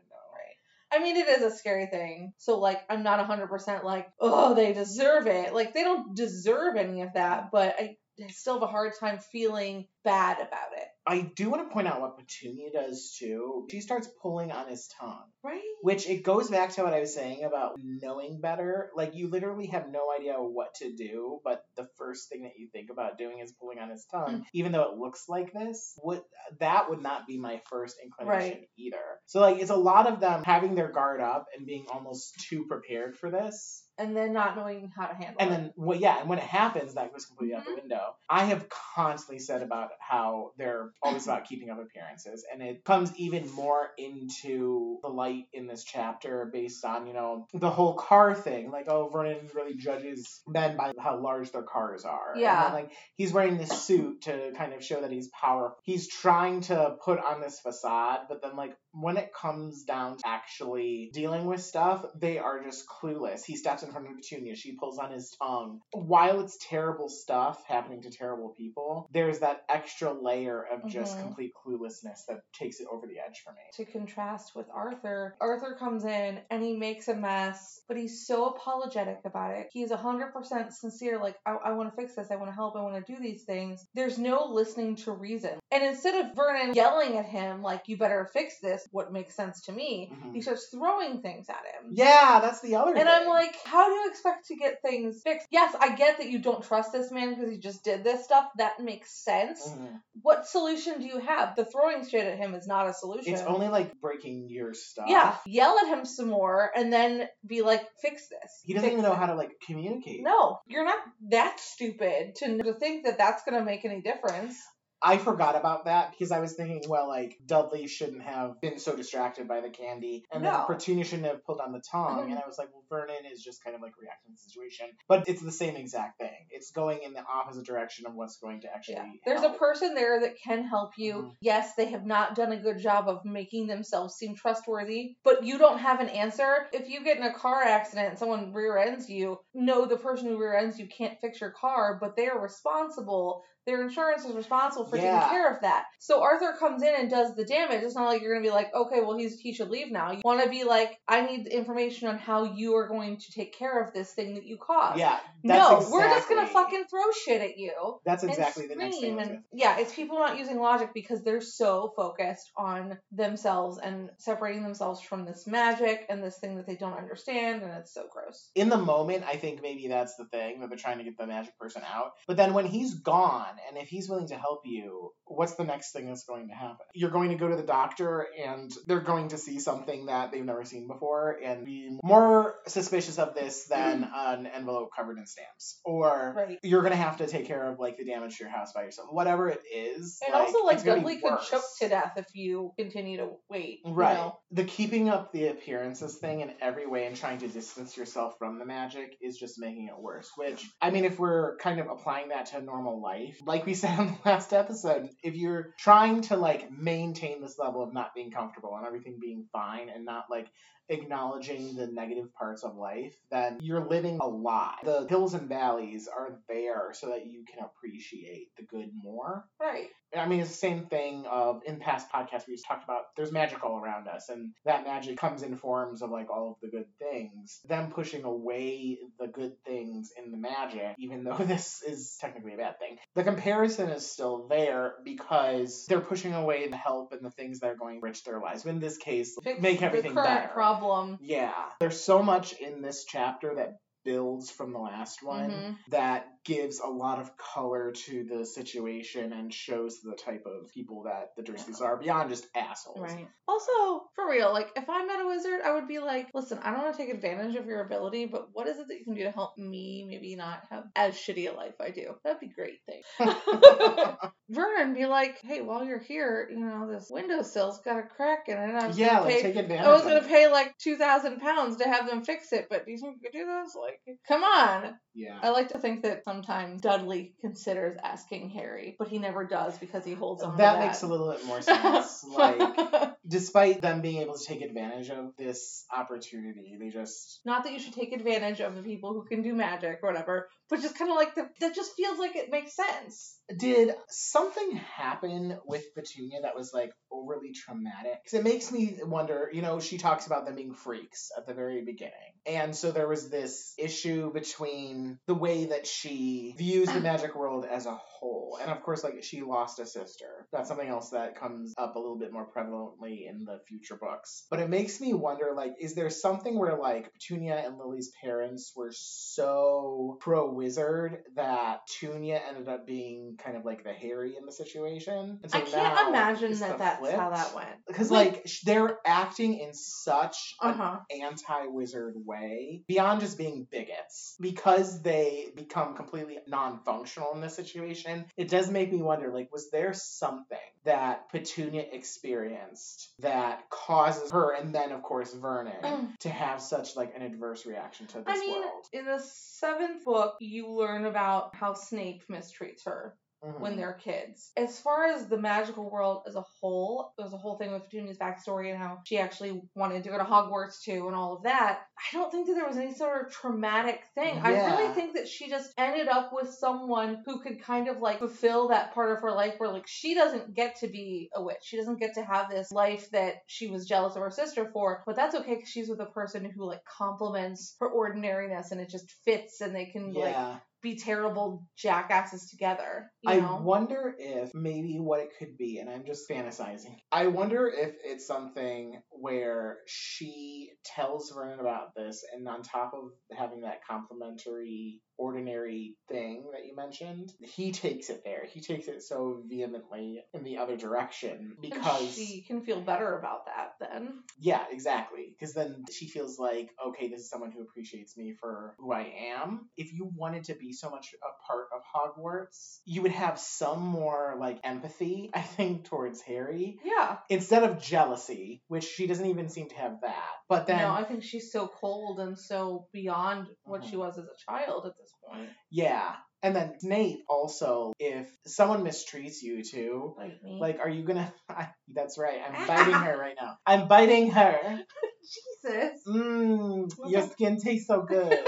I 0.92 1.00
mean, 1.00 1.18
it 1.18 1.28
is 1.28 1.44
a 1.44 1.56
scary 1.56 1.86
thing. 1.86 2.34
So, 2.38 2.60
like, 2.60 2.82
I'm 2.90 3.04
not 3.04 3.28
100% 3.28 3.84
like, 3.84 4.08
oh, 4.20 4.56
they 4.56 4.74
deserve 4.74 5.28
it. 5.28 5.54
Like, 5.54 5.74
they 5.74 5.84
don't 5.84 6.16
deserve 6.16 6.76
any 6.78 7.02
of 7.02 7.14
that, 7.14 7.52
but 7.52 7.76
I, 7.78 7.98
I 8.24 8.28
still 8.30 8.56
have 8.56 8.64
a 8.64 8.68
hard 8.68 8.94
time 9.00 9.20
feeling 9.20 9.88
bad 10.04 10.38
about 10.38 10.74
it. 10.76 10.88
I 11.10 11.22
do 11.22 11.50
want 11.50 11.68
to 11.68 11.74
point 11.74 11.88
out 11.88 12.02
what 12.02 12.20
Petunia 12.20 12.72
does 12.72 13.16
too. 13.20 13.68
She 13.72 13.82
starts 13.82 14.08
pulling 14.22 14.52
on 14.52 14.70
his 14.70 14.88
tongue. 15.00 15.24
Right? 15.44 15.62
Which 15.82 16.08
it 16.08 16.24
goes 16.24 16.50
back 16.50 16.72
to 16.74 16.84
what 16.84 16.94
I 16.94 17.00
was 17.00 17.16
saying 17.16 17.46
about 17.46 17.80
knowing 17.82 18.40
better. 18.42 18.92
Like 18.96 19.16
you 19.16 19.30
literally 19.30 19.68
have 19.68 19.90
no 19.90 20.12
idea 20.16 20.34
what 20.36 20.76
to 20.76 20.94
do, 20.94 21.40
but 21.44 21.64
the 21.76 21.88
first 21.98 22.30
thing 22.30 22.44
that 22.44 22.52
you 22.58 22.68
think 22.72 22.92
about 22.92 23.18
doing 23.18 23.40
is 23.40 23.52
pulling 23.54 23.80
on 23.80 23.90
his 23.90 24.06
tongue, 24.12 24.42
mm. 24.42 24.46
even 24.54 24.72
though 24.72 24.92
it 24.92 25.00
looks 25.00 25.28
like 25.28 25.52
this. 25.52 25.98
Would 26.04 26.22
that 26.60 26.90
would 26.90 27.02
not 27.02 27.26
be 27.26 27.38
my 27.38 27.62
first 27.70 27.98
inclination 28.04 28.60
Right. 28.60 28.70
either. 28.78 29.20
So 29.26 29.40
like 29.40 29.58
it's 29.60 29.72
a 29.72 29.76
lot 29.76 30.06
of 30.06 30.20
them 30.20 30.44
having 30.44 30.76
their 30.76 30.92
guard 30.92 31.22
up 31.22 31.48
and 31.58 31.66
being 31.66 31.88
almost 31.92 32.40
too 32.50 32.66
prepared 32.66 33.18
for 33.18 33.32
this. 33.32 33.84
And 34.00 34.16
then 34.16 34.34
not 34.34 34.56
knowing 34.56 34.92
how 34.96 35.08
to 35.08 35.14
handle 35.14 35.36
And 35.40 35.52
it. 35.52 35.54
And 35.54 35.66
then, 35.66 35.74
well, 35.76 36.00
yeah, 36.00 36.20
and 36.22 36.30
when 36.30 36.40
it 36.40 36.46
happens, 36.46 36.94
that 36.94 37.12
goes 37.12 37.26
completely 37.26 37.56
out 37.56 37.64
Mhm. 37.64 37.76
the 37.76 37.82
window. 37.82 38.16
I 38.30 38.46
have 38.46 38.68
constantly 38.70 39.40
said 39.40 39.62
about 39.62 39.90
how 40.00 40.54
they're 40.58 40.92
always 41.04 41.26
about 41.26 41.46
keeping 41.46 41.70
up 41.70 41.80
appearances, 41.80 42.46
and 42.52 42.64
it 42.64 42.84
comes 42.86 43.14
even 43.18 43.52
more 43.52 43.90
into 43.98 45.00
the 45.04 45.10
light 45.10 45.46
in 45.54 45.68
this 45.68 45.84
chapter 45.84 46.50
based 46.52 46.86
on, 46.86 47.08
you 47.08 47.14
know, 47.14 47.46
the 47.54 47.70
whole 47.70 47.96
car 47.96 48.34
thing. 48.34 48.72
Like, 48.72 48.88
oh, 48.88 49.10
Vernon 49.10 49.50
really 49.54 49.76
judges 49.76 50.42
men 50.48 50.78
by 50.78 50.94
how 50.98 51.20
large 51.20 51.52
their 51.52 51.64
cars 51.64 52.06
are. 52.06 52.32
And 52.34 52.42
Yeah. 52.42 52.64
then, 52.64 52.74
like, 52.74 52.94
he's 53.16 53.34
wearing 53.34 53.58
this 53.58 53.82
suit 53.82 54.22
to 54.24 54.52
kind 54.56 54.74
of 54.74 54.84
show 54.84 55.02
that 55.02 55.12
he's 55.12 55.30
powerful. 55.30 55.78
He's 55.84 56.08
trying 56.08 56.62
to 56.62 56.96
put 57.04 57.20
on 57.20 57.42
this 57.42 57.60
facade, 57.60 58.22
but 58.30 58.42
then 58.42 58.56
like 58.56 58.76
when 58.92 59.18
it 59.18 59.32
comes 59.34 59.84
down 59.84 60.18
to 60.18 60.28
actually 60.28 61.10
dealing 61.14 61.46
with 61.46 61.62
stuff, 61.62 62.06
they 62.20 62.40
are 62.40 62.64
just 62.64 62.86
clueless. 62.88 63.46
He 63.46 63.56
steps 63.56 63.84
in 63.84 63.92
front 63.92 64.08
of 64.08 64.16
Petunia, 64.16 64.56
she 64.56 64.76
pulls 64.76 64.98
on 64.98 65.12
his 65.12 65.36
tongue. 65.42 65.80
While 65.94 66.42
it's 66.42 66.58
terrible 66.62 67.08
stuff 67.10 67.64
happening 67.68 68.02
to 68.04 68.10
terrible 68.10 68.50
people, 68.58 69.08
there's 69.12 69.40
that 69.40 69.64
extra 69.70 70.12
layer 70.14 70.64
of 70.64 70.88
just 70.90 71.18
Mhm. 71.18 71.22
complete 71.22 71.54
cluelessness 71.54 72.26
that 72.28 72.42
takes 72.54 72.80
it 72.80 72.88
over 72.92 73.06
the 73.08 73.20
edge 73.20 73.42
for 73.44 73.52
me. 73.52 73.58
to 73.74 73.86
contrast 73.86 74.56
with 74.56 74.66
Arthur, 74.74 75.38
Arthur 75.40 75.76
comes 75.76 76.04
in 76.04 76.42
and 76.50 76.64
he 76.64 76.76
makes 76.76 77.08
a 77.08 77.16
mess, 77.16 77.82
but 77.88 77.96
he's 77.98 78.26
so 78.26 78.46
apologetic 78.48 79.20
about 79.26 79.54
it. 79.56 79.70
He's 79.72 79.92
100% 79.92 80.74
sincere, 80.74 81.20
like, 81.20 81.38
I, 81.46 81.52
I 81.52 81.72
want 81.74 81.90
to 81.90 81.96
fix 81.96 82.16
this, 82.16 82.32
I 82.32 82.36
want 82.36 82.50
to 82.50 82.56
help, 82.56 82.76
I 82.76 82.82
want 82.82 83.06
to 83.06 83.14
do 83.14 83.20
these 83.22 83.44
things. 83.44 83.86
There's 83.94 84.18
no 84.18 84.46
listening 84.46 84.96
to 84.98 85.12
reason. 85.12 85.59
And 85.72 85.84
instead 85.84 86.16
of 86.26 86.36
Vernon 86.36 86.74
yelling 86.74 87.18
at 87.18 87.26
him, 87.26 87.62
like, 87.62 87.88
you 87.88 87.96
better 87.96 88.28
fix 88.34 88.60
this, 88.60 88.88
what 88.92 89.12
makes 89.14 89.36
sense 89.36 89.62
to 89.66 89.72
me, 89.72 90.10
Mhm. 90.12 90.34
he 90.34 90.42
starts 90.42 90.70
throwing 90.74 91.22
things 91.22 91.48
at 91.48 91.64
him. 91.64 91.92
Yeah, 91.92 92.40
that's 92.42 92.60
the 92.62 92.76
other 92.76 92.96
And 92.96 93.04
thing. 93.04 93.08
I'm 93.08 93.28
like, 93.28 93.56
how 93.66 93.88
do 93.88 93.94
you 93.94 94.10
expect 94.10 94.48
to 94.48 94.56
get 94.56 94.82
things 94.82 95.22
fixed? 95.24 95.48
Yes, 95.52 95.76
I 95.80 95.90
get 95.96 96.18
that 96.18 96.28
you 96.28 96.40
don't 96.40 96.64
trust 96.64 96.92
this 96.92 97.12
man 97.12 97.36
because 97.36 97.52
he 97.52 97.60
just 97.60 97.84
did 97.84 98.04
this 98.04 98.24
stuff. 98.24 98.50
That 98.58 98.80
makes 98.80 99.24
sense. 99.24 99.68
Mhm. 99.70 100.02
What 100.24 100.48
solution 100.48 101.00
do 101.00 101.06
you 101.06 101.20
have? 101.20 101.56
The 101.56 101.66
throwing 101.66 102.08
shit 102.08 102.26
at 102.26 102.38
him 102.38 102.56
is 102.56 102.66
not 102.68 102.88
a 102.88 102.94
solution. 102.94 103.34
It's 103.34 103.44
only 103.44 103.68
like 103.70 103.94
breaking 104.02 104.48
your 104.50 104.74
stuff. 104.74 105.08
Yeah, 105.08 105.38
yell 105.46 105.78
at 105.80 105.88
him 105.88 106.04
some 106.04 106.30
more 106.30 106.72
and 106.76 106.92
then 106.92 107.30
be 107.46 107.62
like, 107.62 107.88
fix 108.02 108.28
this. 108.28 108.62
He 108.64 108.74
doesn't 108.74 108.90
even 108.90 109.04
know 109.04 109.14
it." 109.14 109.18
how 109.18 109.28
to 109.28 109.36
like 109.36 109.52
communicate. 109.68 110.24
No, 110.24 110.60
you're 110.66 110.84
not 110.86 111.00
that 111.30 111.60
stupid 111.60 112.36
to, 112.38 112.58
to 112.64 112.74
think 112.74 113.06
that 113.06 113.18
that's 113.20 113.44
going 113.44 113.58
to 113.58 113.64
make 113.64 113.86
any 113.86 114.02
difference. 114.02 114.58
I 115.02 115.18
forgot 115.18 115.56
about 115.56 115.86
that 115.86 116.12
because 116.12 116.32
I 116.32 116.40
was 116.40 116.54
thinking, 116.54 116.82
well, 116.90 117.08
like 117.08 117.38
Dudley 117.46 117.88
shouldn't 117.88 118.22
have 118.24 118.60
been 118.62 118.80
so 118.80 118.96
distracted 118.96 119.48
by 119.48 119.62
the 119.62 119.70
candy, 119.70 120.26
and 120.32 120.44
No. 120.44 120.52
then 120.52 120.66
Petunia 120.78 121.06
shouldn't 121.06 121.28
have 121.28 121.44
pulled 121.46 121.62
on 121.62 121.72
the 121.72 121.82
tongue. 121.90 122.28
Mhm. 122.28 122.32
And 122.32 122.40
I 122.40 122.46
was 122.46 122.58
like, 122.58 122.70
well, 122.74 122.84
Vernon 122.90 123.26
is 123.26 123.42
just 123.42 123.64
kind 123.64 123.76
of 123.76 123.82
like 123.82 123.94
reacting 123.98 124.32
to 124.32 124.34
the 124.34 124.38
situation, 124.50 124.90
but 125.08 125.30
it's 125.30 125.42
the 125.42 125.52
same 125.52 125.76
exact 125.78 126.18
thing. 126.20 126.48
It's 126.50 126.72
going 126.72 127.02
in 127.04 127.14
the 127.14 127.24
opposite 127.24 127.66
direction 127.66 128.08
of 128.08 128.14
what's 128.14 128.38
going 128.38 128.62
to 128.62 128.74
actually. 128.74 128.96
Yeah. 128.96 129.12
There's 129.26 129.44
a 129.44 129.52
person 129.52 129.94
there 129.94 130.20
that 130.20 130.36
can 130.44 130.64
help 130.66 130.92
you. 130.98 131.14
Mhm. 131.14 131.36
Yes, 131.42 131.76
they 131.76 131.86
have 131.86 132.06
not 132.06 132.36
done 132.36 132.52
a 132.52 132.58
good 132.58 132.80
job 132.80 133.08
of 133.08 133.24
making 133.24 133.68
themselves 133.68 134.16
seem 134.16 134.36
trustworthy, 134.36 135.16
but 135.24 135.44
you 135.44 135.58
don't 135.58 135.80
have 135.80 136.02
an 136.02 136.10
answer. 136.10 136.68
If 136.74 136.90
you 136.90 137.04
get 137.04 137.18
in 137.18 137.24
a 137.24 137.34
car 137.34 137.64
accident 137.64 138.10
and 138.10 138.20
someone 138.20 138.52
rear 138.54 138.78
ends 138.78 139.10
you, 139.10 139.40
no, 139.54 139.86
the 139.86 139.98
person 139.98 140.28
who 140.28 140.38
rear 140.38 140.56
ends 140.56 140.78
you 140.78 140.88
can't 140.88 141.18
fix 141.22 141.40
your 141.40 141.52
car, 141.52 141.98
but 142.02 142.16
they 142.18 142.28
are 142.28 142.40
responsible. 142.40 143.44
Their 143.70 143.84
insurance 143.84 144.26
is 144.26 144.34
responsible 144.36 144.86
for 144.86 144.98
Yeah. 144.98 145.20
taking 145.20 145.30
care 145.30 145.54
of 145.54 145.62
that. 145.62 145.86
So 146.00 146.24
Arthur 146.24 146.54
comes 146.58 146.82
in 146.82 146.92
and 146.98 147.08
does 147.08 147.36
the 147.36 147.46
damage. 147.46 147.84
It's 147.84 147.94
not 147.94 148.08
like 148.08 148.24
you're 148.24 148.34
gonna 148.34 148.44
be 148.44 148.50
like, 148.50 148.74
okay, 148.74 149.02
well 149.02 149.16
he's 149.16 149.40
he 149.40 149.54
should 149.54 149.70
leave 149.70 149.92
now. 149.92 150.12
You 150.12 150.22
want 150.24 150.42
to 150.44 150.50
be 150.50 150.64
like, 150.64 150.98
I 151.08 151.22
need 151.22 151.46
information 151.46 152.08
on 152.08 152.18
how 152.18 152.46
you 152.46 152.76
are 152.78 152.88
going 152.88 153.18
to 153.18 153.32
take 153.32 153.54
care 153.56 153.80
of 153.84 153.94
this 153.94 154.12
thing 154.12 154.34
that 154.34 154.46
you 154.46 154.58
caused. 154.58 154.98
Yeah. 154.98 155.20
No, 155.44 155.88
we're 155.92 156.10
just 156.10 156.28
gonna 156.28 156.48
fucking 156.48 156.86
throw 156.90 157.12
shit 157.24 157.42
at 157.42 157.58
you 157.60 158.00
That's 158.06 158.24
exactly 158.24 158.66
the 158.66 158.76
next 158.76 158.96
thing. 159.00 159.14
scream 159.14 159.20
I 159.20 159.22
was 159.22 159.30
and 159.30 159.44
yeah, 159.54 159.78
it's 159.78 159.94
people 159.94 160.18
not 160.18 160.40
using 160.40 160.60
logic 160.60 160.90
because 160.96 161.24
they're 161.24 161.40
so 161.42 161.94
focused 161.96 162.52
on 162.58 162.98
themselves 163.12 163.78
and 163.78 164.10
separating 164.18 164.64
themselves 164.64 165.00
from 165.00 165.26
this 165.26 165.46
magic 165.46 166.08
and 166.10 166.24
this 166.24 166.38
thing 166.40 166.56
that 166.58 166.66
they 166.66 166.76
don't 166.76 166.98
understand, 166.98 167.62
and 167.62 167.72
it's 167.74 167.94
so 167.94 168.06
gross. 168.12 168.50
in 168.56 168.70
the 168.70 168.78
moment, 168.78 169.24
I 169.28 169.36
think 169.36 169.62
maybe 169.62 169.88
that's 169.88 170.16
the 170.16 170.26
thing 170.26 170.60
that 170.62 170.70
they're 170.70 170.78
trying 170.78 170.98
to 170.98 171.04
get 171.04 171.18
the 171.18 171.28
magic 171.28 171.58
person 171.60 171.84
out. 171.94 172.14
But 172.28 172.38
then 172.38 172.54
when 172.54 172.66
he's 172.66 172.96
gone, 172.96 173.46
and 173.68 173.78
if 173.78 173.88
he's 173.88 174.10
willing 174.10 174.28
to 174.28 174.36
help 174.36 174.62
you, 174.66 175.12
what's 175.26 175.56
the 175.56 175.64
next 175.64 175.92
thing 175.92 176.08
that's 176.08 176.24
going 176.24 176.48
to 176.50 176.54
happen? 176.54 176.86
You're 176.94 177.12
going 177.12 177.30
to 177.30 177.36
go 177.36 177.48
to 177.48 177.56
the 177.56 177.64
doctor, 177.64 178.28
and 178.46 178.72
they're 178.88 179.00
going 179.00 179.30
to 179.30 179.38
see 179.38 179.60
something 179.60 180.08
that 180.08 180.32
they've 180.32 180.46
never 180.46 180.66
seen 180.66 180.88
before, 180.88 181.38
and 181.44 181.66
be 181.66 181.98
more 182.04 182.56
suspicious 182.68 183.20
of 183.20 183.36
this 183.36 183.66
than 183.66 184.04
mm. 184.04 184.10
an 184.14 184.48
envelope 184.48 184.90
covered 184.96 185.18
in 185.18 185.26
stamps. 185.26 185.80
Or 185.86 186.34
Right. 186.36 186.60
you're 186.64 186.84
gonna 186.84 186.96
have 186.96 187.18
to 187.18 187.28
take 187.28 187.46
care 187.46 187.72
of 187.72 187.80
like 187.80 187.98
the 187.98 188.06
damage 188.06 188.38
to 188.38 188.44
your 188.44 188.52
house 188.52 188.74
by 188.74 188.84
yourself. 188.84 189.10
Whatever 189.12 189.50
it 189.50 189.62
is. 189.74 190.20
And 190.26 190.34
also, 190.34 190.64
like 190.64 190.76
it's 190.76 190.84
be 190.84 190.90
Dudley 190.90 191.18
could 191.18 191.40
choke 191.50 191.64
to 191.80 191.90
death 191.90 192.14
if 192.18 192.28
you 192.34 192.72
continue 192.78 193.18
to 193.18 193.30
wait. 193.50 193.80
you 193.86 193.94
Right. 193.94 194.16
know? 194.16 194.40
The 194.52 194.64
keeping 194.64 195.10
up 195.10 195.32
the 195.32 195.48
appearances 195.48 196.18
thing 196.18 196.42
in 196.42 196.52
every 196.62 196.86
way 196.88 197.06
and 197.06 197.16
trying 197.16 197.40
to 197.40 197.48
distance 197.48 197.98
yourself 197.98 198.36
from 198.38 198.60
the 198.60 198.66
magic 198.66 199.18
is 199.22 199.38
just 199.38 199.60
making 199.60 199.88
it 199.88 199.98
worse. 199.98 200.32
Which, 200.36 200.66
I 200.82 200.90
mean, 200.92 201.06
if 201.06 201.20
we're 201.20 201.58
kind 201.58 201.80
of 201.80 201.88
applying 201.88 202.30
that 202.30 202.48
to 202.48 202.62
normal 202.62 203.02
life, 203.02 203.40
like 203.50 203.66
we 203.66 203.74
said 203.84 204.00
in 204.00 204.08
the 204.08 204.18
last 204.30 204.54
episode, 204.54 205.10
if 205.24 205.36
you're 205.36 205.74
trying 205.78 206.22
to 206.22 206.38
like 206.38 206.72
maintain 206.72 207.42
this 207.42 207.58
level 207.58 207.84
of 207.84 207.94
not 207.94 208.14
being 208.14 208.32
comfortable 208.32 208.76
and 208.78 208.86
everything 208.86 209.18
being 209.20 209.48
fine 209.52 209.90
and 209.90 210.06
not 210.06 210.26
like 210.30 210.48
acknowledging 210.90 211.76
the 211.76 211.88
negative 211.88 212.34
parts 212.34 212.64
of 212.64 212.76
life, 212.76 213.16
then 213.32 213.60
you're 213.62 213.88
living 213.88 214.20
a 214.22 214.28
lie. 214.28 214.76
The 214.84 215.06
hills 215.08 215.34
and 215.34 215.48
valleys 215.48 216.08
are 216.08 216.40
there 216.48 216.92
so 216.94 217.08
that 217.10 217.28
you 217.28 217.46
can 217.46 217.64
appreciate 217.64 218.50
the 218.58 218.64
good 218.64 218.90
more. 219.02 219.46
Right. 219.60 219.90
I 220.18 220.28
mean, 220.28 220.40
it's 220.40 220.50
the 220.50 220.56
same 220.56 220.86
thing 220.86 221.26
of 221.30 221.62
in 221.66 221.80
past 221.80 222.12
podcasts 222.12 222.48
we 222.48 222.54
just 222.54 222.66
talked 222.68 222.84
about 222.84 223.16
there's 223.16 223.32
magic 223.32 223.64
all 223.64 223.78
around 223.78 224.08
us, 224.08 224.30
and 224.30 224.54
that 224.66 224.84
magic 224.84 225.18
comes 225.18 225.44
in 225.44 225.56
forms 225.56 226.02
of 226.02 226.10
like 226.10 226.32
all 226.32 226.52
of 226.52 226.56
the 226.62 226.76
good 226.76 226.88
things. 226.98 227.60
Them 227.68 227.92
pushing 227.92 228.24
away 228.24 228.98
the 229.20 229.28
good 229.28 229.54
things 229.66 230.12
in 230.18 230.32
the 230.32 230.38
magic, 230.38 230.96
even 230.98 231.24
though 231.24 231.38
this 231.40 231.84
is 231.84 232.18
technically 232.20 232.56
a 232.56 232.58
bad 232.58 232.80
thing. 232.80 232.98
The 233.16 233.24
comparison 233.24 233.90
is 233.90 234.10
still 234.10 234.48
there 234.48 234.96
because 235.06 235.86
they're 235.88 236.02
pushing 236.02 236.34
away 236.34 236.68
the 236.68 236.78
help 236.78 237.12
and 237.12 237.24
the 237.24 237.32
things 237.32 237.60
that 237.60 237.68
are 237.68 237.76
going 237.76 237.96
to 237.96 237.98
enrich 238.00 238.24
their 238.24 238.40
lives. 238.40 238.66
In 238.66 238.80
this 238.80 238.98
case, 238.98 239.38
make 239.60 239.82
everything 239.82 240.16
better. 240.16 240.48
problem. 240.48 240.79
Yeah. 241.22 241.54
There's 241.80 242.00
so 242.00 242.24
much 242.24 242.54
in 242.54 242.82
this 242.82 243.06
chapter 243.06 243.56
that 243.56 243.78
builds 244.04 244.50
from 244.52 244.72
the 244.72 244.80
last 244.80 245.22
one 245.24 245.52
Mhm. 245.52 245.78
that 245.90 246.28
gives 246.46 246.80
a 246.80 246.88
lot 246.88 247.20
of 247.20 247.36
color 247.38 247.92
to 247.92 248.24
the 248.24 248.46
situation 248.46 249.34
and 249.34 249.54
shows 249.54 250.02
the 250.02 250.16
type 250.16 250.46
of 250.46 250.70
people 250.70 251.04
that 251.04 251.36
the 251.36 251.44
Dursleys 251.44 251.82
are 251.82 251.98
beyond 251.98 252.30
just 252.30 252.48
assholes. 252.56 253.00
Right. 253.00 253.28
Also, 253.48 254.10
for 254.16 254.30
real, 254.30 254.52
like 254.52 254.72
if 254.76 254.90
I 254.90 255.06
met 255.06 255.22
a 255.22 255.28
wizard, 255.28 255.62
I 255.62 255.74
would 255.74 255.88
be 255.88 256.00
like, 256.00 256.30
listen, 256.34 256.60
I 256.60 256.72
don't 256.72 256.84
want 256.84 256.96
to 256.96 257.06
take 257.06 257.14
advantage 257.14 257.56
of 257.56 257.66
your 257.66 257.82
ability, 257.82 258.26
but 258.26 258.50
what 258.54 258.68
is 258.68 258.80
it 258.80 258.88
that 258.88 258.98
you 258.98 259.04
can 259.04 259.16
do 259.16 259.24
to 259.24 259.32
help 259.32 259.58
me 259.58 260.06
maybe 260.08 260.36
not 260.36 260.64
have 260.70 260.86
as 260.96 261.16
shitty 261.16 261.52
a 261.52 261.56
life 261.56 261.76
I 261.80 261.90
do? 261.90 262.16
That'd 262.24 262.40
be 262.40 262.48
great 262.48 262.80
thing. 262.86 263.04
Vernon 264.50 264.94
be 264.94 265.06
like, 265.06 265.40
hey, 265.44 265.62
while 265.62 265.84
you're 265.84 266.00
here, 266.00 266.50
you 266.52 266.60
know, 266.60 266.88
this 266.92 267.10
windowsill's 267.12 267.82
got 267.82 268.00
a 268.00 268.04
crack 268.04 268.46
in 268.48 268.58
it. 268.58 268.76
I 268.76 268.88
was 268.88 268.98
yeah, 268.98 269.10
gonna 269.10 269.22
like 269.26 269.36
pay 269.36 269.42
take 269.44 269.56
advantage. 269.58 269.86
I 269.86 269.92
was 269.92 270.02
gonna 270.04 270.28
pay 270.28 270.48
like 270.48 270.78
two 270.78 270.96
thousand 270.98 271.40
pounds 271.40 271.78
to 271.78 271.84
have 271.84 272.08
them 272.08 272.24
fix 272.24 272.52
it, 272.54 272.68
but 272.70 272.86
do 272.86 272.92
you 272.92 272.98
think 272.98 273.18
we 273.18 273.22
could 273.30 273.38
do 273.38 273.46
this? 273.46 273.76
Like, 273.76 273.99
come 274.28 274.44
on. 274.44 275.00
Yeah. 275.20 275.38
I 275.42 275.50
like 275.50 275.70
to 275.70 275.80
think 275.80 276.04
that 276.04 276.24
sometimes 276.24 276.80
Dudley 276.82 277.34
considers 277.42 277.98
asking 278.02 278.52
Harry, 278.52 278.96
but 278.98 279.10
he 279.10 279.20
never 279.20 279.44
does 279.44 279.78
because 279.78 280.06
he 280.06 280.14
holds 280.14 280.42
on. 280.42 280.56
that 280.56 280.74
to 280.76 280.80
that 280.80 280.86
makes 280.86 281.02
a 281.02 281.08
little 281.08 281.30
bit 281.30 281.46
more 281.46 281.62
sense. 281.62 282.24
like, 282.24 283.12
despite 283.28 283.82
them 283.82 284.00
being 284.00 284.22
able 284.22 284.38
to 284.38 284.46
take 284.46 284.62
advantage 284.62 285.10
of 285.10 285.36
this 285.38 285.86
opportunity, 285.94 286.78
they 286.80 286.90
just 286.90 287.42
Not 287.44 287.66
that 287.66 287.74
you 287.74 287.80
should 287.80 287.96
take 287.96 288.14
advantage 288.14 288.62
of 288.62 288.78
the 288.78 288.82
people 288.82 289.14
who 289.14 289.26
can 289.26 289.42
do 289.42 289.54
magic 289.54 290.00
or 290.04 290.10
whatever, 290.10 290.48
but 290.70 290.82
just 290.82 290.98
kind 290.98 291.12
of 291.12 291.18
like 291.18 291.36
the, 291.36 291.50
that 291.60 291.76
just 291.76 291.96
feels 291.96 292.18
like 292.18 292.38
it 292.38 292.50
makes 292.50 292.74
sense. 292.74 293.38
did 293.58 293.94
something 294.08 294.72
happen 294.96 295.58
with 295.66 295.84
Petunia 295.96 296.44
that 296.44 296.56
was 296.56 296.72
like 296.74 296.94
overly 297.12 297.52
traumatic? 297.52 298.24
Because 298.24 298.40
it 298.40 298.44
makes 298.46 298.72
me 298.72 298.96
wonder. 299.04 299.50
You 299.52 299.64
know, 299.64 299.82
she 299.82 299.98
talks 299.98 300.28
about 300.28 300.46
them 300.46 300.56
being 300.56 300.74
freaks 300.74 301.30
at 301.38 301.46
the 301.46 301.54
very 301.54 301.84
beginning, 301.84 302.14
and 302.46 302.74
so 302.74 302.92
there 302.92 303.08
was 303.08 303.30
this 303.30 303.74
issue 303.78 304.32
between 304.32 305.09
the 305.28 305.34
way 305.34 305.66
that 305.66 305.88
she 305.88 306.54
views 306.58 306.88
the 306.90 307.00
magic 307.00 307.36
world 307.36 307.66
as 307.66 307.86
a 307.86 308.00
whole, 308.20 308.58
and 308.62 308.72
of 308.72 308.82
course, 308.82 309.04
like 309.04 309.24
she 309.24 309.42
lost 309.42 309.80
a 309.80 309.86
sister. 309.86 310.48
That's 310.52 310.68
something 310.68 310.88
else 310.88 311.10
that 311.12 311.40
comes 311.40 311.74
up 311.78 311.96
a 311.96 312.00
little 312.00 312.18
bit 312.18 312.32
more 312.34 312.48
prevalently 312.56 313.28
in 313.30 313.46
the 313.46 313.60
future 313.68 313.96
books. 313.96 314.46
But 314.50 314.60
it 314.60 314.70
makes 314.70 315.00
me 315.02 315.14
wonder, 315.14 315.52
like, 315.56 315.74
is 315.80 315.96
there 315.96 316.10
something 316.10 316.58
where 316.58 316.78
like 316.78 317.12
Petunia 317.14 317.56
and 317.66 317.78
Lily's 317.78 318.12
parents 318.22 318.74
were 318.76 318.92
so 318.92 320.18
pro 320.20 320.52
wizard 320.52 321.20
that 321.36 321.80
Petunia 321.88 322.42
ended 322.48 322.68
up 322.68 322.86
being 322.86 323.38
kind 323.44 323.56
of 323.58 323.66
like 323.66 323.84
the 323.84 323.94
Harry 323.94 324.36
in 324.38 324.46
the 324.46 324.52
situation? 324.52 325.40
And 325.44 325.52
so 325.52 325.58
I 325.58 325.62
can't 325.62 326.10
imagine 326.10 326.58
that 326.60 326.78
that's 326.78 327.00
flip. 327.00 327.16
how 327.16 327.30
that 327.30 327.56
went. 327.56 327.70
Because 327.88 328.12
Like- 328.12 328.20
like 328.20 328.52
they're 328.66 328.98
acting 329.06 329.60
in 329.60 329.74
such 329.74 330.56
Uh 330.62 330.98
an 331.10 331.22
anti-wizard 331.24 332.14
way 332.26 332.84
beyond 332.88 333.22
just 333.22 333.38
being 333.38 333.66
bigots 333.72 334.36
because 334.40 335.02
they 335.02 335.48
become 335.56 335.96
completely 335.96 336.38
non-functional 336.48 337.34
in 337.34 337.42
this 337.42 337.56
situation 337.56 338.09
it 338.38 338.50
does 338.50 338.70
make 338.70 338.92
me 338.92 339.02
wonder 339.02 339.30
like 339.30 339.52
was 339.52 339.70
there 339.72 339.94
something 339.94 340.58
that 340.84 341.30
petunia 341.30 341.86
experienced 341.92 343.10
that 343.20 343.70
causes 343.70 344.32
her 344.32 344.54
and 344.56 344.74
then 344.74 344.92
of 344.92 345.02
course 345.04 345.34
vernon 345.34 345.74
Mm. 345.84 346.18
to 346.20 346.30
have 346.30 346.62
such 346.62 346.96
like 346.96 347.16
an 347.16 347.22
adverse 347.22 347.66
reaction 347.66 348.08
to 348.08 348.18
this 348.20 348.26
I 348.28 348.40
mean, 348.40 348.62
world 348.62 348.86
in 348.94 349.06
the 349.06 349.20
seventh 349.20 350.04
book, 350.06 350.36
you 350.40 350.70
learn 350.70 351.06
about 351.06 351.56
how 351.56 351.74
Snape 351.74 352.24
mistreats 352.30 352.86
her. 352.86 353.16
Mhm. 353.44 353.60
when 353.62 353.78
they're 353.78 353.94
kids. 353.94 354.52
As 354.58 354.80
far 354.82 355.06
as 355.06 355.28
the 355.28 355.38
magical 355.38 355.90
world 355.90 356.24
as 356.28 356.36
a 356.36 356.42
whole, 356.42 357.14
there's 357.18 357.32
a 357.32 357.38
whole 357.38 357.58
thing 357.58 357.72
with 357.72 357.84
Petunia's 357.86 358.18
backstory 358.18 358.70
and 358.70 358.78
how 358.78 359.00
she 359.06 359.18
actually 359.18 359.62
wanted 359.76 360.04
to 360.04 360.10
go 360.10 360.18
to 360.18 360.26
Hogwarts 360.26 360.82
too 360.82 361.08
and 361.08 361.16
all 361.16 361.38
of 361.38 361.44
that. 361.44 361.86
I 361.98 362.16
don't 362.18 362.32
think 362.32 362.48
that 362.48 362.56
there 362.56 362.68
was 362.68 362.78
any 362.78 362.94
sort 362.94 363.26
of 363.26 363.32
traumatic 363.32 364.04
thing. 364.14 364.40
I 364.44 364.52
really 364.66 364.94
think 364.94 365.14
that 365.14 365.28
she 365.28 365.50
just 365.50 365.74
ended 365.78 366.08
up 366.10 366.34
with 366.34 366.50
someone 366.54 367.24
who 367.26 367.40
could 367.42 367.62
kind 367.62 367.88
of 367.88 368.00
like 368.00 368.20
fulfill 368.20 368.68
that 368.70 368.94
part 368.94 369.12
of 369.12 369.22
her 369.22 369.32
life 369.32 369.56
where 369.58 369.72
like 369.72 369.88
she 369.88 370.14
doesn't 370.16 370.54
get 370.54 370.76
to 370.78 370.88
be 370.88 371.30
a 371.34 371.42
witch. 371.42 371.60
She 371.62 371.78
doesn't 371.78 372.00
get 372.00 372.16
to 372.16 372.24
have 372.24 372.50
this 372.50 372.72
life 372.72 373.10
that 373.12 373.36
she 373.48 373.68
was 373.68 373.88
jealous 373.88 374.16
of 374.16 374.22
her 374.22 374.32
sister 374.32 374.70
for, 374.74 375.04
but 375.06 375.16
that's 375.16 375.36
okay 375.36 375.56
because 375.56 375.70
she's 375.70 375.90
with 375.90 376.02
a 376.02 376.06
person 376.08 376.44
who 376.46 376.66
like 376.66 376.84
complements 376.86 377.76
her 377.80 377.90
ordinariness 377.90 378.72
and 378.72 378.82
it 378.82 378.90
just 378.90 379.12
fits 379.24 379.62
and 379.62 379.76
they 379.76 379.86
can 379.86 380.14
like 380.14 380.32
yeah. 380.34 380.60
Be 380.82 380.96
terrible 380.96 381.66
jackasses 381.78 382.50
together. 382.50 383.12
You 383.22 383.32
I 383.32 383.40
know? 383.40 383.62
wonder 383.62 384.16
if 384.18 384.54
maybe 384.54 385.00
what 385.00 385.20
it 385.20 385.30
could 385.38 385.58
be, 385.58 385.80
and 385.80 385.90
I'm 385.90 386.06
just 386.06 386.30
fantasizing. 386.30 386.98
I 387.12 387.28
wonder 387.28 387.68
if 387.68 387.96
it's 388.04 388.26
something 388.26 389.02
where 389.10 389.80
she 389.88 390.72
tells 390.86 391.32
Vernon 391.32 391.60
about 391.60 391.96
this, 391.96 392.24
and 392.34 392.48
on 392.48 392.62
top 392.62 392.94
of 392.94 393.12
having 393.38 393.62
that 393.62 393.86
complimentary, 393.86 395.02
ordinary 395.20 395.96
thing 396.08 396.46
that 396.54 396.66
you 396.66 396.76
mentioned, 396.76 397.34
he 397.42 397.72
takes 397.72 398.10
it 398.10 398.22
there. 398.24 398.46
He 398.52 398.62
takes 398.62 398.88
it 398.88 399.04
so 399.04 399.44
vehemently 399.48 400.24
in 400.34 400.44
the 400.44 400.58
other 400.58 400.78
direction 400.78 401.56
And 401.62 401.62
because. 401.62 402.16
she 402.16 402.42
can 402.48 402.62
feel 402.62 402.82
better 402.82 403.18
about 403.20 403.46
that 403.46 403.74
then. 403.80 404.24
Yeah, 404.40 404.64
exactly. 404.72 405.36
Because 405.38 405.54
then 405.54 405.84
she 405.92 406.08
feels 406.08 406.40
like, 406.40 406.70
okay, 406.88 407.10
this 407.10 407.20
is 407.22 407.30
someone 407.30 407.52
who 407.52 407.62
appreciates 407.62 408.16
me 408.18 408.34
for 408.40 408.76
who 408.80 408.92
I 408.94 409.14
am. 409.36 409.70
If 409.78 409.94
you 409.94 410.10
wanted 410.16 410.46
to 410.46 410.56
be 410.56 410.72
so 410.74 410.90
much 410.90 411.14
a 411.22 411.46
part 411.46 411.66
of 411.76 411.82
Hogwarts, 411.94 412.80
you 412.86 413.02
would 413.02 413.12
have 413.12 413.38
some 413.38 413.82
more 413.82 414.38
like 414.40 414.60
empathy, 414.64 415.30
I 415.34 415.42
think, 415.42 415.86
towards 415.86 416.22
Harry 416.22 416.80
Yeah. 416.84 417.18
instead 417.30 417.64
of 417.64 417.82
jealousy, 417.82 418.64
which 418.68 418.86
she 418.86 419.06
doesn't 419.08 419.26
even 419.26 419.50
seem 419.50 419.68
to 419.70 419.76
have 419.76 420.02
that. 420.02 420.30
But 420.48 420.66
then, 420.68 420.80
no, 420.80 420.92
I 420.92 421.04
think 421.04 421.24
she's 421.24 421.52
so 421.52 421.68
cold 421.68 422.20
and 422.20 422.38
so 422.40 422.88
beyond 422.94 423.48
what 423.66 423.82
Mhm. 423.82 423.90
she 423.90 423.98
was 423.98 424.18
as 424.18 424.26
a 424.26 424.36
child 424.52 424.86
at 424.86 424.94
this 424.98 425.09
point. 425.30 425.50
yeah. 425.72 426.16
And 426.42 426.56
then 426.56 426.80
Snape 426.80 427.26
also, 427.28 427.92
if 428.00 428.32
someone 428.48 428.84
mistreats 428.86 429.42
you 429.42 429.62
too, 429.62 430.16
Like 430.18 430.42
me. 430.42 430.58
like, 430.62 430.80
are 430.80 430.88
you 430.90 431.04
gonna? 431.04 431.34
that's 431.94 432.18
right. 432.18 432.40
I'm 432.48 432.66
biting 432.68 432.94
her 432.94 433.18
right 433.20 433.36
now. 433.40 433.58
I'm 433.66 433.88
biting 433.90 434.32
her. 434.32 434.80
Jesus. 435.22 436.00
Mmm, 436.08 436.90
your 437.08 437.28
skin 437.30 437.58
tastes 437.60 437.88
so 437.88 438.04
good. 438.04 438.40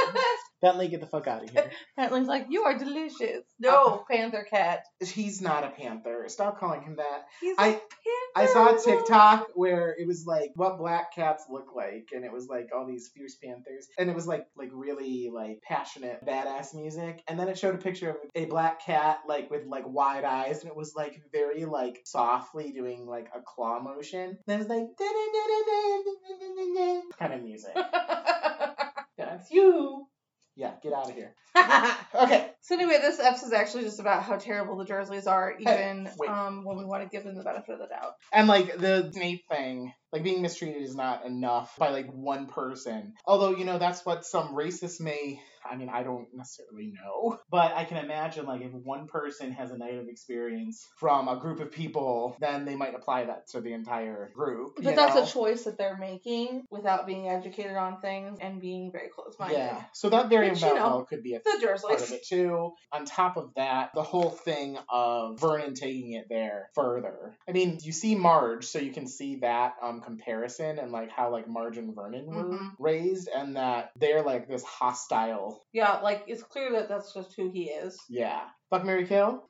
Bentley, 0.62 0.88
get 0.88 1.02
the 1.02 1.08
fuck 1.08 1.28
out 1.28 1.44
of 1.44 1.50
here. 1.50 1.72
Bentley's 1.98 2.28
like, 2.28 2.48
you 2.50 2.64
are 2.64 2.78
delicious. 2.78 3.44
No, 3.60 4.06
Panther 4.10 4.46
Cat. 4.50 4.84
He's 5.00 5.42
not 5.42 5.64
a 5.64 5.70
panther. 5.70 6.26
Stop 6.28 6.60
calling 6.60 6.84
him 6.84 6.98
that. 6.98 7.26
He's 7.40 7.56
I- 7.58 7.68
a 7.68 7.72
panther. 7.72 7.88
I 8.34 8.46
saw 8.46 8.76
a 8.76 8.80
TikTok 8.80 9.48
where 9.56 9.94
it 10.00 10.08
was 10.08 10.26
like 10.26 10.52
what 10.56 10.78
black 10.78 11.14
cats 11.14 11.44
look 11.50 11.76
like, 11.76 12.10
and 12.14 12.24
it 12.24 12.32
was 12.32 12.48
like 12.48 12.70
all 12.74 12.86
these 12.88 13.10
fierce 13.14 13.36
panthers, 13.36 13.88
and 13.98 14.10
it 14.10 14.16
was 14.16 14.26
like 14.26 14.46
like 14.56 14.70
really 14.72 15.30
like 15.34 15.62
passionate 15.64 16.26
badass 16.26 16.74
music, 16.74 17.22
and 17.28 17.38
then 17.38 17.50
it 17.50 17.58
showed 17.60 17.76
a 17.76 17.78
picture 17.78 18.12
of 18.12 18.16
a 18.36 18.46
black 18.46 18.86
cat 18.86 19.20
like 19.28 19.52
with 19.52 19.66
like 19.66 19.84
wide 19.86 20.24
eyes, 20.24 20.62
and 20.62 20.70
it 20.70 20.78
was 20.78 20.94
like 20.96 21.22
very 21.34 21.66
like 21.66 22.00
softly 22.06 22.72
doing 22.72 23.06
like 23.06 23.28
a 23.36 23.42
claw 23.42 23.82
motion. 23.82 24.38
And 24.48 24.56
it 24.56 24.58
was 24.60 24.70
like 24.70 24.88
kind 27.20 27.34
of 27.34 27.44
music. 27.44 27.76
That's 29.18 29.52
you. 29.52 30.08
Yeah, 30.56 30.72
get 30.84 30.94
out 30.94 31.10
of 31.10 31.16
here. 31.16 31.34
Okay. 32.16 32.52
So 32.64 32.76
anyway, 32.76 33.00
this 33.02 33.20
episode 33.20 33.48
is 33.48 33.54
actually 33.54 33.84
just 33.84 34.00
about 34.00 34.24
how 34.24 34.38
terrible 34.38 34.78
the 34.78 34.86
Dursleys 34.86 35.28
are, 35.28 35.56
even 35.60 36.10
wait. 36.18 36.30
um, 36.30 36.64
when 36.64 36.78
we 36.78 36.86
want 36.86 37.04
to 37.04 37.10
give 37.10 37.24
them 37.24 37.36
the 37.36 37.44
benefit 37.44 37.74
of 37.74 37.80
the 37.80 37.88
doubt. 37.88 38.14
And 38.32 38.48
like 38.48 38.78
the 38.78 39.10
Snape 39.12 39.46
thing, 39.50 39.94
like 40.14 40.24
being 40.24 40.42
mistreated 40.44 40.84
is 40.84 40.96
not 40.96 41.26
enough 41.26 41.76
by 41.78 41.90
like 41.90 42.12
one 42.12 42.46
person. 42.48 43.14
Although, 43.26 43.58
you 43.58 43.66
know, 43.66 43.80
that's 43.80 44.06
what 44.06 44.26
some 44.26 44.56
racists 44.56 45.02
may 45.02 45.42
I 45.70 45.76
mean, 45.76 45.90
I 45.90 46.04
don't 46.04 46.28
necessarily 46.34 46.92
know. 46.92 47.40
But 47.50 47.74
I 47.74 47.86
can 47.86 47.98
imagine 47.98 48.46
like 48.46 48.62
if 48.62 48.72
one 48.72 49.08
person 49.08 49.52
has 49.52 49.72
a 49.72 49.78
negative 49.78 50.08
experience 50.10 50.88
from 50.98 51.28
a 51.28 51.38
group 51.40 51.60
of 51.60 51.72
people, 51.72 52.36
then 52.40 52.66
they 52.66 52.76
might 52.76 52.96
apply 52.96 53.26
that 53.26 53.48
to 53.50 53.62
the 53.62 53.74
entire 53.74 54.32
group. 54.34 54.74
But 54.82 54.96
that's 54.96 55.16
know? 55.16 55.24
a 55.24 55.28
choice 55.28 55.64
that 55.64 55.78
they're 55.78 55.98
making 55.98 56.64
without 56.70 57.06
being 57.06 57.30
educated 57.30 57.76
on 57.76 58.02
things 58.02 58.40
and 58.42 58.60
being 58.60 58.92
very 58.92 59.10
close 59.10 59.36
minded. 59.40 59.58
Yeah. 59.58 59.84
So 59.94 60.10
that 60.10 60.30
very 60.30 60.50
Which, 60.50 60.62
you 60.62 60.74
well 60.74 61.00
know, 61.00 61.06
could 61.06 61.24
be 61.24 61.36
a 61.36 61.40
The 61.40 61.80
part 61.82 62.02
of 62.02 62.12
it 62.12 62.26
too. 62.26 62.51
On 62.92 63.06
top 63.06 63.38
of 63.38 63.54
that, 63.56 63.92
the 63.96 64.04
whole 64.04 64.30
thing 64.30 64.78
of 64.90 65.40
Vernon 65.40 65.74
taking 65.74 66.14
it 66.14 66.26
there 66.30 66.70
further. 66.76 67.38
I 67.48 67.52
mean, 67.52 67.80
you 67.82 67.92
see 67.92 68.16
Marge, 68.16 68.66
so 68.66 68.80
you 68.80 68.92
can 68.92 69.08
see 69.08 69.38
that 69.38 69.76
um 69.82 70.02
comparison 70.02 70.80
and 70.80 70.92
like 70.92 71.10
how 71.12 71.32
like 71.32 71.48
Marge 71.48 71.78
and 71.78 71.96
Vernon 71.96 72.26
were 72.28 72.44
Mhm. 72.44 72.72
raised, 72.80 73.30
and 73.34 73.56
that 73.56 73.92
they're 73.96 74.24
like 74.24 74.48
this 74.48 74.64
hostile. 74.64 75.64
Yeah, 75.74 76.00
like 76.00 76.24
it's 76.28 76.44
clear 76.44 76.72
that 76.74 76.90
that's 76.90 77.14
just 77.14 77.34
who 77.36 77.50
he 77.52 77.70
is. 77.70 78.00
Yeah. 78.10 78.42
Fuck 78.72 78.86
Mary 78.86 79.06
Kill. 79.06 79.44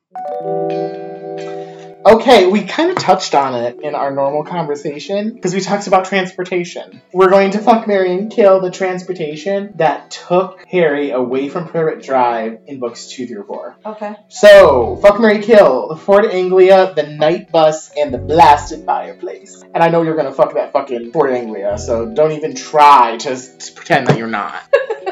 Okay, 2.04 2.48
we 2.48 2.64
kind 2.64 2.90
of 2.90 2.96
touched 2.98 3.36
on 3.36 3.54
it 3.54 3.78
in 3.80 3.94
our 3.94 4.12
normal 4.12 4.42
conversation 4.42 5.32
because 5.32 5.54
we 5.54 5.60
talked 5.60 5.86
about 5.86 6.06
transportation. 6.06 7.00
We're 7.12 7.30
going 7.30 7.52
to 7.52 7.60
fuck 7.60 7.86
Mary 7.86 8.12
and 8.12 8.32
kill 8.32 8.60
the 8.60 8.72
transportation 8.72 9.74
that 9.76 10.10
took 10.10 10.64
Harry 10.66 11.12
away 11.12 11.48
from 11.48 11.68
Privet 11.68 12.02
Drive 12.02 12.58
in 12.66 12.80
books 12.80 13.06
two 13.06 13.28
through 13.28 13.44
four. 13.46 13.76
Okay. 13.86 14.16
So, 14.28 14.96
fuck 14.96 15.20
Mary 15.20 15.40
Kill, 15.40 15.86
the 15.86 15.96
Ford 15.96 16.26
Anglia, 16.26 16.92
the 16.96 17.04
Knight 17.04 17.52
Bus, 17.52 17.92
and 17.96 18.12
the 18.12 18.18
blasted 18.18 18.84
fireplace. 18.84 19.62
And 19.72 19.84
I 19.84 19.88
know 19.90 20.02
you're 20.02 20.16
gonna 20.16 20.32
fuck 20.34 20.54
that 20.54 20.72
fucking 20.72 21.12
Ford 21.12 21.30
Anglia, 21.32 21.78
so 21.78 22.06
don't 22.12 22.32
even 22.32 22.56
try 22.56 23.18
to, 23.18 23.30
s- 23.30 23.70
pretend 23.70 24.08
that 24.08 24.18
you're 24.18 24.26
not. 24.26 24.60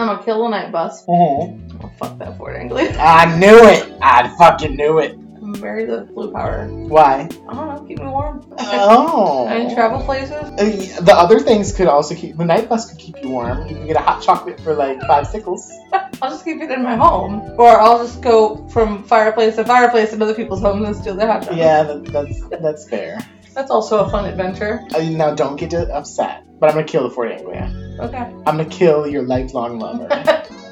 I'm 0.00 0.06
gonna 0.06 0.22
kill 0.24 0.42
the 0.42 0.48
Knight 0.48 0.72
Bus. 0.72 1.06
Mhm. 1.06 1.67
Fuck 1.98 2.18
that 2.18 2.36
Ford 2.36 2.56
Anglia. 2.56 2.96
I 3.00 3.36
knew 3.38 3.58
it! 3.64 3.92
I 4.00 4.28
fucking 4.38 4.76
knew 4.76 4.98
it. 4.98 5.18
Marry 5.40 5.86
the 5.86 6.02
blue 6.02 6.30
power. 6.30 6.66
Why? 6.68 7.20
I 7.48 7.54
don't 7.54 7.68
know, 7.74 7.84
keep 7.88 7.98
me 7.98 8.06
warm. 8.06 8.44
Oh. 8.58 9.46
I 9.48 9.72
travel 9.72 10.02
places. 10.02 10.32
Uh, 10.32 11.00
The 11.02 11.14
other 11.14 11.40
things 11.40 11.72
could 11.72 11.86
also 11.88 12.14
keep 12.14 12.36
the 12.36 12.44
Knight 12.44 12.68
Bus 12.68 12.90
could 12.90 12.98
keep 12.98 13.16
you 13.22 13.30
warm. 13.30 13.66
You 13.66 13.74
can 13.76 13.86
get 13.86 13.96
a 13.96 14.00
hot 14.00 14.22
chocolate 14.22 14.60
for 14.60 14.74
like 14.74 15.00
five 15.06 15.26
sickles. 15.26 15.72
I'll 16.20 16.30
just 16.30 16.44
keep 16.44 16.60
it 16.60 16.70
in 16.70 16.82
my 16.82 16.96
home. 16.96 17.54
Or 17.58 17.80
I'll 17.80 17.98
just 18.04 18.20
go 18.20 18.68
from 18.68 19.04
fireplace 19.04 19.56
to 19.56 19.64
fireplace 19.64 20.12
in 20.12 20.20
other 20.20 20.34
people's 20.34 20.60
homes 20.60 20.86
and 20.86 20.94
steal 20.96 21.14
their 21.14 21.28
hot 21.28 21.40
chocolate. 21.42 21.58
Yeah, 21.58 21.82
that, 21.84 22.04
that's 22.06 22.48
that's 22.60 22.88
fair. 22.88 23.18
That's 23.54 23.70
also 23.70 24.04
a 24.04 24.10
fun 24.10 24.26
adventure. 24.26 24.84
Uh, 24.94 25.00
now 25.02 25.34
don't 25.34 25.56
get 25.56 25.72
upset, 25.72 26.44
but 26.60 26.68
I'm 26.68 26.74
gonna 26.74 26.86
kill 26.86 27.04
the 27.08 27.10
Ford 27.14 27.32
Anglia. 27.32 27.96
Okay. 28.00 28.18
I'm 28.18 28.44
gonna 28.44 28.66
kill 28.66 29.06
your 29.08 29.22
lifelong 29.22 29.78
lover. 29.78 30.08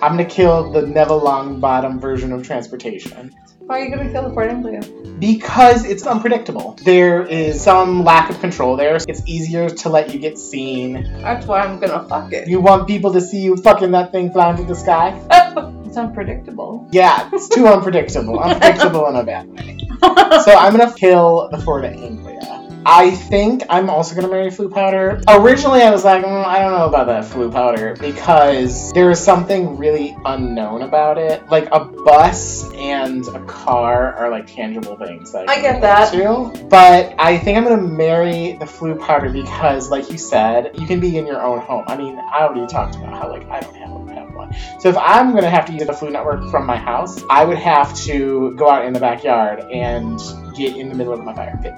I'm 0.02 0.12
gonna 0.12 0.24
kill 0.26 0.72
the 0.72 0.82
Neville 0.82 1.20
Longbottom 1.20 2.00
version 2.00 2.32
of 2.32 2.46
transportation 2.46 3.34
Why 3.60 3.80
are 3.80 3.84
you 3.84 3.96
gonna 3.96 4.10
kill 4.10 4.28
the 4.28 4.34
Ford 4.34 4.48
Anglia? 4.48 4.82
because 5.18 5.84
it's 5.86 6.06
unpredictable. 6.06 6.78
There 6.84 7.22
is 7.24 7.62
some 7.62 8.04
lack 8.04 8.28
of 8.28 8.38
control 8.40 8.76
there. 8.76 8.96
It's 8.96 9.22
easier 9.26 9.70
to 9.70 9.88
let 9.88 10.12
you 10.12 10.20
get 10.20 10.38
seen. 10.38 11.04
That's 11.22 11.46
why 11.46 11.60
I'm 11.60 11.80
gonna 11.80 12.06
fuck 12.06 12.32
it. 12.34 12.48
You 12.48 12.60
want 12.60 12.86
people 12.86 13.14
to 13.14 13.20
see 13.22 13.40
you 13.40 13.56
fucking 13.56 13.92
that 13.92 14.12
thing 14.12 14.30
flying 14.30 14.56
through 14.56 14.66
the 14.66 14.74
sky? 14.74 15.18
it's 15.86 15.96
unpredictable. 15.96 16.86
Yeah, 16.92 17.30
it's 17.32 17.48
too 17.48 17.66
unpredictable. 17.66 18.38
Unpredictable 18.46 19.06
in 19.08 19.16
a 19.16 19.24
bad 19.24 19.48
way. 19.48 19.78
So 20.44 20.52
I'm 20.52 20.76
gonna 20.76 20.92
kill 20.92 21.48
the 21.50 21.58
Ford 21.58 21.86
Anglia. 21.86 22.65
I 22.88 23.10
think 23.10 23.64
I'm 23.68 23.90
also 23.90 24.14
gonna 24.14 24.28
marry 24.28 24.48
Floo 24.48 24.72
Powder. 24.72 25.20
Originally, 25.28 25.82
I 25.82 25.90
was 25.90 26.04
like, 26.04 26.24
mm, 26.24 26.44
I 26.44 26.60
don't 26.60 26.70
know 26.70 26.84
about 26.84 27.08
that 27.08 27.24
Floo 27.24 27.50
Powder 27.50 27.96
because 27.98 28.92
there 28.92 29.10
is 29.10 29.18
something 29.18 29.76
really 29.76 30.16
unknown 30.24 30.82
about 30.82 31.18
it. 31.18 31.44
Like 31.48 31.66
a 31.72 31.84
bus 31.84 32.72
and 32.74 33.26
a 33.26 33.44
car 33.46 34.14
are 34.14 34.30
like 34.30 34.46
tangible 34.46 34.96
things. 34.96 35.32
That 35.32 35.50
I 35.50 35.54
can 35.54 35.62
get 35.64 35.80
that. 35.80 36.14
relate 36.14 36.54
to. 36.54 36.64
But 36.66 37.16
I 37.18 37.38
think 37.38 37.58
I'm 37.58 37.64
gonna 37.64 37.82
marry 37.82 38.52
the 38.52 38.66
Floo 38.66 38.96
Powder 39.00 39.30
because, 39.30 39.90
like 39.90 40.08
you 40.08 40.16
said, 40.16 40.70
you 40.78 40.86
can 40.86 41.00
be 41.00 41.18
in 41.18 41.26
your 41.26 41.42
own 41.42 41.58
home. 41.58 41.86
I 41.88 41.96
mean, 41.96 42.16
I 42.16 42.42
already 42.42 42.68
talked 42.68 42.94
about 42.94 43.14
how 43.14 43.28
like 43.28 43.48
I 43.48 43.58
don't 43.58 43.74
have, 43.74 44.16
have 44.16 44.32
one. 44.32 44.54
So 44.78 44.90
if 44.90 44.96
I'm 44.96 45.34
gonna 45.34 45.50
have 45.50 45.66
to 45.66 45.72
use 45.72 45.88
the 45.88 45.92
Floo 45.92 46.12
Network 46.12 46.48
from 46.52 46.64
my 46.64 46.76
house, 46.76 47.20
I 47.28 47.44
would 47.44 47.58
have 47.58 47.96
to 48.02 48.54
go 48.54 48.70
out 48.70 48.84
in 48.84 48.92
the 48.92 49.00
backyard 49.00 49.64
and 49.72 50.20
get 50.54 50.76
in 50.76 50.88
the 50.88 50.94
middle 50.94 51.12
of 51.12 51.24
my 51.24 51.34
fire 51.34 51.58
pit. 51.60 51.74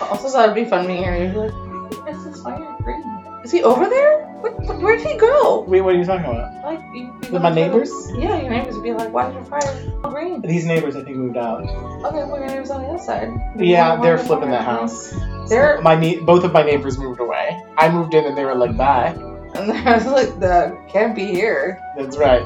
Also, 0.00 0.28
thought 0.28 0.44
it'd 0.50 0.54
be 0.54 0.68
fun 0.68 0.86
being 0.86 1.02
here. 1.02 1.16
You'd 1.16 1.32
be 1.32 1.38
like, 1.38 1.52
why 1.52 2.10
is 2.10 2.42
fire 2.42 2.76
green? 2.82 3.02
Is 3.44 3.52
he 3.52 3.62
over 3.62 3.88
there? 3.88 4.24
What, 4.40 4.58
what, 4.64 4.80
where'd 4.80 5.00
he 5.00 5.16
go? 5.16 5.60
Wait, 5.68 5.80
what 5.80 5.94
are 5.94 5.98
you 5.98 6.04
talking 6.04 6.24
about? 6.24 6.64
Like, 6.64 6.80
you, 6.92 7.04
you 7.04 7.32
With 7.32 7.42
my 7.42 7.50
the- 7.50 7.54
neighbors? 7.54 7.90
Yeah, 8.16 8.40
your 8.40 8.50
neighbors 8.50 8.74
would 8.74 8.82
be 8.82 8.92
like, 8.92 9.12
why 9.12 9.28
is 9.28 9.34
your 9.34 9.44
fire 9.44 9.62
so 9.62 10.00
oh, 10.04 10.10
green? 10.10 10.42
These 10.42 10.66
neighbors, 10.66 10.96
I 10.96 11.04
think, 11.04 11.16
moved 11.16 11.36
out. 11.36 11.62
Okay, 11.62 12.24
well, 12.24 12.38
your 12.38 12.48
neighbors 12.48 12.70
on 12.70 12.82
the 12.82 12.88
other 12.88 12.98
side. 13.02 13.30
Yeah, 13.56 14.00
they're 14.00 14.16
the 14.18 14.24
flipping 14.24 14.50
that 14.50 14.64
house. 14.64 15.14
They're- 15.48 15.80
my 15.80 15.94
ne- 15.94 16.18
both 16.18 16.44
of 16.44 16.52
my 16.52 16.62
neighbors 16.62 16.98
moved 16.98 17.20
away. 17.20 17.62
I 17.78 17.88
moved 17.88 18.14
in 18.14 18.24
and 18.24 18.36
they 18.36 18.44
were 18.44 18.54
like, 18.54 18.76
"Bye." 18.76 19.14
And 19.56 19.72
I 19.72 19.96
was 19.96 20.06
like, 20.06 20.38
that 20.40 20.86
can't 20.88 21.14
be 21.14 21.26
here. 21.26 21.80
That's 21.96 22.18
right. 22.18 22.42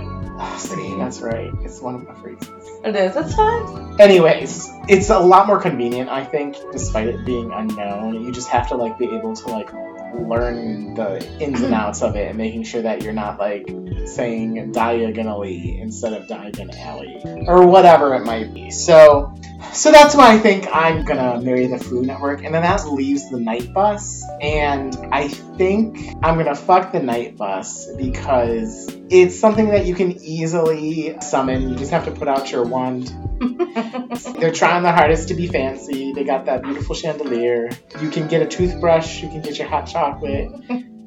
See, 0.57 0.97
that's 0.97 1.21
right. 1.21 1.51
It's 1.63 1.81
one 1.81 1.95
of 1.95 2.07
my 2.07 2.15
phrases. 2.15 2.71
It 2.85 2.97
is. 2.97 3.15
That's 3.15 3.35
fine. 3.35 4.01
Anyways, 4.01 4.69
it's 4.89 5.11
a 5.11 5.19
lot 5.19 5.47
more 5.47 5.61
convenient, 5.61 6.09
I 6.09 6.25
think, 6.25 6.57
despite 6.73 7.09
it 7.09 7.25
being 7.25 7.53
unknown. 7.53 8.25
You 8.25 8.33
just 8.33 8.49
have 8.49 8.69
to 8.69 8.77
like 8.77 8.99
be 8.99 9.07
able 9.07 9.35
to 9.37 9.49
like 9.49 9.71
learn 10.15 10.95
the 10.95 11.25
ins 11.41 11.63
and 11.63 11.75
outs 11.75 12.03
of 12.03 12.17
it 12.17 12.29
and 12.29 12.39
making 12.39 12.65
sure 12.65 12.83
that 12.83 13.03
you're 13.03 13.13
not 13.13 13.39
like 13.39 13.69
saying 14.07 14.73
diagonally 14.73 15.79
instead 15.79 16.13
of 16.13 16.27
diagonally 16.27 17.23
or 17.47 17.67
whatever 17.67 18.15
it 18.15 18.25
might 18.25 18.53
be. 18.53 18.71
So 18.71 19.35
so 19.73 19.93
that's 19.93 20.15
why 20.15 20.33
I 20.33 20.39
think 20.39 20.67
I'm 20.73 21.05
gonna 21.05 21.41
marry 21.41 21.67
the 21.67 21.77
Floo 21.77 22.05
Network, 22.05 22.45
and 22.45 22.55
then 22.55 22.63
that 22.63 22.87
leaves 22.87 23.31
the 23.31 23.39
Knight 23.39 23.73
Bus. 23.73 24.25
And 24.41 24.97
I 25.13 25.29
think 25.29 26.15
I'm 26.23 26.37
gonna 26.37 26.55
fuck 26.55 26.93
the 26.93 27.01
Knight 27.01 27.37
Bus 27.37 27.87
because 27.97 28.89
it's 29.11 29.39
something 29.39 29.69
that 29.71 29.87
you 29.87 29.95
can 29.95 30.13
easily 30.23 31.17
summon. 31.21 31.71
You 31.71 31.77
just 31.77 31.91
have 31.91 32.05
to 32.07 32.11
put 32.11 32.29
out 32.29 32.51
your 32.51 32.65
wand. 32.65 33.09
They're 34.39 34.53
trying 34.53 34.83
the 34.83 34.93
hardest 34.93 35.29
to 35.29 35.35
be 35.35 35.47
fancy. 35.47 36.13
They 36.13 36.25
got 36.25 36.47
that 36.47 36.63
beautiful 36.63 36.95
chandelier. 36.95 37.71
You 38.01 38.11
can 38.11 38.29
get 38.29 38.43
a 38.43 38.47
toothbrush. 38.47 39.23
You 39.23 39.29
can 39.29 39.41
get 39.41 39.59
your 39.59 39.69
hot 39.69 39.87
chocolate. 39.87 40.51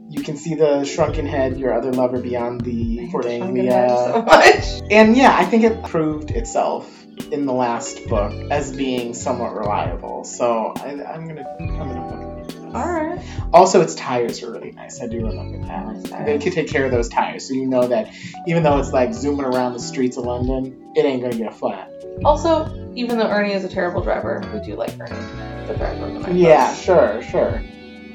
You 0.09 0.21
can 0.21 0.37
see 0.37 0.53
the 0.55 0.83
shrunken 0.83 1.25
head, 1.25 1.57
your 1.57 1.73
other 1.73 1.91
lover 1.91 2.19
beyond 2.19 2.61
the 2.61 3.09
Ford 3.09 3.25
Anglia. 3.25 3.87
so 3.89 4.21
much. 4.21 4.81
And 4.91 5.17
yeah, 5.17 5.35
I 5.35 5.45
think 5.45 5.63
it 5.63 5.83
proved 5.83 6.31
itself 6.31 7.02
in 7.31 7.45
the 7.45 7.53
last 7.53 8.05
book 8.07 8.31
as 8.51 8.75
being 8.75 9.13
somewhat 9.13 9.55
reliable. 9.55 10.23
So 10.23 10.73
I, 10.77 10.89
I'm 10.91 11.27
gonna, 11.27 11.45
I'm 11.59 11.67
gonna 11.67 12.47
it. 12.47 12.75
All 12.75 12.91
right. 12.91 13.19
Also, 13.53 13.81
its 13.81 13.93
tires 13.95 14.41
are 14.43 14.51
really 14.51 14.71
nice. 14.71 15.01
I 15.01 15.07
do 15.07 15.25
remember 15.27 15.67
that. 15.67 16.25
They 16.25 16.39
could 16.39 16.53
take 16.53 16.67
care 16.69 16.85
of 16.85 16.91
those 16.91 17.07
tires, 17.09 17.47
so 17.47 17.53
you 17.53 17.67
know 17.67 17.87
that 17.87 18.11
even 18.47 18.63
though 18.63 18.79
it's 18.79 18.91
like 18.91 19.13
zooming 19.13 19.45
around 19.45 19.73
the 19.73 19.79
streets 19.79 20.17
of 20.17 20.25
London, 20.25 20.91
it 20.95 21.05
ain't 21.05 21.21
gonna 21.21 21.35
get 21.37 21.53
flat. 21.55 21.91
Also, 22.25 22.91
even 22.95 23.17
though 23.17 23.27
Ernie 23.29 23.53
is 23.53 23.63
a 23.63 23.69
terrible 23.69 24.01
driver, 24.01 24.41
we 24.53 24.59
do 24.59 24.75
like 24.75 24.91
Ernie, 24.99 25.67
the 25.67 25.75
driver 25.77 26.05
of 26.05 26.13
the 26.13 26.19
night 26.21 26.33
Yeah, 26.35 26.69
bus. 26.71 26.81
sure, 26.83 27.21
sure. 27.23 27.61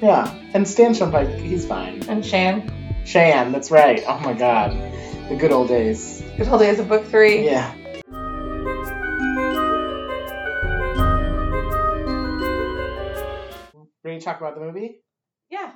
Yeah, 0.01 0.33
and 0.55 0.67
Stan 0.67 0.93
Shunpike, 0.93 1.41
he's 1.41 1.67
fine. 1.67 2.09
And 2.09 2.25
Shan. 2.25 2.73
Shan, 3.05 3.53
that's 3.53 3.71
right. 3.71 4.03
Oh 4.07 4.19
my 4.21 4.33
god, 4.33 4.73
the 5.29 5.37
good 5.37 5.53
old 5.53 5.69
days. 5.69 6.23
Good 6.37 6.49
old 6.49 6.61
days 6.61 6.79
of 6.81 6.89
book 6.89 7.07
three. 7.07 7.45
Yeah. 7.45 7.73
Talk 14.29 14.41
about 14.41 14.55
the 14.55 14.61
movie? 14.61 15.01
Yeah. 15.49 15.73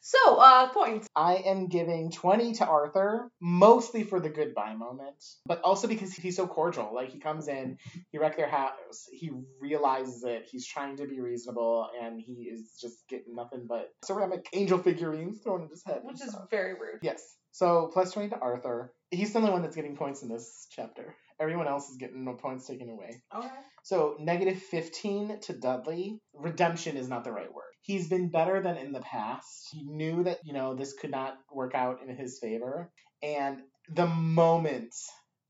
So, 0.00 0.36
uh, 0.36 0.68
points. 0.70 1.06
I 1.14 1.34
am 1.34 1.66
giving 1.66 2.10
20 2.10 2.54
to 2.54 2.66
Arthur, 2.66 3.30
mostly 3.42 4.04
for 4.04 4.20
the 4.20 4.30
goodbye 4.30 4.74
moment, 4.74 5.22
but 5.44 5.60
also 5.60 5.86
because 5.86 6.14
he's 6.14 6.36
so 6.36 6.46
cordial. 6.46 6.94
Like, 6.94 7.10
he 7.10 7.18
comes 7.18 7.46
in, 7.46 7.76
he 8.10 8.16
wrecked 8.16 8.38
their 8.38 8.48
house, 8.48 9.06
he 9.12 9.30
realizes 9.60 10.24
it, 10.24 10.48
he's 10.50 10.66
trying 10.66 10.96
to 10.96 11.06
be 11.06 11.20
reasonable, 11.20 11.90
and 12.02 12.18
he 12.18 12.48
is 12.50 12.78
just 12.80 13.06
getting 13.10 13.34
nothing 13.34 13.66
but 13.68 13.92
ceramic 14.02 14.48
angel 14.54 14.78
figurines 14.78 15.40
thrown 15.40 15.64
at 15.64 15.70
his 15.70 15.84
head. 15.84 16.00
Which 16.04 16.22
is 16.22 16.30
stuff. 16.30 16.48
very 16.50 16.72
rude. 16.72 17.00
Yes. 17.02 17.22
So, 17.52 17.90
plus 17.92 18.12
20 18.12 18.30
to 18.30 18.38
Arthur. 18.38 18.94
He's 19.10 19.34
the 19.34 19.40
only 19.40 19.50
one 19.50 19.60
that's 19.60 19.76
getting 19.76 19.96
points 19.96 20.22
in 20.22 20.30
this 20.30 20.66
chapter. 20.70 21.14
Everyone 21.40 21.68
else 21.68 21.88
is 21.88 21.96
getting 21.96 22.24
no 22.24 22.34
points 22.34 22.66
taken 22.66 22.90
away. 22.90 23.22
Okay. 23.34 23.48
So 23.84 24.16
negative 24.18 24.60
15 24.60 25.40
to 25.42 25.52
Dudley. 25.52 26.18
Redemption 26.34 26.96
is 26.96 27.08
not 27.08 27.24
the 27.24 27.32
right 27.32 27.52
word. 27.52 27.64
He's 27.82 28.08
been 28.08 28.30
better 28.30 28.60
than 28.60 28.76
in 28.76 28.92
the 28.92 29.00
past. 29.00 29.68
He 29.72 29.84
knew 29.84 30.24
that, 30.24 30.38
you 30.44 30.52
know, 30.52 30.74
this 30.74 30.94
could 30.94 31.10
not 31.10 31.38
work 31.52 31.74
out 31.74 32.00
in 32.06 32.14
his 32.14 32.38
favor. 32.40 32.90
And 33.22 33.60
the 33.88 34.06
moment 34.06 34.94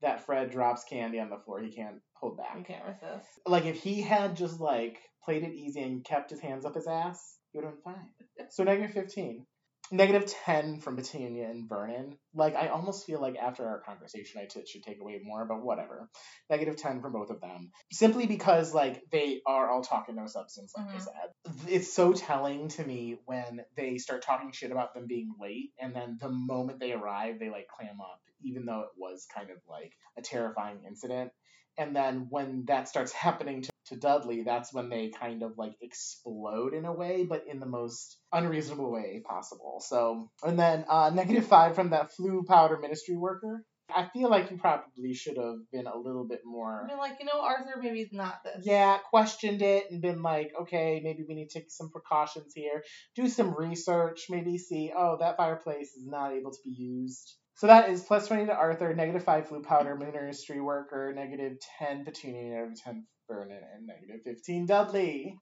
that 0.03 0.24
Fred 0.24 0.51
drops 0.51 0.84
candy 0.84 1.18
on 1.20 1.30
the 1.30 1.39
floor, 1.39 1.61
he 1.61 1.72
can't 1.72 1.97
hold 2.14 2.36
back. 2.36 2.57
I 2.57 2.62
can't 2.62 2.84
resist. 2.84 3.28
Like 3.47 3.64
if 3.64 3.82
he 3.82 4.03
had 4.03 4.36
just 4.36 4.61
like 4.61 4.99
played 5.24 5.43
it 5.43 5.55
easy 5.55 5.82
and 5.82 6.05
kept 6.05 6.30
his 6.30 6.41
hands 6.41 6.64
up 6.64 6.74
his 6.74 6.86
ass, 6.86 7.20
he 7.53 7.59
would 7.59 7.64
have 7.64 7.74
been 7.74 7.95
fine. 7.95 8.09
So 8.51 8.64
negative 8.64 8.93
15. 8.93 9.45
Negative 9.91 10.26
10 10.45 10.80
from 10.80 10.97
Petunia 10.97 11.49
and 11.49 11.68
Vernon. 11.68 12.18
Like, 12.34 12.55
I 12.55 12.68
almost 12.68 13.07
feel 13.07 13.20
like 13.20 13.36
after 13.36 13.66
our 13.66 13.80
conversation, 13.80 14.41
I 14.41 14.45
t- 14.47 14.66
should 14.66 14.82
take 14.82 15.01
away 15.01 15.20
more, 15.22 15.47
but 15.47 15.62
whatever. 15.62 16.11
Negative 16.51 16.76
10 16.76 17.01
from 17.01 17.12
both 17.12 17.30
of 17.30 17.41
them. 17.41 17.70
Simply 17.91 18.26
because, 18.26 18.74
like, 18.74 19.03
they 19.11 19.41
are 19.47 19.70
all 19.70 19.82
talking 19.82 20.16
no 20.16 20.26
substance, 20.26 20.72
like 20.76 20.89
I 20.89 20.99
Mhm. 20.99 21.05
said. 21.05 21.68
It's 21.72 21.93
so 21.93 22.12
telling 22.12 22.68
to 22.68 22.84
me 22.84 23.18
when 23.24 23.64
they 23.76 23.97
start 23.99 24.22
talking 24.22 24.53
shit 24.53 24.72
about 24.72 24.93
them 24.95 25.07
being 25.07 25.34
late, 25.41 25.72
and 25.78 25.95
then 25.95 26.18
the 26.20 26.28
moment 26.30 26.80
they 26.80 26.93
arrive, 26.93 27.39
they, 27.39 27.49
like, 27.51 27.68
clam 27.68 28.01
up, 28.01 28.20
even 28.43 28.66
though 28.66 28.80
it 28.82 28.91
was 28.97 29.26
kind 29.34 29.51
of 29.51 29.57
like 29.66 29.95
a 30.18 30.22
terrifying 30.22 30.84
incident. 30.86 31.32
And 31.78 31.95
then 31.97 32.26
when 32.28 32.64
that 32.66 32.89
starts 32.89 33.12
happening 33.26 33.62
to, 33.62 33.70
to 33.89 33.97
Dudley, 33.97 34.43
that's 34.43 34.72
when 34.72 34.89
they 34.89 35.11
kind 35.11 35.43
of 35.43 35.59
like 35.59 35.74
explode 35.80 36.74
in 36.74 36.84
a 36.84 36.93
way, 36.93 37.24
but 37.28 37.45
in 37.51 37.61
the 37.61 37.66
most 37.66 38.18
unreasonable 38.32 38.91
way 38.91 39.22
possible. 39.26 39.82
So, 39.84 40.30
and 40.43 40.59
then 40.59 40.84
uh, 40.89 41.11
negative 41.14 41.47
five 41.47 41.74
from 41.74 41.91
that 41.91 42.11
Floo 42.18 42.47
powder 42.47 42.78
ministry 42.78 43.16
worker. 43.16 43.64
I 43.95 44.07
feel 44.12 44.28
like 44.28 44.51
you 44.51 44.59
probably 44.59 45.14
should 45.14 45.39
have 45.39 45.57
been 45.72 45.86
a 45.86 45.97
little 45.97 46.26
bit 46.28 46.41
I 46.45 46.49
more. 46.51 46.84
mean, 46.86 46.99
like, 46.99 47.16
you 47.20 47.24
know, 47.24 47.41
Arthur, 47.41 47.80
maybe 47.80 48.03
it's 48.03 48.12
not 48.12 48.45
this. 48.45 48.66
Yeah, 48.66 48.99
questioned 49.11 49.62
it 49.62 49.91
and 49.91 50.03
been 50.03 50.22
like, 50.22 50.53
okay, 50.61 51.01
maybe 51.03 51.24
we 51.26 51.34
need 51.34 51.49
to 51.49 51.59
take 51.61 51.70
some 51.70 51.91
precautions 51.91 52.53
here. 52.55 52.82
Do 53.16 53.28
some 53.28 53.55
research, 53.57 54.26
maybe 54.28 54.59
see, 54.59 54.93
oh, 54.95 55.16
that 55.20 55.39
fireplace 55.39 55.95
is 55.95 56.05
not 56.07 56.32
able 56.32 56.51
to 56.51 56.59
be 56.62 56.70
used. 56.70 57.36
So 57.59 57.66
that 57.66 57.90
is 57.90 58.04
plus 58.04 58.28
20 58.28 58.46
to 58.46 58.54
Arthur, 58.54 58.94
negative 58.94 59.24
5 59.24 59.48
Floo 59.48 59.64
powder, 59.64 59.96
Moon 59.96 60.12
ministry 60.12 60.61
worker, 60.61 61.12
negative 61.12 61.59
10 61.80 62.04
Petunia, 62.04 62.54
negative 62.54 62.80
10 62.84 63.04
Vernon, 63.28 63.61
and 63.74 63.84
negative 63.84 64.22
15 64.24 64.66
Dudley. 64.66 65.36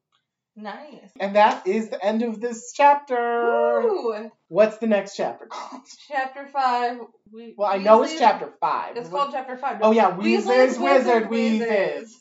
Nice. 0.56 1.10
And 1.20 1.36
that 1.36 1.66
is 1.66 1.90
the 1.90 2.02
end 2.02 2.22
of 2.22 2.40
this 2.40 2.72
chapter. 2.74 3.82
Woo! 3.84 4.30
What's 4.48 4.78
the 4.78 4.86
next 4.86 5.14
chapter 5.14 5.44
called? 5.44 5.82
Chapter 6.08 6.46
five. 6.46 7.00
We, 7.30 7.54
Well, 7.54 7.70
I 7.70 7.76
know 7.76 8.02
it's 8.02 8.18
chapter 8.18 8.50
5. 8.62 8.96
It's 8.96 9.10
called 9.10 9.32
chapter 9.32 9.58
five. 9.58 9.80
Oh, 9.82 9.92
yeah, 9.92 10.16
Weasley's 10.16 10.46
Weezer's 10.46 10.78
Wizard 10.78 11.28
Wheezes. 11.28 12.16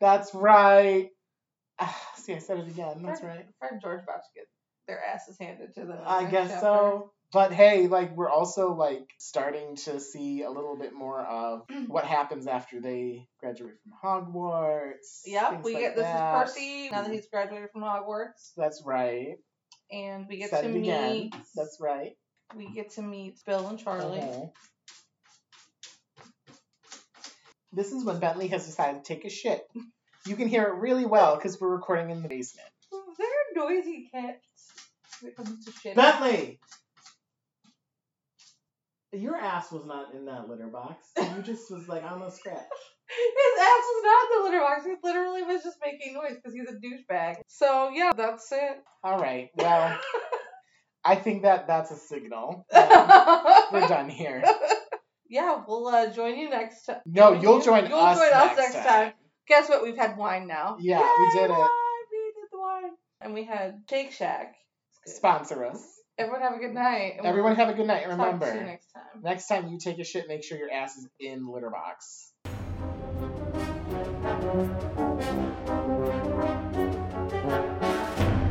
That's 0.00 0.34
right. 0.34 1.10
See, 2.16 2.34
I 2.34 2.38
said 2.38 2.58
it 2.58 2.66
again. 2.66 3.04
That's 3.04 3.22
right. 3.22 3.46
Fred 3.60 3.72
and 3.72 3.80
George 3.80 4.02
about 4.02 4.16
to 4.16 4.30
get 4.34 4.46
their 4.88 5.00
asses 5.04 5.36
handed 5.38 5.72
to 5.74 5.84
them. 5.84 6.00
I 6.04 6.24
guess 6.24 6.48
next 6.48 6.62
so. 6.62 7.12
But 7.30 7.52
hey, 7.52 7.88
like 7.88 8.16
we're 8.16 8.30
also 8.30 8.72
like 8.72 9.06
starting 9.18 9.76
to 9.84 10.00
see 10.00 10.42
a 10.42 10.50
little 10.50 10.76
bit 10.78 10.94
more 10.94 11.20
of 11.20 11.62
what 11.86 12.04
happens 12.04 12.46
after 12.46 12.80
they 12.80 13.26
graduate 13.38 13.74
from 13.82 13.92
Hogwarts. 14.32 15.20
Yep, 15.26 15.62
we 15.62 15.74
like 15.74 15.82
get 15.82 15.94
this 15.96 16.04
that. 16.04 16.46
is 16.46 16.52
Percy 16.54 16.88
now 16.90 17.02
that 17.02 17.12
he's 17.12 17.28
graduated 17.28 17.70
from 17.70 17.82
Hogwarts, 17.82 18.52
That's 18.56 18.82
right. 18.84 19.36
and 19.92 20.26
we 20.26 20.38
get 20.38 20.50
Said 20.50 20.62
to 20.62 20.68
meet. 20.70 20.80
again. 20.84 21.30
That's 21.54 21.76
right. 21.80 22.12
We 22.56 22.70
get 22.72 22.92
to 22.92 23.02
meet 23.02 23.36
Bill 23.44 23.66
and 23.68 23.78
Charlie. 23.78 24.20
Uh-huh. 24.20 24.46
This 27.72 27.92
is 27.92 28.04
when 28.04 28.18
Bentley 28.18 28.48
has 28.48 28.64
decided 28.64 29.04
to 29.04 29.14
take 29.14 29.26
a 29.26 29.30
shit. 29.30 29.66
You 30.26 30.36
can 30.36 30.48
hear 30.48 30.64
it 30.64 30.74
really 30.76 31.04
well 31.04 31.36
because 31.36 31.60
we're 31.60 31.68
recording 31.68 32.08
in 32.10 32.22
the 32.22 32.28
basement. 32.28 32.68
They're 33.18 33.64
noisy 33.64 34.08
cats. 34.10 34.38
When 35.20 35.30
it 35.32 35.36
comes 35.36 35.64
to 35.66 35.72
shit. 35.72 35.94
Bentley! 35.96 36.58
Your 39.12 39.36
ass 39.36 39.72
was 39.72 39.86
not 39.86 40.14
in 40.14 40.26
that 40.26 40.48
litter 40.48 40.66
box. 40.68 41.06
You 41.18 41.42
just 41.42 41.70
was 41.70 41.88
like 41.88 42.02
on 42.04 42.20
the 42.20 42.30
scratch. 42.30 42.56
His 43.08 43.60
ass 43.60 43.84
was 43.86 44.04
not 44.04 44.22
in 44.22 44.38
the 44.38 44.44
litter 44.50 44.60
box. 44.60 44.84
He 44.84 44.94
literally 45.02 45.42
was 45.42 45.62
just 45.62 45.78
making 45.84 46.12
noise 46.14 46.34
because 46.36 46.52
he's 46.52 46.68
a 46.68 46.74
douchebag. 46.74 47.36
So 47.46 47.90
yeah, 47.94 48.12
that's 48.14 48.52
it. 48.52 48.82
All 49.02 49.18
right. 49.18 49.48
Well, 49.56 49.98
I 51.04 51.14
think 51.14 51.42
that 51.42 51.66
that's 51.66 51.90
a 51.90 51.96
signal. 51.96 52.66
that 52.70 53.66
We're 53.72 53.88
done 53.88 54.08
here. 54.10 54.44
Yeah, 55.30 55.60
we'll 55.68 55.86
uh, 55.88 56.10
join 56.10 56.38
you 56.38 56.48
next 56.48 56.86
time. 56.86 57.00
No, 57.04 57.34
you'll 57.34 57.60
join 57.60 57.86
You'll 57.86 57.98
us 57.98 58.16
join 58.18 58.32
us 58.32 58.56
next 58.56 58.72
time. 58.76 58.84
time. 58.84 59.12
Guess 59.46 59.68
what? 59.68 59.82
We've 59.82 59.94
had 59.94 60.16
wine 60.16 60.46
now. 60.46 60.78
Yeah, 60.80 61.00
we 61.00 61.24
Yay, 61.24 61.30
did 61.42 61.50
it. 61.50 61.58
wine! 61.58 61.68
We 62.10 62.32
did 62.34 62.48
the 62.50 62.58
wine. 62.58 62.90
And 63.20 63.34
we 63.34 63.44
had 63.44 63.82
Shake 63.90 64.12
Shack. 64.12 64.54
Sponsor 65.04 65.66
us. 65.66 65.86
Everyone 66.18 66.42
have 66.42 66.54
a 66.54 66.58
good 66.58 66.74
night. 66.74 67.14
and 67.18 67.26
Everyone 67.26 67.50
we'll 67.56 67.64
have 67.66 67.68
a 67.72 67.76
good 67.76 67.86
night. 67.86 68.02
talk 68.04 68.10
to 68.10 68.16
you 68.16 68.24
Remember, 68.24 68.64
next 68.64 68.86
time. 68.92 69.22
next 69.22 69.46
time 69.46 69.68
you 69.68 69.78
take 69.78 69.98
a 70.00 70.04
shit, 70.04 70.26
make 70.26 70.42
sure 70.42 70.58
your 70.58 70.70
ass 70.70 70.96
is 70.96 71.06
in 71.20 71.44
the 71.44 71.50
litter 71.50 71.70
box. 71.70 72.32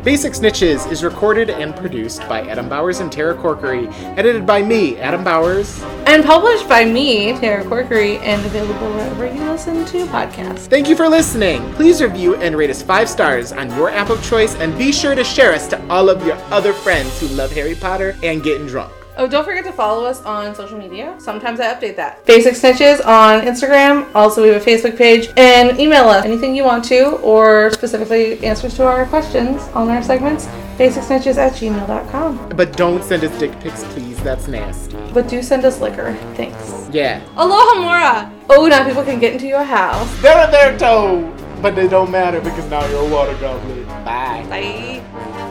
Basic 0.08 0.32
Snitches 0.32 0.90
is 0.90 1.04
recorded 1.04 1.50
and 1.50 1.76
produced 1.76 2.22
by 2.30 2.40
Adam 2.48 2.70
Bowers 2.70 3.02
and 3.02 3.12
Tara 3.12 3.36
Corkery, 3.36 3.92
edited 4.18 4.46
by 4.46 4.62
me, 4.62 4.98
Adam 5.00 5.22
Bowers. 5.22 5.84
And 6.06 6.24
published 6.24 6.70
by 6.70 6.86
me, 6.86 7.38
Tara 7.38 7.66
Corkery, 7.66 8.18
and 8.22 8.46
available 8.46 8.90
wherever 8.94 9.26
you 9.26 9.44
listen 9.52 9.84
to 9.84 10.06
podcasts. 10.06 10.60
Thank 10.68 10.88
you 10.88 10.96
for 10.96 11.10
listening. 11.10 11.74
Please 11.74 12.02
review 12.02 12.38
and 12.38 12.56
rate 12.56 12.70
us 12.70 12.82
five 12.82 13.10
stars 13.10 13.52
on 13.52 13.70
your 13.72 13.90
app 13.90 14.10
of 14.10 14.24
choice, 14.24 14.56
and 14.56 14.78
be 14.78 14.94
sure 14.94 15.14
to 15.14 15.26
share 15.26 15.52
us 15.52 15.68
to 15.68 15.88
all 15.90 16.10
of 16.10 16.26
your 16.26 16.38
other 16.54 16.72
friends 16.72 17.20
who 17.20 17.28
love 17.28 17.52
Harry 17.52 17.76
Potter 17.76 18.16
and 18.24 18.42
getting 18.42 18.66
drunk. 18.66 18.94
Oh, 19.18 19.28
don't 19.28 19.44
forget 19.44 19.66
to 19.66 19.72
follow 19.72 20.06
us 20.06 20.24
on 20.26 20.54
social 20.54 20.78
media. 20.78 21.16
Sometimes 21.18 21.60
I 21.60 21.74
update 21.74 21.96
that. 21.96 22.24
Basic 22.26 22.54
Snitches 22.54 23.04
on 23.04 23.42
Instagram. 23.42 24.08
Also, 24.14 24.44
we 24.44 24.50
have 24.50 24.62
a 24.62 24.66
Facebook 24.66 24.96
page. 24.96 25.30
And 25.38 25.80
email 25.80 26.08
us 26.08 26.24
anything 26.24 26.56
you 26.56 26.64
want 26.64 26.86
to, 26.86 27.18
or 27.18 27.72
specifically 27.72 28.44
answers 28.46 28.76
to 28.76 28.86
our 28.86 29.08
questions 29.08 29.62
on 29.70 29.90
our 29.90 30.04
segments. 30.04 30.46
BasicSnitches 30.78 31.38
at 31.38 31.54
gmail.com. 31.54 32.50
But 32.50 32.78
don't 32.78 33.04
send 33.04 33.24
us 33.24 33.38
dick 33.40 33.60
pics, 33.60 33.84
please. 33.86 34.22
That's 34.22 34.48
nasty. 34.48 34.96
But 35.14 35.28
do 35.28 35.42
send 35.42 35.66
us 35.66 35.82
liquor. 35.82 36.14
Thanks. 36.36 36.88
Yeah. 36.92 37.26
Alohomora! 37.36 38.32
Oh, 38.52 38.68
now 38.68 38.86
people 38.86 39.04
can 39.04 39.20
get 39.20 39.34
into 39.34 39.48
your 39.48 39.64
house. 39.64 40.22
They're 40.22 40.46
in 40.46 40.52
their 40.52 40.78
toe, 40.78 41.34
but 41.62 41.76
they 41.76 41.88
don't 41.88 42.12
matter 42.12 42.40
because 42.40 42.70
now 42.70 42.86
you're 42.88 43.08
a 43.08 43.10
water 43.12 43.36
goblin. 43.40 43.84
Bye. 44.06 44.46
Bye. 44.48 45.47